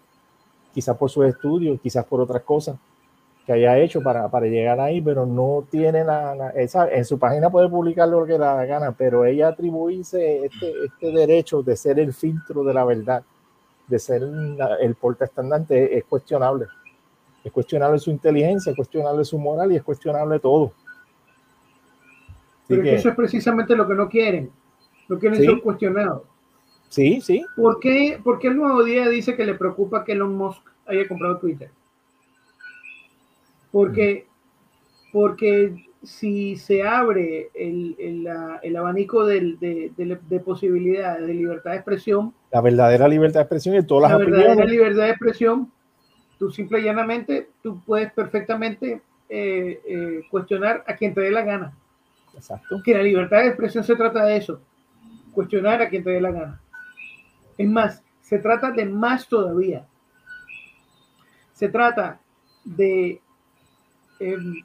[0.73, 2.77] quizás por sus estudios, quizás por otras cosas
[3.45, 7.49] que haya hecho para, para llegar ahí, pero no tiene la, esa, en su página
[7.49, 12.01] puede publicar lo que le da gana, pero ella atribuirse este, este derecho de ser
[12.01, 13.23] el filtro de la verdad,
[13.87, 14.23] de ser
[14.81, 16.67] el portaestandante, es cuestionable.
[17.45, 20.73] Es cuestionable su inteligencia, es cuestionable su moral y es cuestionable todo.
[22.67, 24.51] Pero eso es precisamente lo que no quieren
[25.09, 26.23] no quieren ser cuestionados.
[26.89, 27.45] Sí, sí.
[27.57, 31.07] ¿Por qué, ¿Por qué el nuevo día dice que le preocupa que Elon Musk haya
[31.09, 31.71] comprado Twitter?
[33.73, 34.27] Porque,
[35.13, 38.29] porque si se abre el, el,
[38.63, 43.77] el abanico de, de, de, posibilidades de libertad de expresión, la verdadera libertad de expresión
[43.77, 45.71] y todas las la verdadera libertad de expresión,
[46.39, 51.43] tú simple y llanamente, tú puedes perfectamente eh, eh, cuestionar a quien te dé la
[51.43, 51.77] gana.
[52.35, 52.81] Exacto.
[52.85, 54.61] Que la libertad de expresión se trata de eso
[55.37, 56.61] cuestionar a quien te dé la gana.
[57.59, 59.87] Es más, se trata de más todavía.
[61.53, 62.21] se trata
[62.65, 63.21] de
[64.19, 64.63] em,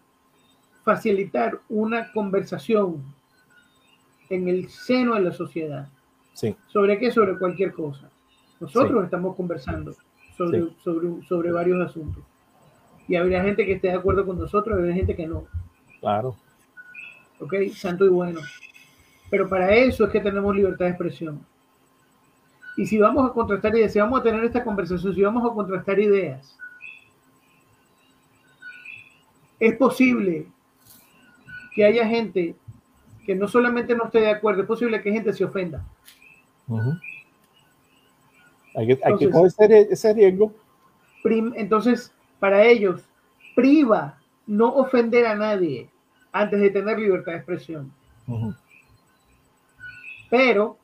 [0.84, 3.04] facilitar una conversación
[4.30, 5.88] en el seno de la sociedad.
[6.34, 6.56] Sí.
[6.68, 7.12] ¿Sobre qué?
[7.12, 8.10] Sobre cualquier cosa.
[8.60, 9.94] Nosotros estamos conversando
[10.38, 12.24] sobre, sobre, sobre varios asuntos.
[13.08, 15.48] Y habría gente que esté de acuerdo con nosotros, habría gente que no.
[16.00, 16.36] Claro.
[17.40, 18.40] Ok, santo y bueno.
[19.32, 21.44] Pero para eso es que tenemos libertad de expresión.
[22.76, 25.54] Y si vamos a contrastar ideas, si vamos a tener esta conversación, si vamos a
[25.56, 26.58] contrastar ideas,
[29.60, 30.48] es posible
[31.74, 32.56] que haya gente
[33.26, 35.86] que no solamente no esté de acuerdo, es posible que gente se ofenda.
[38.76, 40.54] Hay que, hay ese, riesgo.
[41.56, 43.02] entonces, para ellos,
[43.56, 45.90] priva no ofender a nadie
[46.34, 47.94] antes de tener libertad de expresión.
[50.32, 50.78] Pero,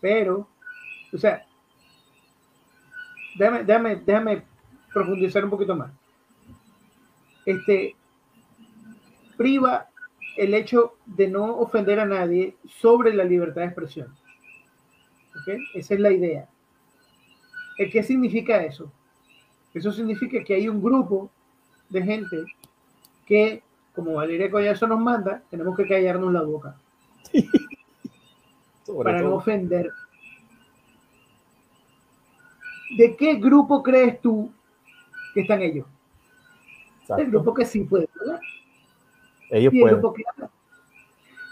[0.00, 0.48] pero,
[1.12, 1.46] o sea,
[3.36, 4.42] déjame, déjame, déjame
[4.92, 5.92] profundizar un poquito más.
[7.44, 7.94] Este,
[9.36, 9.86] priva
[10.38, 14.14] el hecho de no ofender a nadie sobre la libertad de expresión.
[15.74, 16.48] Esa es la idea.
[17.76, 18.90] ¿Qué significa eso?
[19.74, 21.30] Eso significa que hay un grupo
[21.90, 22.36] de gente
[23.26, 23.62] que,
[23.94, 26.76] como Valeria Collazo nos manda, tenemos que callarnos la boca.
[29.02, 29.90] para no ofender.
[32.96, 34.52] ¿De qué grupo crees tú
[35.34, 35.86] que están ellos?
[37.16, 38.40] El grupo que sí puede hablar.
[39.50, 40.02] Ellos y pueden.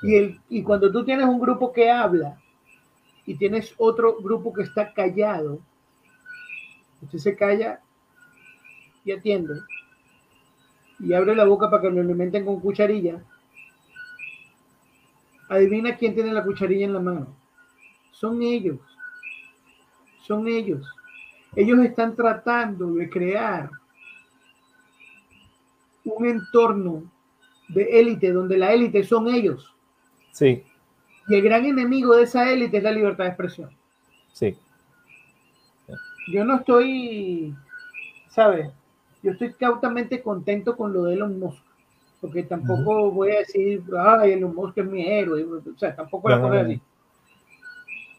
[0.03, 2.41] Y, el, y cuando tú tienes un grupo que habla
[3.27, 5.59] y tienes otro grupo que está callado,
[7.03, 7.81] usted se calla
[9.05, 9.55] y atiende
[11.01, 13.23] y abre la boca para que lo alimenten con cucharilla.
[15.49, 17.37] Adivina quién tiene la cucharilla en la mano.
[18.13, 18.79] Son ellos.
[20.27, 20.87] Son ellos.
[21.57, 23.71] Ellos están tratando de crear
[26.05, 27.05] un entorno
[27.69, 29.75] de élite donde la élite son ellos.
[30.33, 30.63] Sí.
[31.29, 33.71] Y el gran enemigo de esa élite es la libertad de expresión.
[34.33, 34.57] Sí.
[36.33, 37.55] Yo no estoy,
[38.29, 38.71] ¿sabes?
[39.23, 41.63] Yo estoy cautamente contento con lo de Elon Musk,
[42.21, 46.41] porque tampoco voy a decir, ay, Elon Musk es mi héroe, o sea, tampoco la
[46.41, 46.81] cosa así.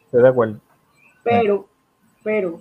[0.06, 0.60] Estoy de acuerdo.
[1.22, 1.68] Pero,
[2.24, 2.60] pero,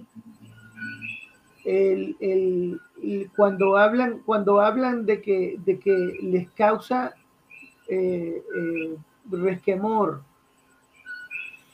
[1.65, 7.13] el, el, cuando hablan, cuando hablan de que, de que les causa
[7.87, 8.97] eh, eh,
[9.31, 10.21] resquemor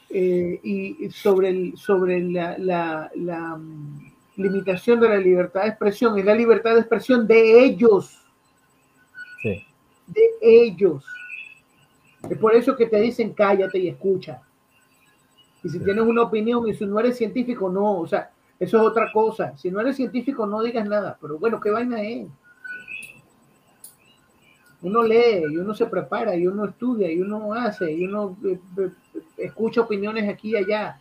[0.09, 6.17] eh, y sobre, el, sobre la, la, la, mm, limitación de la libertad de expresión,
[6.19, 8.24] es la libertad de expresión de ellos.
[9.45, 9.63] Sí.
[10.07, 11.05] De ellos.
[12.27, 14.41] Es por eso que te dicen cállate y escucha.
[15.63, 17.99] Y si tienes una opinión y si no eres científico, no.
[17.99, 19.55] O sea, eso es otra cosa.
[19.55, 21.15] Si no eres científico, no digas nada.
[21.21, 22.27] Pero bueno, ¿qué vaina es?
[24.81, 28.59] Uno lee y uno se prepara y uno estudia y uno hace y uno eh,
[28.77, 28.91] eh,
[29.37, 30.99] escucha opiniones aquí y allá.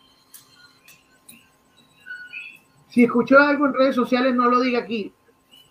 [2.89, 5.13] Si escuchó algo en redes sociales, no lo diga aquí.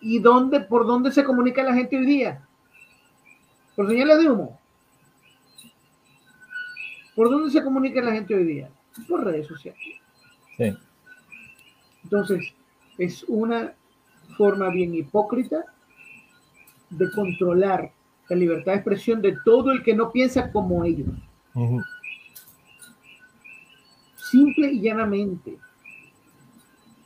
[0.02, 2.46] ¿Y dónde, por dónde se comunica la gente hoy día?
[3.76, 4.60] ¿Por señales de humo?
[7.16, 8.70] ¿Por dónde se comunica la gente hoy día?
[9.08, 9.82] Por redes sociales.
[10.58, 10.78] Sí.
[12.04, 12.54] Entonces,
[12.98, 13.74] es una
[14.38, 15.66] forma bien hipócrita
[16.90, 17.92] de controlar
[18.30, 21.10] la libertad de expresión de todo el que no piensa como ellos.
[24.16, 25.58] Simple y llanamente.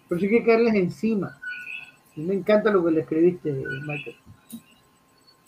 [0.08, 1.38] Pero sí hay que caerles encima.
[2.16, 4.16] me encanta lo que le escribiste, Michael.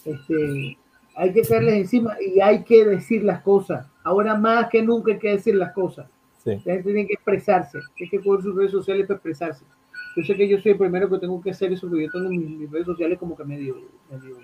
[0.05, 0.77] Este,
[1.19, 3.85] hay que caerles encima y hay que decir las cosas.
[4.03, 6.07] Ahora más que nunca hay que decir las cosas.
[6.45, 9.65] La gente tiene que expresarse, hay que poner sus redes sociales para expresarse.
[10.15, 12.29] Yo sé que yo soy el primero que tengo que hacer eso, porque yo tengo
[12.29, 13.75] mis, redes sociales como que medio,
[14.09, 14.37] medio,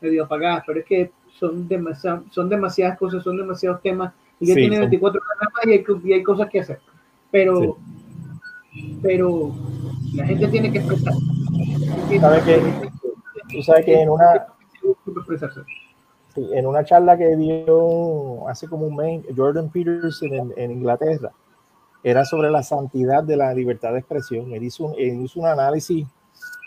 [0.00, 4.54] medio apagadas, pero es que son, demasiado, son demasiadas cosas, son demasiados temas, y ya
[4.54, 6.80] tiene 24 horas más y hay, y hay, cosas que hacer.
[7.30, 7.78] Pero,
[9.00, 9.54] pero
[10.14, 11.20] la gente tiene que expresarse.
[12.20, 12.90] ¿Sabes que,
[13.50, 14.46] tú sabes que en una
[16.52, 21.32] en una charla que dio hace como un mes Jordan Peterson en, en, Inglaterra,
[22.02, 24.52] era sobre la santidad de la libertad de expresión.
[24.52, 26.06] Él hizo un, hizo un análisis,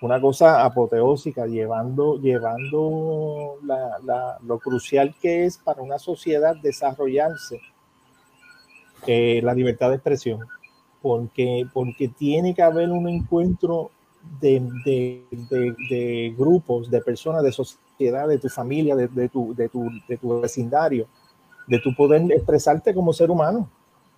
[0.02, 7.62] una cosa apoteósica, llevando, llevando la, la, lo crucial que es para una sociedad desarrollarse
[9.08, 10.42] eh, la libertad de expresión,
[11.02, 13.90] porque, porque tiene que haber un encuentro
[14.40, 17.52] de, de, de, de grupos, de personas, de
[18.10, 21.08] de tu familia, de, tu, de, tu, de tu vecindario,
[21.68, 23.70] de tu poder expresarte como ser humano,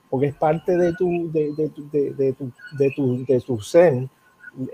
[0.09, 4.07] porque es parte de tu, de, de, tu, de tu, de tu ser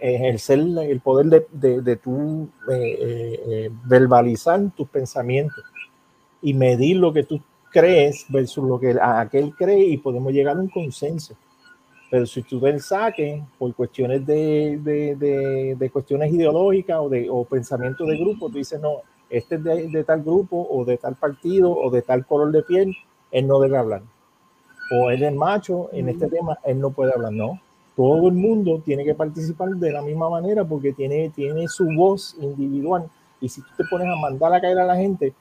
[0.02, 5.64] ejercer el poder de, de, de tu eh, verbalizar tus pensamientos
[6.42, 7.42] y medir lo que tú
[7.72, 11.36] crees versus lo que aquel cree y podemos llegar a un consenso.
[12.10, 17.30] Pero si tú ves el saque por cuestiones de, de, de, cuestiones ideológicas o de
[17.30, 21.16] o pensamiento de grupo, tú dices, no, este es de, tal grupo o de tal
[21.16, 22.96] partido o de tal color de piel,
[23.32, 24.02] él no debe hablar.
[24.92, 27.32] O él es macho, en este tema él no puede hablar.
[27.32, 27.62] No,
[27.96, 32.36] todo el mundo tiene que participar de la misma manera porque tiene, tiene su voz
[32.40, 33.08] individual.
[33.40, 35.34] Y si tú te pones a mandar a caer a la gente,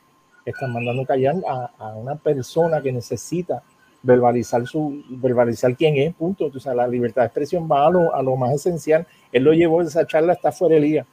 [0.45, 3.63] estás mandando a callar a, a una persona que necesita
[4.03, 6.51] verbalizar su verbalizar quién es, punto.
[6.55, 9.07] O sea, la libertad de expresión va a lo, a lo más esencial.
[9.33, 11.07] Él lo llevó, esa charla está fuera del día.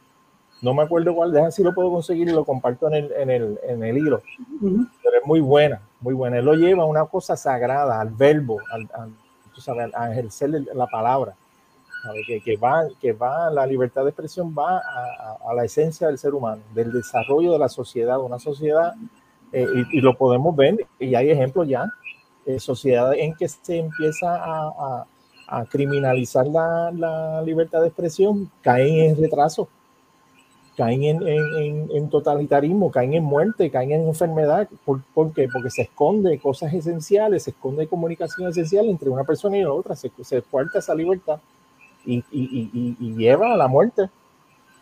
[0.61, 3.29] No me acuerdo cuál, deja si lo puedo conseguir y lo comparto en el, en
[3.29, 4.21] el, en el hilo.
[4.61, 6.39] Pero es muy buena, muy buena.
[6.39, 8.87] Él lo lleva a una cosa sagrada, al verbo, al,
[9.53, 11.35] tú sabes, a ejercer la palabra.
[12.27, 16.19] Que, que, va, que va, la libertad de expresión va a, a, la esencia del
[16.19, 18.93] ser humano, del desarrollo de la sociedad, una sociedad,
[19.51, 21.91] eh, y, y, lo podemos ver, y hay ejemplos ya
[22.45, 25.05] eh, sociedad en que se empieza a,
[25.47, 29.67] a, criminalizar la, la, libertad de expresión, caen en retraso,
[30.77, 34.67] caen en, en, en, totalitarismo, caen en muerte, caen en enfermedad.
[34.85, 35.47] ¿Por, ¿Por, qué?
[35.51, 39.95] Porque se esconde cosas esenciales, se esconde comunicación esencial entre una persona y la otra,
[39.95, 40.43] se, se
[40.75, 41.39] esa libertad
[42.05, 44.09] y, y, y, y, lleva a la muerte.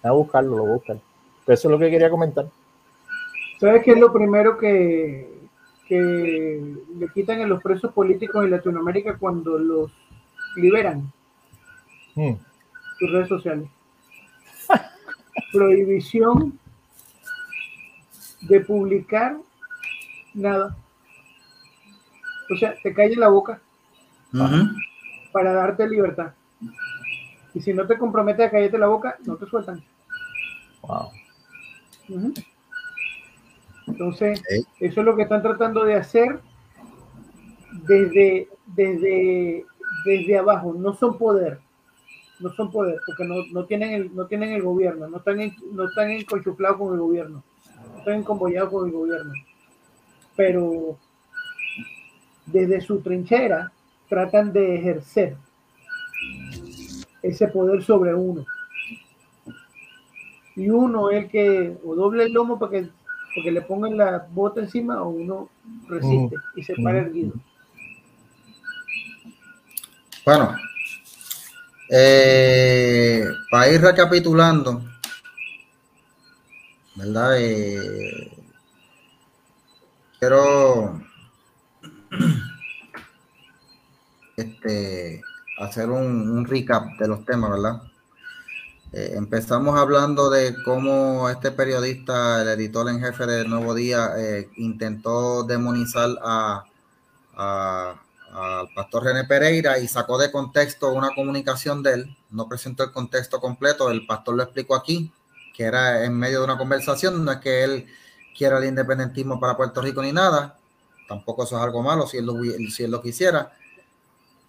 [0.01, 0.99] A buscarlo, lo buscan.
[1.47, 2.45] eso es lo que quería comentar.
[3.59, 5.32] ¿Sabes qué es lo primero que,
[5.87, 9.91] que le quitan a los presos políticos en Latinoamérica cuando los
[10.55, 11.11] liberan.
[12.15, 12.33] Hmm.
[12.99, 13.69] Sus redes sociales.
[15.51, 16.59] Prohibición
[18.41, 19.37] de publicar
[20.33, 20.75] nada.
[22.51, 23.61] O sea, te cae la boca
[25.31, 26.33] para darte libertad.
[27.53, 29.83] Y si no te comprometes a callarte la boca, no te sueltan.
[30.81, 31.11] Wow.
[33.87, 34.41] Entonces,
[34.79, 36.39] eso es lo que están tratando de hacer
[37.87, 39.65] desde, desde,
[40.05, 40.73] desde abajo.
[40.73, 41.59] No son poder,
[42.39, 45.55] no son poder, porque no, no tienen, el, no tienen el gobierno, no están, en,
[45.71, 47.43] no están enconchuflados con el gobierno,
[47.91, 49.33] no están encombollados con el gobierno.
[50.35, 50.97] Pero
[52.45, 53.71] desde su trinchera
[54.09, 55.37] tratan de ejercer
[57.21, 58.45] ese poder sobre uno.
[60.55, 62.89] Y uno es el que o doble el lomo para que
[63.33, 65.49] porque le pongan la bota encima o uno
[65.87, 67.33] resiste y se para erguido.
[70.25, 70.55] Bueno,
[71.89, 74.81] eh, para ir recapitulando,
[76.95, 77.35] ¿verdad?
[77.39, 78.37] Eh,
[80.19, 81.01] quiero
[84.37, 85.21] este,
[85.59, 87.81] hacer un, un recap de los temas, ¿verdad?
[88.95, 94.49] Eh, empezamos hablando de cómo este periodista, el editor en jefe de Nuevo Día, eh,
[94.57, 96.63] intentó demonizar a,
[97.35, 102.17] al pastor René Pereira y sacó de contexto una comunicación de él.
[102.29, 105.11] No presentó el contexto completo, el pastor lo explicó aquí,
[105.55, 107.87] que era en medio de una conversación, no es que él
[108.37, 110.59] quiera el independentismo para Puerto Rico ni nada,
[111.07, 112.35] tampoco eso es algo malo si él lo,
[112.69, 113.51] si él lo quisiera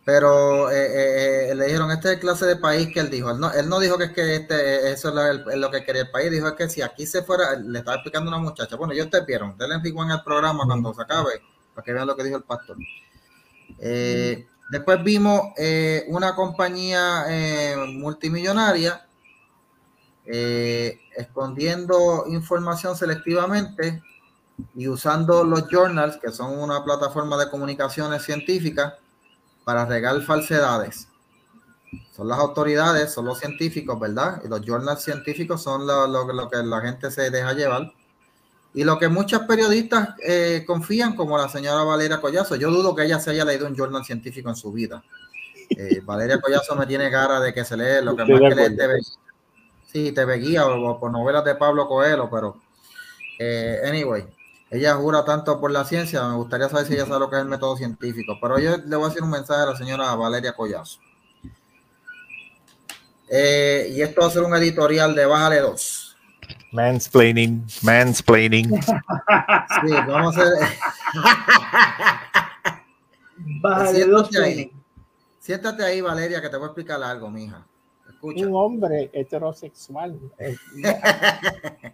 [0.05, 3.31] pero eh, eh, eh, le dijeron, este es el clase de país que él dijo.
[3.31, 6.11] Él no, él no dijo que es que este, eso es lo, que quería el
[6.11, 6.31] país.
[6.31, 8.77] Dijo que si aquí se fuera, le estaba explicando a una muchacha.
[8.77, 9.57] Bueno, ellos te vieron.
[9.57, 11.41] Denle en el programa cuando se acabe,
[11.75, 12.77] para que vean lo que dijo el pastor.
[14.71, 15.41] después vimos
[16.09, 17.25] una compañía
[17.89, 19.07] multimillonaria
[21.17, 24.03] escondiendo información selectivamente
[24.75, 28.95] y usando los journals, que son una plataforma de comunicaciones científicas
[29.65, 31.09] para regar falsedades.
[32.13, 34.41] Son las autoridades, son los científicos, ¿verdad?
[34.45, 37.93] Y los journals científicos son lo, que la gente se deja llevar.
[38.73, 43.05] Y lo que muchos periodistas eh, confían, como la señora Valeria Collazo, yo dudo que
[43.05, 45.03] ella se haya leído un journal científico en su vida.
[45.71, 48.77] Eh, Valeria Collazo me tiene cara de que se lee lo que más que lee
[48.77, 49.01] TV.
[49.87, 52.61] Sí, TV Guía o, por novelas de Pablo Coelho, pero
[53.39, 54.27] eh, anyway,
[54.75, 57.43] ella jura tanto por la ciencia, me gustaría saber si ella sabe lo que es
[57.43, 58.39] el método científico.
[58.41, 60.99] Pero yo le voy a hacer un mensaje a la señora Valeria Collazo.
[63.29, 66.17] Eh, y esto va a ser un editorial de Bájale 2.
[66.73, 68.83] Mansplaining, mansplaining.
[68.83, 70.55] Sí, vamos a hacer.
[73.61, 74.31] Bájale 2.
[75.39, 77.65] Siéntate ahí, Valeria, que te voy a explicar algo, mija.
[78.09, 78.45] Escucha.
[78.45, 80.19] Un hombre heterosexual.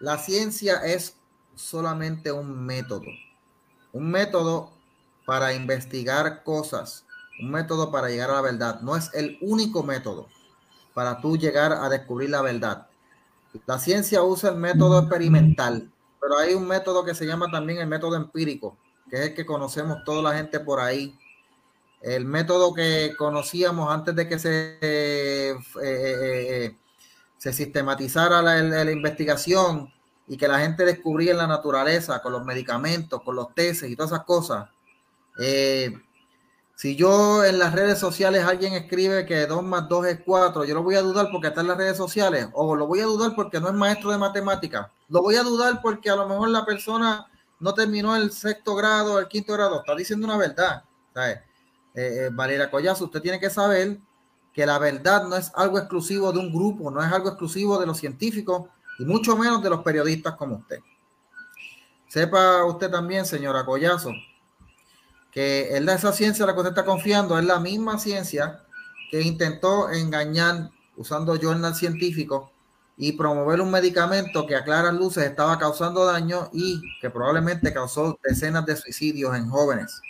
[0.00, 1.18] la ciencia es
[1.54, 3.06] solamente un método.
[3.92, 4.70] Un método
[5.26, 7.04] para investigar cosas.
[7.40, 8.80] Un método para llegar a la verdad.
[8.80, 10.28] No es el único método.
[10.94, 12.86] para tú llegar a descubrir la verdad.
[13.66, 17.86] La ciencia usa el método experimental, pero hay un método que se llama también el
[17.86, 18.76] método empírico,
[19.10, 21.18] que es el que conocemos toda la gente por ahí.
[22.00, 26.76] El método que conocíamos antes de que se, eh, eh, eh,
[27.36, 29.92] se sistematizara la, investigación
[30.28, 33.96] y que la gente descubría en la naturaleza con los medicamentos, con los tesis y
[33.96, 34.68] todas esas cosas.
[36.74, 40.74] si yo en las redes sociales alguien escribe que 2 más 2 es 4, yo
[40.74, 43.34] lo voy a dudar porque está en las redes sociales, o lo voy a dudar
[43.34, 46.64] porque no es maestro de matemáticas, lo voy a dudar porque a lo mejor la
[46.64, 47.26] persona
[47.60, 50.82] no terminó el sexto grado, el quinto grado, está diciendo una verdad.
[51.14, 51.38] ¿sabes?
[51.94, 53.98] Eh, eh, Collazo, usted tiene que saber
[54.52, 57.86] que la verdad no es algo exclusivo de un grupo, no es algo exclusivo de
[57.86, 60.80] los científicos y mucho menos de los periodistas como usted.
[62.08, 64.12] Sepa usted también, señora Collazo,
[65.30, 68.64] que es esa ciencia a la que usted está confiando es la misma ciencia
[69.10, 72.52] que intentó engañar usando journal científico
[72.98, 78.18] y promover un medicamento que a claras luces estaba causando daño y que probablemente causó
[78.22, 80.02] decenas de suicidios en jóvenes.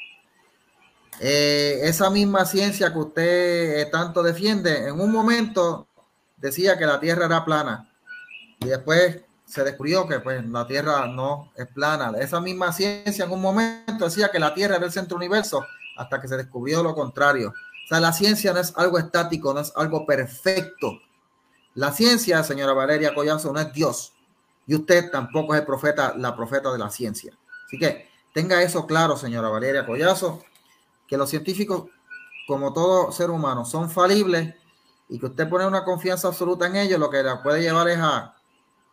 [1.20, 5.86] Eh, esa misma ciencia que usted tanto defiende, en un momento
[6.36, 7.91] decía que la Tierra era plana
[8.64, 12.12] y después se descubrió que pues, la Tierra no es plana.
[12.18, 15.64] Esa misma ciencia en un momento decía que la Tierra era el centro universo
[15.96, 17.50] hasta que se descubrió lo contrario.
[17.50, 21.00] O sea, la ciencia no es algo estático, no es algo perfecto
[21.74, 24.12] la ciencia, señora Valeria Collazo, no es Dios.
[24.66, 27.36] Y usted tampoco es el profeta, la profeta de la ciencia.
[27.66, 30.42] Así que tenga eso claro, señora Valeria Collazo,
[31.06, 31.90] que los científicos,
[32.46, 34.54] como todo ser humano, son falibles
[35.08, 37.98] y que usted pone una confianza absoluta en ellos, lo que la puede llevar es
[37.98, 38.34] a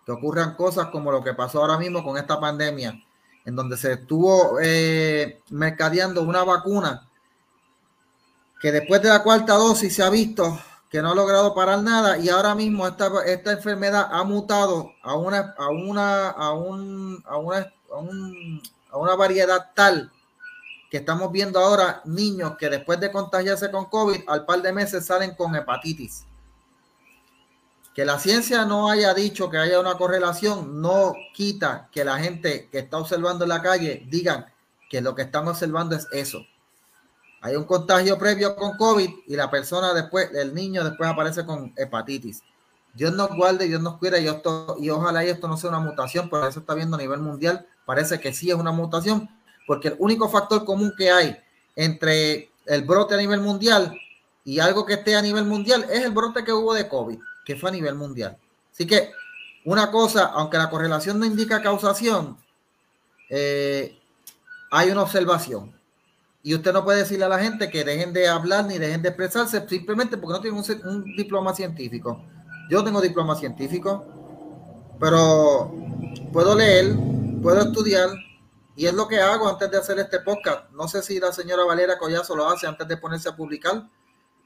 [0.10, 3.00] que ocurran cosas como lo que pasó ahora mismo con esta pandemia,
[3.46, 7.08] en donde se estuvo eh, mercadeando una vacuna
[8.60, 10.60] que después de la cuarta dosis se ha visto
[10.90, 15.16] que no ha logrado parar nada y ahora mismo esta, esta enfermedad ha mutado a
[15.16, 17.72] una, a una, a un, a una,
[18.90, 20.12] a, una variedad tal
[20.90, 25.06] que estamos viendo ahora niños que después de contagiarse con COVID al par de meses
[25.06, 26.26] salen con hepatitis.
[28.00, 32.70] Que la ciencia no haya dicho que haya una correlación no quita que la gente
[32.72, 34.46] que está observando en la calle digan
[34.90, 36.40] que lo que están observando es eso
[37.42, 41.74] hay un contagio previo con COVID y la persona después, el niño después aparece con
[41.76, 42.42] hepatitis.
[42.94, 46.30] Dios nos guarde, Dios nos cuida y, esto, y ojalá esto no sea una mutación,
[46.30, 47.68] pero eso está viendo a nivel mundial.
[47.86, 49.28] Parece que sí es una mutación,
[49.68, 51.38] porque el único factor común que hay
[51.76, 53.94] entre el brote a nivel mundial
[54.46, 57.20] y algo que esté a nivel mundial es el brote que hubo de COVID,
[57.50, 58.38] que fue a nivel mundial.
[58.72, 59.12] Así que
[59.66, 62.38] una cosa, aunque la correlación no indica causación,
[63.28, 63.98] eh,
[64.70, 65.74] hay una observación.
[66.44, 69.10] Y usted no puede decirle a la gente que dejen de hablar ni dejen de
[69.10, 72.24] expresarse simplemente porque no tienen un, diploma científico.
[72.70, 74.06] Yo tengo diploma científico,
[75.00, 75.74] pero
[76.32, 76.96] puedo leer,
[77.42, 78.10] puedo estudiar
[78.76, 80.70] y es lo que hago antes de hacer este podcast.
[80.70, 83.90] No sé si la señora Valera Collazo lo hace antes de ponerse a publicar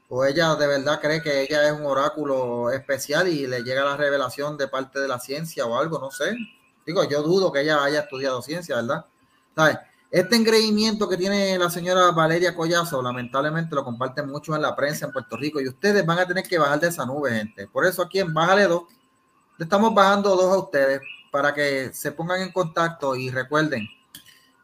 [0.08, 3.96] o ella de verdad cree que ella es un oráculo especial y le llega la
[3.96, 6.36] revelación de parte de la ciencia o algo, no sé.
[6.86, 9.06] Digo, yo dudo que ella haya estudiado ciencia, ¿verdad?
[9.56, 9.78] ¿Sabes?
[10.10, 15.06] Este engreimiento que tiene la señora Valeria Collazo, lamentablemente lo comparten mucho en la prensa
[15.06, 17.66] en Puerto Rico y ustedes van a tener que bajar de esa nube, gente.
[17.66, 18.82] Por eso aquí en Bájale 2,
[19.58, 21.00] le estamos bajando dos a ustedes
[21.32, 23.88] para que se pongan en contacto y recuerden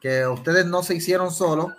[0.01, 1.73] que ustedes no se hicieron solos.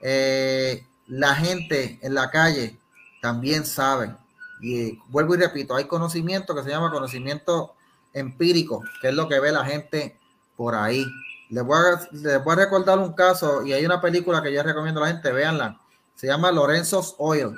[0.00, 2.78] Eh, la gente en la calle
[3.20, 4.16] también sabe.
[4.62, 7.74] Y vuelvo y repito, hay conocimiento que se llama conocimiento
[8.14, 10.18] empírico, que es lo que ve la gente
[10.56, 11.04] por ahí.
[11.50, 15.12] Les voy, a, recordar un caso y hay una película que yo recomiendo a la
[15.12, 15.78] gente, véanla.
[16.14, 17.50] Se llama Lorenzo's Oil.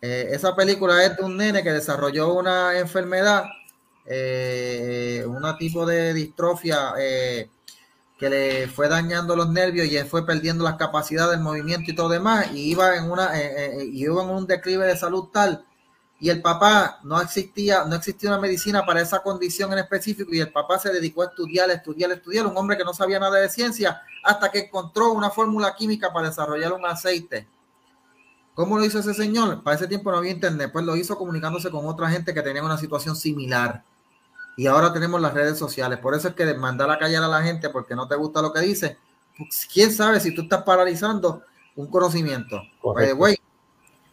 [0.00, 3.46] Eh, esa película es de un nene que desarrolló una enfermedad,
[4.06, 7.50] eh, un tipo de distrofia eh,
[8.18, 12.08] que le fue dañando los nervios y fue perdiendo las capacidades del movimiento y todo
[12.08, 15.64] demás y iba en una y iba en un declive de salud tal
[16.20, 20.40] y el papá no existía, no existía una medicina para esa condición en específico y
[20.40, 23.48] el papá se dedicó a estudiar, estudiar, estudiar, un hombre que no sabía nada de
[23.48, 27.46] ciencia hasta que encontró una fórmula química para desarrollar un aceite.
[28.54, 29.62] ¿Cómo lo hizo ese señor?
[29.62, 32.64] Para ese tiempo no había internet, pues lo hizo comunicándose con otra gente que tenía
[32.64, 33.84] una situación similar.
[34.58, 36.00] Y ahora tenemos las redes sociales.
[36.00, 38.52] Por eso es que mandar a callar a la gente porque no te gusta lo
[38.52, 38.98] que dice.
[39.36, 41.44] Pues, ¿Quién sabe si tú estás paralizando
[41.76, 42.60] un conocimiento?
[42.82, 43.38] güey,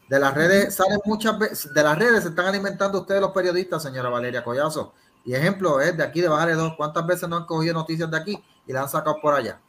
[0.08, 3.82] de las redes salen muchas veces, de las redes se están alimentando ustedes los periodistas,
[3.82, 4.94] señora Valeria Collazo.
[5.26, 8.18] Y ejemplo es de aquí de Bajarle dos, ¿cuántas veces no han cogido noticias de
[8.18, 9.60] aquí y la han sacado por allá?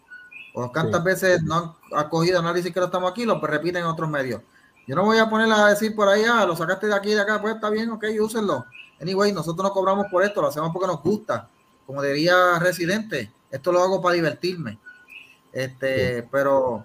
[0.54, 4.10] ¿O cuántas veces no han, cogido análisis que lo estamos aquí lo repiten en otros
[4.10, 4.42] medios?
[4.86, 7.14] Yo no voy a poner a decir por ahí, ah, lo sacaste de aquí y
[7.14, 8.66] de acá, pues está bien, ok, úsenlo.
[9.01, 11.48] Anyway, nosotros no cobramos por esto, lo hacemos porque nos gusta.
[11.86, 14.78] Como diría Residente, esto lo hago para divertirme.
[15.52, 16.85] Este, pero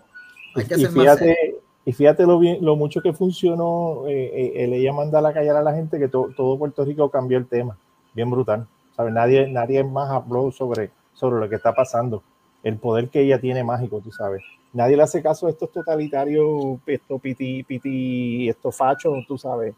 [0.55, 4.73] hay que y fíjate, Y fíjate lo, bien, lo mucho que funcionó eh, eh, el
[4.73, 7.77] ella manda a callar a la gente que todo Puerto Rico cambió el tema.
[8.13, 8.67] Bien brutal.
[8.95, 9.13] ¿Sabes?
[9.13, 12.21] Nadie, nadie más habló sobre, sobre lo que está pasando.
[12.61, 14.43] El poder que ella tiene mágico, tú sabes.
[14.73, 19.73] Nadie le hace caso a estos totalitarios, estos piti, piti, estos fachos, tú sabes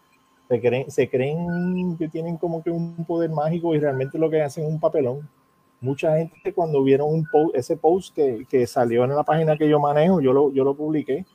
[0.48, 4.42] se creen, se creen que tienen como que un poder mágico y realmente lo que
[4.42, 5.28] hacen es un papelón.
[5.82, 9.80] Mucha gente cuando vieron un ese post que, que, salió en la página que yo
[9.80, 11.26] manejo, yo lo, yo lo publiqué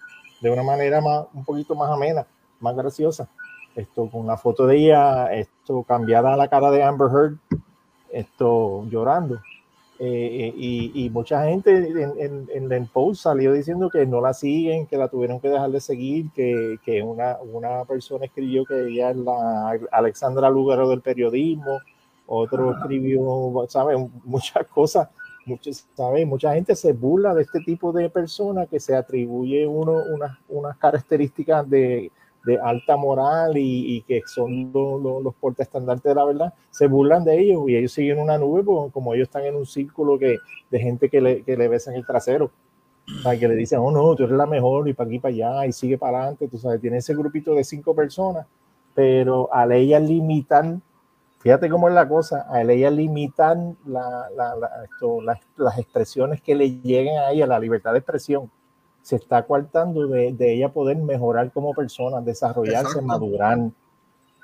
[0.40, 2.26] de una manera más, un poquito más amena,
[2.60, 3.28] más graciosa.
[3.74, 7.36] Esto con la foto de ella, esto cambiada a la cara de Amber Heard,
[8.10, 9.40] esto llorando.
[10.00, 14.96] Eh, y, mucha gente en, en, el post salió diciendo que no la siguen, que
[14.96, 19.16] la tuvieron que dejar de seguir, que, que una, una, persona escribió que ella es
[19.16, 21.80] la Alexandra Lugaro del periodismo,
[22.26, 23.98] otro escribió, ¿sabes?
[24.22, 25.08] Muchas cosas,
[25.46, 26.24] muchas, ¿sabes?
[26.28, 30.76] Mucha gente se burla de este tipo de personas que se atribuye uno unas, unas
[30.76, 32.12] características de
[32.44, 37.64] de alta moral y, que son los portaestandartes de la verdad, se burlan de ellos
[37.68, 40.38] y ellos siguen una nube pues, como ellos están en un círculo que,
[40.70, 42.50] de gente que le, que le besan el trasero.
[43.24, 45.66] O que le dicen, oh no, tú eres la mejor y para aquí para allá
[45.66, 46.46] y sigue para adelante.
[46.46, 48.46] Tú sabes, tiene ese grupito de cinco personas,
[48.94, 50.82] pero a ellas limitan,
[51.38, 54.54] fíjate cómo es la cosa, a ellas limitan la, la,
[55.22, 58.50] las, las expresiones que le lleguen a ella, la libertad de expresión
[59.08, 63.58] se está coartando de, de, ella poder mejorar como persona, desarrollarse, madurar.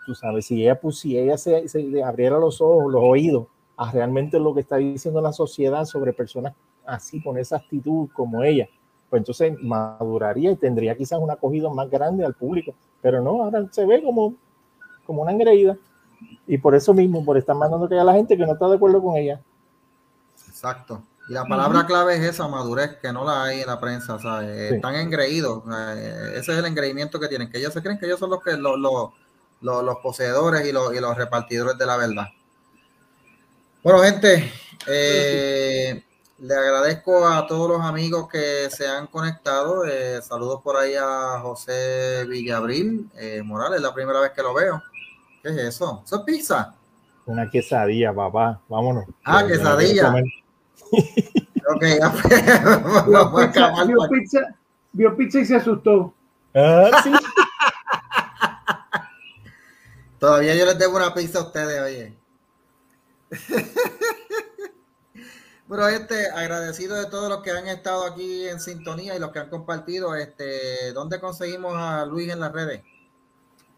[0.06, 3.46] Tú sabes, si ella, pues, si ella se, se, abriera los ojos, los oídos
[3.76, 6.54] a realmente lo que está diciendo la sociedad sobre personas
[6.86, 8.66] así, con esa actitud como ella,
[9.10, 12.72] pues entonces maduraría y tendría quizás una acogida más grande al público.
[13.02, 14.34] Pero no, ahora se ve como,
[15.04, 15.76] como una engreída.
[16.46, 18.76] Y por eso mismo, por estar mandando que a la gente que no está de
[18.76, 19.42] acuerdo con ella.
[20.48, 21.02] Exacto.
[21.28, 24.40] Y la palabra clave es esa, madurez, que no la hay en la prensa, o
[24.40, 25.62] están engreídos,
[26.34, 28.56] ese es el engreimiento que tienen, que ellos se creen que ellos son los que
[28.56, 32.26] los, los, poseedores y los, y los, repartidores de la verdad.
[33.82, 34.52] Bueno, gente,
[34.86, 36.04] eh,
[36.38, 39.84] le agradezco a todos los amigos que se han conectado.
[39.86, 44.82] Eh, saludos por ahí a José Villabril eh, Morales, la primera vez que lo veo.
[45.42, 46.02] ¿Qué es eso?
[46.04, 46.74] ¿Eso es pizza?
[47.26, 48.60] Una quesadilla, papá.
[48.68, 49.04] Vámonos.
[49.24, 50.12] Ah, quesadilla.
[50.90, 51.82] Ok,
[53.86, 54.40] vio, pizza,
[54.92, 56.14] vio, pizza, y se asustó.
[56.54, 57.12] Ah, sí.
[60.18, 62.16] Todavía yo les debo una pizza a ustedes, oye.
[65.66, 69.38] Bueno, este, agradecido de todos los que han estado aquí en sintonía y los que
[69.38, 70.14] han compartido.
[70.14, 72.82] Este, ¿Dónde conseguimos a Luis en las redes?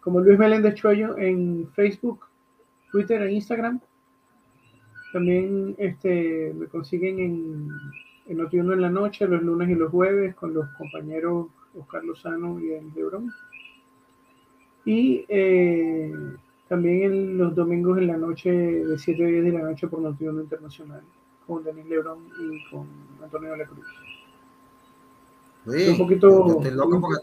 [0.01, 2.27] Como Luis Meléndez Choyo en Facebook,
[2.91, 3.81] Twitter e Instagram.
[5.13, 7.69] También este, me consiguen en,
[8.27, 11.47] en Notiuno en la noche, los lunes y los jueves, con los compañeros
[11.79, 13.33] Oscar Lozano y el Lebrón.
[14.85, 16.13] Y eh,
[16.69, 20.01] también en los domingos en la noche, de 7 a 10 de la noche, por
[20.01, 21.03] Notiuno Internacional,
[21.47, 22.87] con Denis Lebrón y con
[23.23, 23.87] Antonio de la Cruz.
[25.67, 26.59] un poquito.
[26.59, 27.23] Estoy loco porque.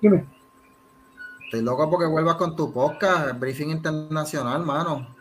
[0.00, 0.24] Dime.
[1.44, 5.17] Estoy loco porque vuelvas con tu podcast, Briefing Internacional, mano.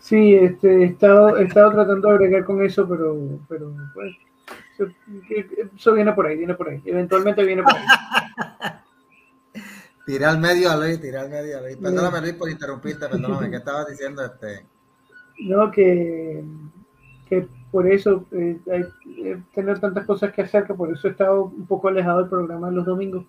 [0.00, 3.16] Sí, este, he, estado, he estado tratando de agregar con eso, pero,
[3.48, 4.14] pero pues,
[5.74, 6.82] eso, viene por ahí, viene por ahí.
[6.84, 7.84] Eventualmente viene por ahí.
[10.06, 11.76] tiré al medio a Luis, tiré al medio a Luis.
[11.76, 14.24] Perdóname Luis por interrumpirte, perdóname, ¿qué estabas diciendo?
[14.24, 14.66] este
[15.40, 16.44] No, que,
[17.28, 18.84] que por eso eh, hay,
[19.24, 22.28] eh, tener tantas cosas que hacer, que por eso he estado un poco alejado del
[22.28, 23.24] programa los domingos.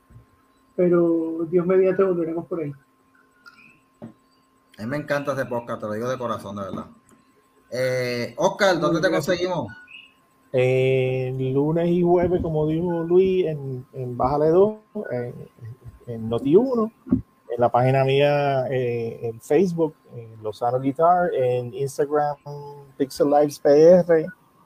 [0.75, 2.71] Pero Dios mediante volveremos por ahí.
[4.77, 6.85] A mí me encanta ese podcast, te lo digo de corazón, de verdad.
[7.71, 9.73] Eh, Oscar, ¿dónde te conseguimos?
[10.51, 14.75] En lunes y jueves, como dijo Luis, en, en Bájale 2,
[15.11, 15.49] en,
[16.05, 22.37] en Noti1, en la página mía eh, en Facebook, en Lozano Guitar, en Instagram,
[22.97, 24.25] Pixel Lives PR,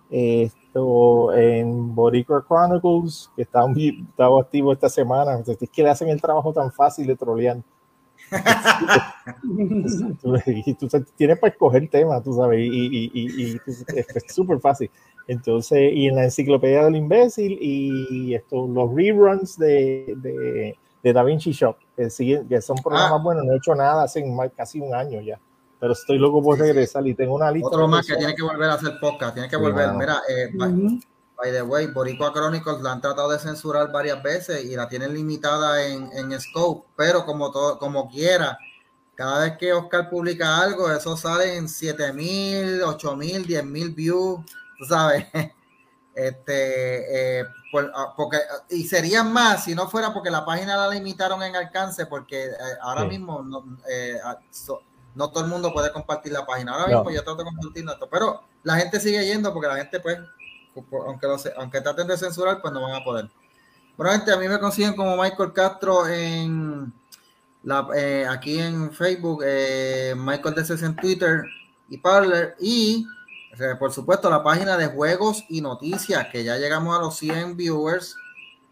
[0.09, 5.31] esto en Boricua Chronicles, que está, estado activo esta semana.
[5.31, 7.57] Entonces, es que le hacen el trabajo tan fácil de trolear
[10.79, 13.59] tú, tienes para escoger tema, tú sabes, y,
[13.95, 14.89] es súper fácil.
[15.27, 21.23] Entonces, y en la enciclopedia del imbécil y esto, los reruns de, de, de Da
[21.23, 23.23] Vinci Shop, que, siguen, que son programas ah.
[23.23, 24.23] buenos, no he hecho nada hace
[24.55, 25.39] casi un año ya,
[25.79, 27.69] pero estoy loco por regresar y tengo una lista.
[27.69, 29.93] Otro más que tiene que volver a hacer podcast, tiene que volver.
[29.93, 30.51] Mira, eh,
[31.41, 35.13] By the way, Boricua Chronicles la han tratado de censurar varias veces y la tienen
[35.13, 38.59] limitada en, en scope, pero como todo, como quiera,
[39.15, 44.39] cada vez que Oscar publica algo, eso sale en 7000, 8000, 10000 views,
[44.77, 45.25] tú sabes.
[46.13, 47.45] Este, eh,
[47.95, 48.37] ah, porque,
[48.69, 52.53] y serían más si no fuera porque la página la limitaron en alcance, porque eh,
[52.81, 54.37] ahora mismo no, eh, ah,
[55.15, 56.73] no, todo el mundo puede compartir la página.
[56.73, 60.01] Ahora mismo yo trato de compartir esto, pero la gente sigue yendo porque la gente,
[60.01, 60.19] pues,
[60.75, 63.29] aunque, lo, aunque traten de censurar, pues no van a poder.
[63.97, 66.91] Bueno, gente, a mí me consiguen como Michael Castro en
[67.63, 71.43] la, eh, aquí en Facebook, eh, Michael DC en Twitter
[71.89, 72.55] y Parler.
[72.59, 73.05] Y
[73.79, 78.15] por supuesto la página de juegos y noticias, que ya llegamos a los 100 viewers.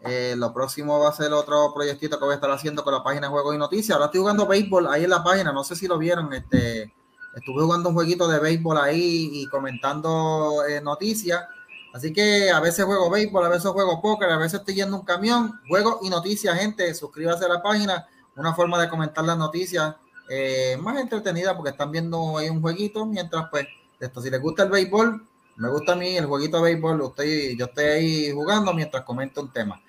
[0.02, 3.04] Eh, lo próximo va a ser otro proyectito que voy a estar haciendo con la
[3.04, 3.94] página de juegos y noticias.
[3.94, 6.32] Ahora estoy jugando béisbol ahí en la página, no sé si lo vieron.
[6.32, 6.92] Este,
[7.36, 11.44] estuve jugando un jueguito de béisbol ahí y comentando noticias.
[11.92, 15.04] Así que a veces juego béisbol, a veces juego póker, a veces estoy yendo un
[15.04, 15.60] camión.
[15.68, 16.94] Juego y noticias, gente.
[16.94, 18.06] Suscríbase a la página
[18.36, 19.96] una forma de comentar las noticias
[20.28, 23.66] eh, más entretenida porque están viendo ahí un jueguito mientras pues
[23.98, 25.26] esto si les gusta el béisbol
[25.56, 29.40] me gusta a mí el jueguito de béisbol usted yo estoy ahí jugando mientras comento
[29.40, 29.82] un tema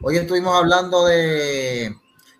[0.00, 1.96] hoy estuvimos hablando de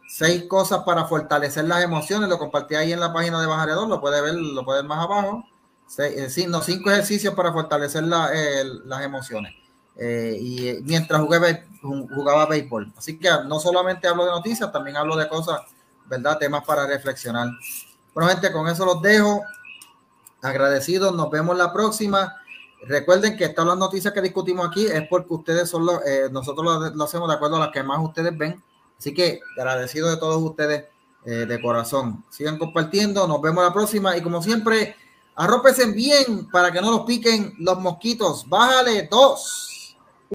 [0.08, 4.00] seis cosas para fortalecer las emociones lo compartí ahí en la página de Bajaredor lo
[4.00, 5.44] puede ver lo puede ver más abajo
[5.98, 9.54] eh, no, cinco ejercicios para fortalecer las emociones
[9.98, 12.92] eh, y eh, mientras jugué, jugaba béisbol.
[12.96, 15.60] Así que no solamente hablo de noticias, también hablo de cosas,
[16.06, 16.38] ¿verdad?
[16.38, 17.48] Temas para reflexionar.
[18.14, 19.42] Bueno, gente, con eso los dejo.
[20.40, 22.36] Agradecidos, nos vemos la próxima.
[22.86, 26.94] Recuerden que todas las noticias que discutimos aquí es porque ustedes son los, eh, nosotros
[26.94, 28.62] lo, hacemos de acuerdo a las que más ustedes ven.
[28.96, 30.84] Así que agradecido de todos ustedes
[31.24, 32.24] de corazón.
[32.30, 34.96] Sigan compartiendo, nos vemos la próxima y como siempre,
[35.38, 38.48] arrópesen bien para que no los piquen los mosquitos.
[38.48, 39.77] Bájale dos.